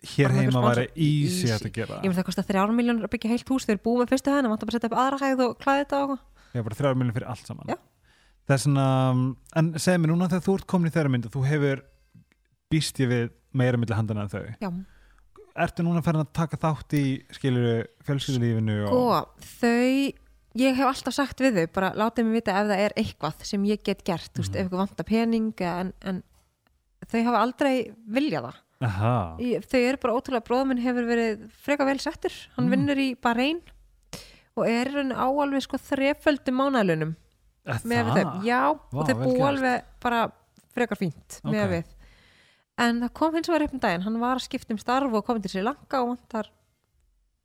[0.03, 1.97] hér heima væri easy að gera.
[2.03, 4.49] Ég myndi það kostar þrjár miljónur að byggja heilt hús Þeir búið með fyrstu hæðina,
[4.53, 6.17] vantar bara að setja upp aðra hæð og klæða þetta og
[6.57, 7.71] er bara þrjár miljón fyrir allt saman.
[7.71, 7.77] Já.
[8.47, 8.85] Þess vegna,
[9.59, 11.81] en segð mér núna þegar þú ert komin í þeirra myndu, þú hefur
[12.71, 13.25] býst ég við
[13.57, 14.45] meira milli handana en þau?
[14.61, 14.69] Já,
[15.57, 20.13] Ertu núna farin að taka þátt í skiluru fjölskyldulífinu og sko, þau
[20.57, 23.65] Ég hef alltaf sagt við þau, bara látið mig vita ef það er eitthvað sem
[23.69, 24.57] ég get gert, þú veist, Mhm.
[24.57, 26.23] ef eitthvað vantar pening en, en
[27.11, 27.73] þau hafa aldrei
[28.09, 28.55] viljað það.
[29.41, 32.71] Í- Þau eru bara ótrúlega, bróðminn hefur verið freka vel settur, hann Mm.
[32.75, 33.61] vinnur í Bahrein
[34.57, 37.15] og er rauninni á alveg sko þreföldum mánæðlunum
[37.65, 38.23] Er með við það?
[38.23, 38.61] þau, já,
[38.91, 39.47] Vá, og þau gert.
[39.49, 40.31] alveg bara
[40.75, 41.71] frekar fínt með Ok.
[41.71, 41.85] við.
[42.77, 44.01] En það kom hins vegar upp um daginn.
[44.03, 46.49] Hann var að skipta um starf og komið til sér langa og vantar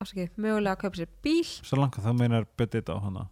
[0.03, 1.45] afsakið, mögulega að kaupa sér bíl.
[1.65, 3.29] Svo langt þá meinar betið á hana?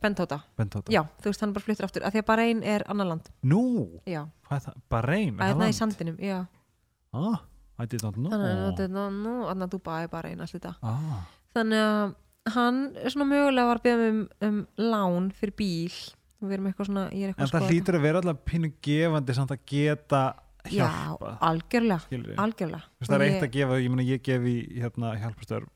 [0.00, 0.40] Bentóta,
[0.88, 3.28] já, þú veist hann bara fluttur aftur af því að bara einn er annar land.
[3.44, 4.74] Nú, já, hvað er það?
[4.90, 5.36] Bahrein?
[5.36, 6.48] að það í sandinum já,
[7.12, 7.42] Ah,
[7.82, 10.74] I did not know þannig að þetta er nú annar Dubai bara einn allt þetta
[10.80, 11.22] ah.
[11.52, 12.14] þannig að
[12.50, 14.58] hann er svona mögulega var að beða um, um
[14.90, 16.00] lán fyrir bíl.
[16.42, 20.22] Svona, En það að skoða hlýtur að vera alltaf pínu gefandi samt að geta
[20.64, 20.74] þetta.
[20.74, 22.88] já, hjálpa algjörlega, algjörlega.
[22.98, 25.68] Það er eitt að gefa, ég meina ég gef í hérna, hjálpastöður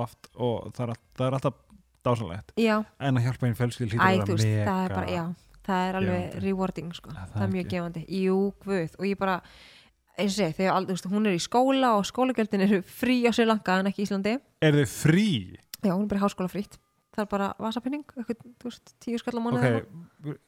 [0.00, 1.60] oft og það er, það er alltaf
[2.04, 5.84] dásalegt en að hjálpa einn fjölskyld hlýtur að vera mega það er bara, já, það
[5.90, 6.42] er alveg gefandi.
[6.46, 8.06] rewarding, sko, það það, er mjög gefandi.
[8.24, 9.38] Jú, guð, og ég bara
[10.18, 13.78] eins og þú veist, hún er í skóla og skólagjöldin eru frí á Sri Lanka
[13.80, 15.28] en ekki í Íslandi Er þau frí?
[15.82, 16.78] já, hún er bara í háskóla frýtt
[17.14, 18.04] það er bara vasapinning,
[19.00, 20.38] tíu skall á mánu Ok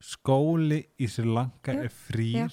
[0.00, 2.46] Skóli í Sri Lanka Já, er frýr já.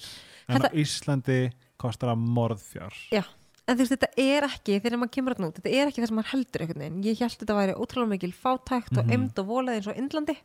[0.48, 1.38] en Þetta- á Íslandi
[1.80, 3.24] kostar að morðfjár Já.
[3.66, 6.08] en þú veist, þetta er ekki, þegar maður kemur að nút þetta er ekki það
[6.08, 9.12] sem maður heldur einhvern veginn ég held þetta væri ótrúlega mikil fátækt og Mhm.
[9.16, 10.36] emd og volað eins og Indlandi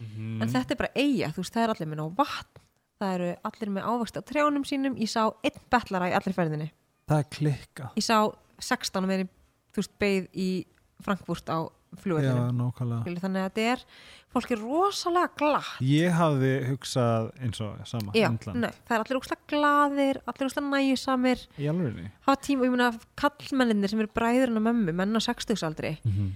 [0.00, 2.60] en þetta er bara eiga, þú veist, það er allir með nóg vatn
[3.00, 4.96] það eru allir með ávöxt á trjánum sínum.
[5.00, 6.70] Ég sá einn betlara í allir ferðinni.
[7.10, 7.90] Það er klikka.
[7.96, 8.18] Ég sá
[8.60, 9.26] 16 með
[9.70, 10.48] þú veist, beigð í
[11.00, 11.58] Frankfurt á
[12.54, 13.20] nákvæmlega.
[13.20, 13.80] Þannig að þetta er,
[14.30, 15.72] fólk er rosalega glatt.
[15.82, 20.68] Ég hafði hugsað eins og sama Já, nei, það er allir úrslega glaðir allir úrslega
[20.68, 25.96] næjusamir hafa tíma, ég meina kallmenninir sem eru bræðurinn og mömmu, menn á 60 aldri
[25.98, 26.30] mm -hmm.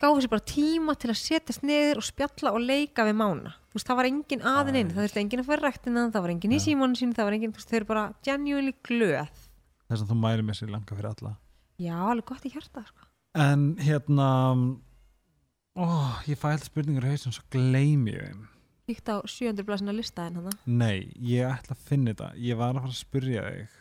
[0.00, 3.86] gáfi sér bara tíma til að setjast niður og spjalla og leika við mána veist,
[3.88, 6.60] það var engin aðin inn, það þurfti engin að fyrir ræktina það var engin í
[6.64, 9.42] símónu sín, það var engin þú veist, þau eru bara genuinely glöð.
[9.90, 11.34] Þess að þú mæri með sér langa fyrir alla.
[11.80, 13.06] Já, alveg gott í hjarta sko.
[13.40, 14.28] En hérna
[15.78, 15.86] ó,
[16.26, 18.46] Ég fæ alltaf spurningur í hausum svo gleymi ég þeim.
[18.90, 22.32] Kíkt á 700 blasina lista en hann Nei, ég ætla að finna þetta.
[22.42, 23.76] Ég var að fara að spurja þig.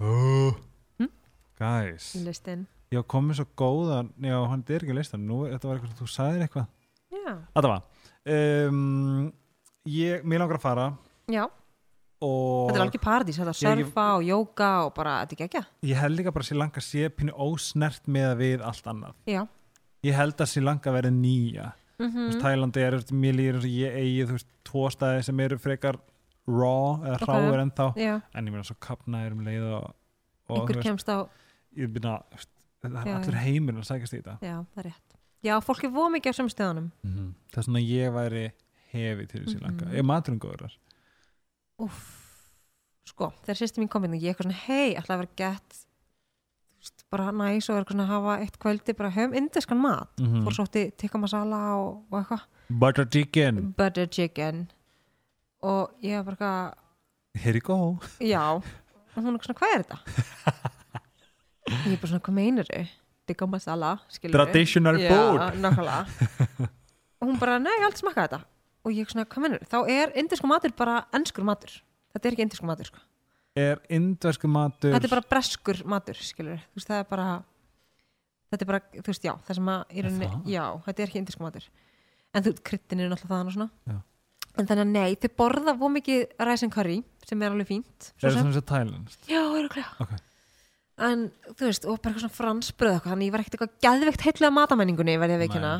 [0.00, 0.56] Oh.
[1.00, 1.12] Hm?
[1.60, 2.14] Guys.
[2.24, 5.78] Listin Ég var komið svo góðan Já, hann er ekki að lista Nú, þetta var
[5.78, 6.66] eitthvað þú sagðir eitthvað.
[7.16, 7.84] Já, Þetta var
[8.26, 9.32] um,
[9.86, 10.86] ég, Mér langar að fara
[11.30, 11.44] já,
[12.24, 15.32] og þetta er alveg paradís þetta er Ég- ég- surfa og jóka og bara, þetta
[15.32, 18.36] er ekki ekki ég held líka bara að Sri Lanka sé pínu ósnert með að
[18.42, 19.14] við allt annað.
[19.26, 19.42] Já,
[20.04, 21.72] ég held að Sri Lanka verði nýja.
[21.98, 22.32] Mm mm.
[22.42, 25.56] Þælandi er, veist, mér líður eins og ég eigi þú veist, tvo staði sem eru
[25.58, 25.96] frekar
[26.46, 27.28] raw eða Ok.
[27.30, 27.86] hráir ennþá.
[27.96, 28.20] Já.
[28.34, 29.94] En ég meina svo kapna er um leið og,
[30.50, 31.24] og einhver veist, kemst á,
[31.76, 32.50] ég meina, veist,
[32.84, 33.44] það er Já, allur já.
[33.46, 34.36] heimurinn að sækast í þetta.
[34.44, 35.05] Já, það er rétt
[35.46, 37.30] já, fólk er voð mikið á sömu stöðunum mm.
[37.54, 38.44] það er svona að ég væri
[38.92, 39.96] hefi til Sri Lanka, Mhm.
[40.00, 40.76] er maturinn góður þar?
[41.86, 42.04] Úff,
[43.06, 45.82] sko, þegar sýsti mín kom inn og ég eitthvað svona, hei, að vera gett
[47.10, 50.44] bara næs og eitthvað svona að hafa eitt kvöldi, bara höfum indiskan mat Mm.
[50.46, 54.70] fór svo til tikka masala og, og eitthvað butter chicken, butter chicken
[55.62, 56.74] og ég var bara
[57.34, 58.62] here you go já og
[59.16, 59.98] hún er svona, hvað er þetta?
[61.86, 62.86] ég er bara svona, hvað meinur þau?
[63.26, 65.42] Tikka masala, traditional já, food.
[67.20, 68.40] og hún bara, nei, ég aldrei smakkað þetta.
[68.86, 71.72] Og ég svona, hvað mennur, þá er indisku matur bara ennskur matur,
[72.14, 73.02] þetta er ekki indisku matur sko.
[73.56, 77.28] er indversku matur þetta er bara breskur matur, skilur veist, það er bara
[78.52, 81.22] þetta er bara, þú veist, já, það sem að Er rauninni, já, þetta er ekki
[81.22, 81.66] indisku matur.
[82.36, 83.68] En þú, kryttin er náttúrulega það og svona.
[83.88, 83.96] Já.
[84.56, 86.96] en þannig að nei, þau borða fór mikið rice and curry,
[87.28, 89.16] sem er alveg fínt er það sem, svona þessi Thailand?
[89.28, 89.68] Já, er
[90.04, 90.14] Ok.
[90.98, 91.26] En
[91.58, 94.54] þú veist, og bara eitthvað svona fransbröð eitthvað, þannig ég var ekkert eitthvað geðveikt heitlega
[94.56, 95.72] matamenningunni, verði ég veikina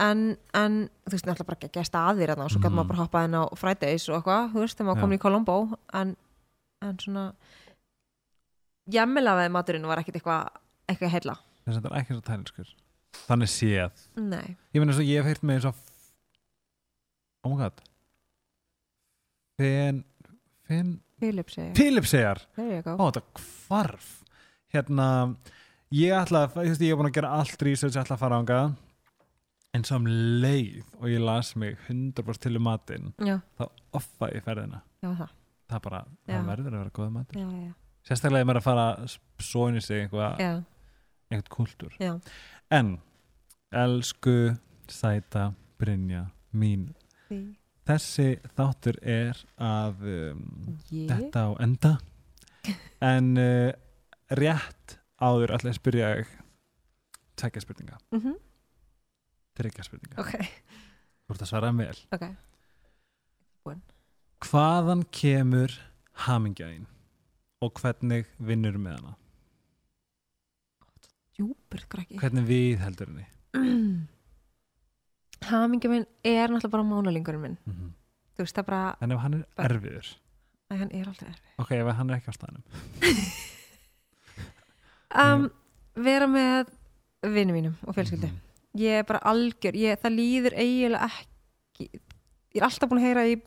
[0.00, 0.22] en,
[0.56, 2.78] en, þú veist, náttúrulega bara ekki staðir hérna, og svo gæti Mhm.
[2.78, 5.58] maður bara hoppað inn á Fridays og eitthvað, þú veist, þegar maður komin í Colombo.
[5.94, 6.16] En,
[6.82, 7.26] en svona
[8.90, 10.48] jæmmilega veð maturinn var ekkert eitthvað
[10.88, 12.72] eitthvað heilla, þess að þetta er ekki svo thailandskur
[13.28, 14.02] þannig séð.
[14.20, 14.56] Nei.
[14.74, 15.74] Ég meina svo ég hef heyrt með eins og
[17.44, 17.80] oh my god.
[19.60, 20.02] Finn
[20.66, 23.22] Finn Philip segir, Philip segjar ó þetta
[23.68, 24.23] hvarf
[24.74, 25.08] hérna
[25.94, 28.58] ég ætla að ég hef búin að gera allt research ég ætla að fara ánga
[29.74, 30.10] en svo um
[30.42, 33.64] leið og ég las mig 100% til um matinn þá
[33.94, 34.82] offa ég ferðina.
[35.02, 35.32] Já, það,
[35.72, 36.34] það bara, Já.
[36.34, 37.40] það verður að vera góð matur.
[37.40, 37.72] Já,
[38.08, 39.16] sérstaklega maður er að fara að
[39.48, 40.64] svo inn í sig einhvað,
[41.50, 41.96] kultúr.
[41.98, 42.14] Já.
[42.70, 42.96] en
[43.74, 44.54] elsku
[44.88, 46.92] sæta Brynja mín
[47.26, 47.38] Því,
[47.88, 50.42] þessi þáttur er að um,
[50.92, 51.94] ég, þetta á enda.
[53.04, 53.72] En uh,
[54.40, 56.10] rétt áður að spyrja
[57.38, 58.38] tvekja spurninga, mhm,
[59.58, 60.18] þryggja spurninga.
[60.22, 60.34] Ok,
[61.26, 61.98] þú ert að svara vel.
[62.14, 62.26] Ok.
[64.44, 65.72] Hvaðan kemur
[66.26, 66.86] hamingjaðin
[67.64, 69.14] og hvernig vinnur með hana?
[71.90, 72.18] Krakki.
[72.20, 73.24] Hvernig við heldur henni?
[75.48, 77.56] Hamingja minn er náttúrulega bara mánalingurinn minn.
[77.64, 77.90] Mm -hmm.
[78.36, 80.06] þú veist, það bara, en ef hann er erfiður?
[80.70, 82.62] Að hann er alltaf erfið ok, ef hann er ekki á staðnum
[85.14, 85.50] um,
[85.94, 86.72] vera með
[87.22, 88.40] vinnu mínum og fjölskyldu Mhm.
[88.76, 91.90] ég er bara algjör, ég, það líður eiginlega ekki
[92.54, 93.38] ég er alltaf búin að heyra í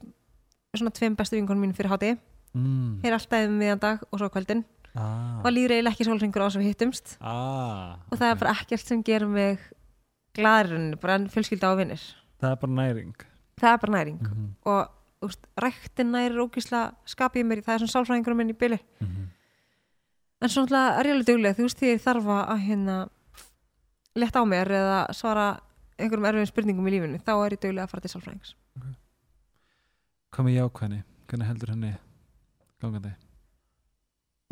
[0.76, 2.18] svona tveim bestu vinkonum mín fyrir háti
[2.54, 3.00] mm.
[3.04, 4.64] heyra alltaf um miðandag og svo á kvöldin
[4.96, 5.40] ah.
[5.44, 8.42] og líður eiginlega ekki sólringur á þess að við hittumst ah, og það er ok.
[8.44, 9.64] bara ekkert sem gerir mig
[10.38, 12.04] glaðurinn, bara fjölskylda og vinnir
[12.42, 13.26] það er bara næring
[13.58, 14.50] það er bara næring mm -hmm.
[14.72, 18.80] og úst, ræktin nærir ógísla skapið mér, það er svona sálfræðingurum minn í byli
[20.42, 22.98] en svo náttúrulega er ég alveg duglega þú veist því ég þarf að hérna
[24.18, 25.46] leta á mér eða svara
[25.98, 28.52] einhverjum erfiðum spurningum í lífinu þá er ég duglega að fara til sálfræðings.
[30.34, 31.00] Hvað með jákvæðni,
[31.30, 31.92] hvernig heldur henni
[32.84, 33.14] gangandi?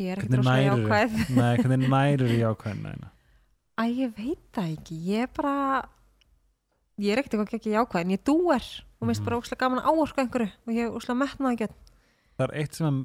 [0.02, 0.80] Ég er ekkert nærðu?
[0.86, 1.18] jákvæð.
[1.38, 3.10] Nei, hvernig nærur í jákvæðina hérna?
[3.76, 5.54] Æ, ég veit það ekki, ég er bara
[6.96, 8.64] ég er ekkert ekki jákvæð en ég dúer
[8.96, 9.28] og mér finnst Mhm.
[9.28, 11.68] bara óslega gaman að áorka einhverju og ég er óslega metnað ekki
[12.38, 13.00] það er eitt sem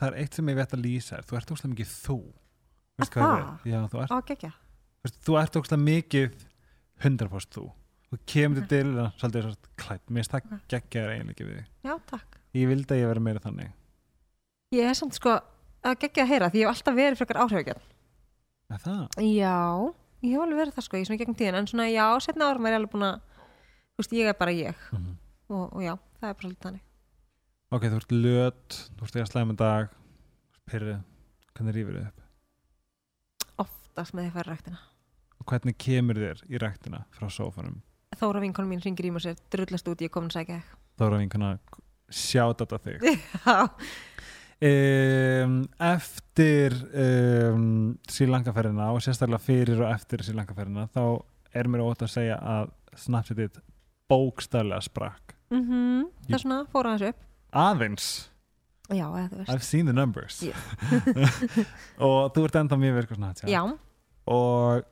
[0.00, 2.18] það er eitt sem ég veit að lýsa þér, þú ert óslega mikið þú
[2.94, 3.48] Er Veistu hvað?
[3.66, 4.52] Já, þú ert, Á, geggja.
[5.04, 6.44] veist, þú ert óslega mikið
[7.04, 7.64] 100% þú
[8.14, 10.60] þú kemur til til að svolítið svo klætt mér finnst það Ok.
[10.70, 11.66] geggjaður eiginlega við þig.
[11.84, 12.38] Já, takk.
[12.54, 13.72] ég vildi að ég veri meira þannig
[14.74, 15.32] Ég er samt sko
[15.84, 17.82] að geggja að heyra því ég hef alltaf verið frekar áhrifgjörn.
[18.74, 19.02] Er það?
[19.20, 19.94] Já,
[20.24, 22.66] ég hef alveg verið það sko í svona gegnum tíðin en svona já, setna árum
[22.66, 23.20] er ég alveg búin að
[23.94, 25.16] þú veist, ég er bara ég Mhm.
[25.50, 26.80] og, og já, það er bara svolítið þannig.
[27.74, 29.94] Ok, þú ert löt, þú ert ekki að slæma dag.
[30.70, 31.00] Pyrrið,
[31.56, 32.20] hvernig rýfur þið upp?
[33.64, 34.82] Oftast með því að færa ræktina.
[35.34, 37.82] og hvernig kemur þér í ræktina frá sófanum?
[38.14, 40.62] Þóra vinkonum mín ringir í mig og sér drullast út ég komin að
[40.94, 41.50] þá erum vinkuna
[42.08, 43.02] sjátt á þig.
[44.64, 51.02] Um, eftir um, Sri Lankaferðina og sérstaklega fyrir og eftir Sri Lankaferðina þá
[51.58, 52.70] er mér ótt að segja að
[53.02, 53.58] Snapchatið
[54.08, 55.34] bókstæðlega sprakk.
[55.50, 55.66] Mm
[56.24, 57.33] það er svona fóra hans upp.
[57.54, 58.08] Aðeins,
[58.92, 59.50] Já, eða þú veist.
[59.54, 60.42] I've seen the numbers.
[62.04, 63.48] Og þú ert enda mjög virkur Snapchat.
[63.48, 63.62] Já,
[64.28, 64.84] og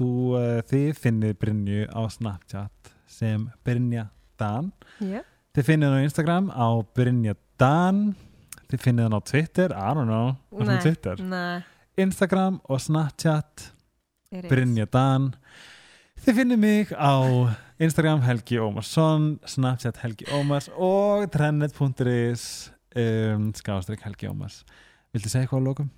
[0.00, 4.06] þú, uh, þið finnið Brynju á Snapchat sem Brynja
[4.40, 4.70] Dan.
[5.00, 5.24] Yeah.
[5.56, 8.00] þið finnið hann á Instagram á Brynja Dan.
[8.72, 9.74] Þið finnið hann á Twitter.
[9.76, 11.24] I don't know, hvað sem er Twitter?
[11.32, 11.62] Nei,
[12.00, 13.66] Instagram og Snapchat
[14.32, 14.48] er rétt.
[14.52, 15.32] Brynja Dan
[16.22, 17.14] þið finnið mig á
[17.82, 22.44] Instagram Helgi Ómarsson Snapchat Helgi Ómars og trennet.is
[22.96, 24.60] um, skástrík Helgi Ómars
[25.12, 25.90] Viltu segja eitthvað á lókum?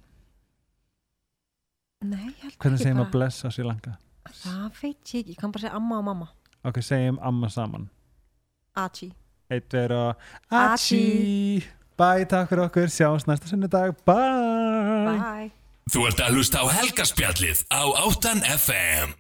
[2.05, 3.97] Nei, ég held Hvernig ekki bara- maður bless á Sri Lanka?
[4.41, 6.29] Það veit ég ekki, ég kann bara segja amma og mamma.
[6.65, 7.89] Ok, segjum amma saman
[8.77, 9.13] Achi.
[9.53, 10.17] Eitt og
[10.51, 11.63] Achi.
[11.97, 15.51] Bye, takk fyrir okkur, sjáumst næsta sunnudag Bye Bye.
[15.93, 19.13] Þú ert að hlusta á helgaspjallið á Áttan FM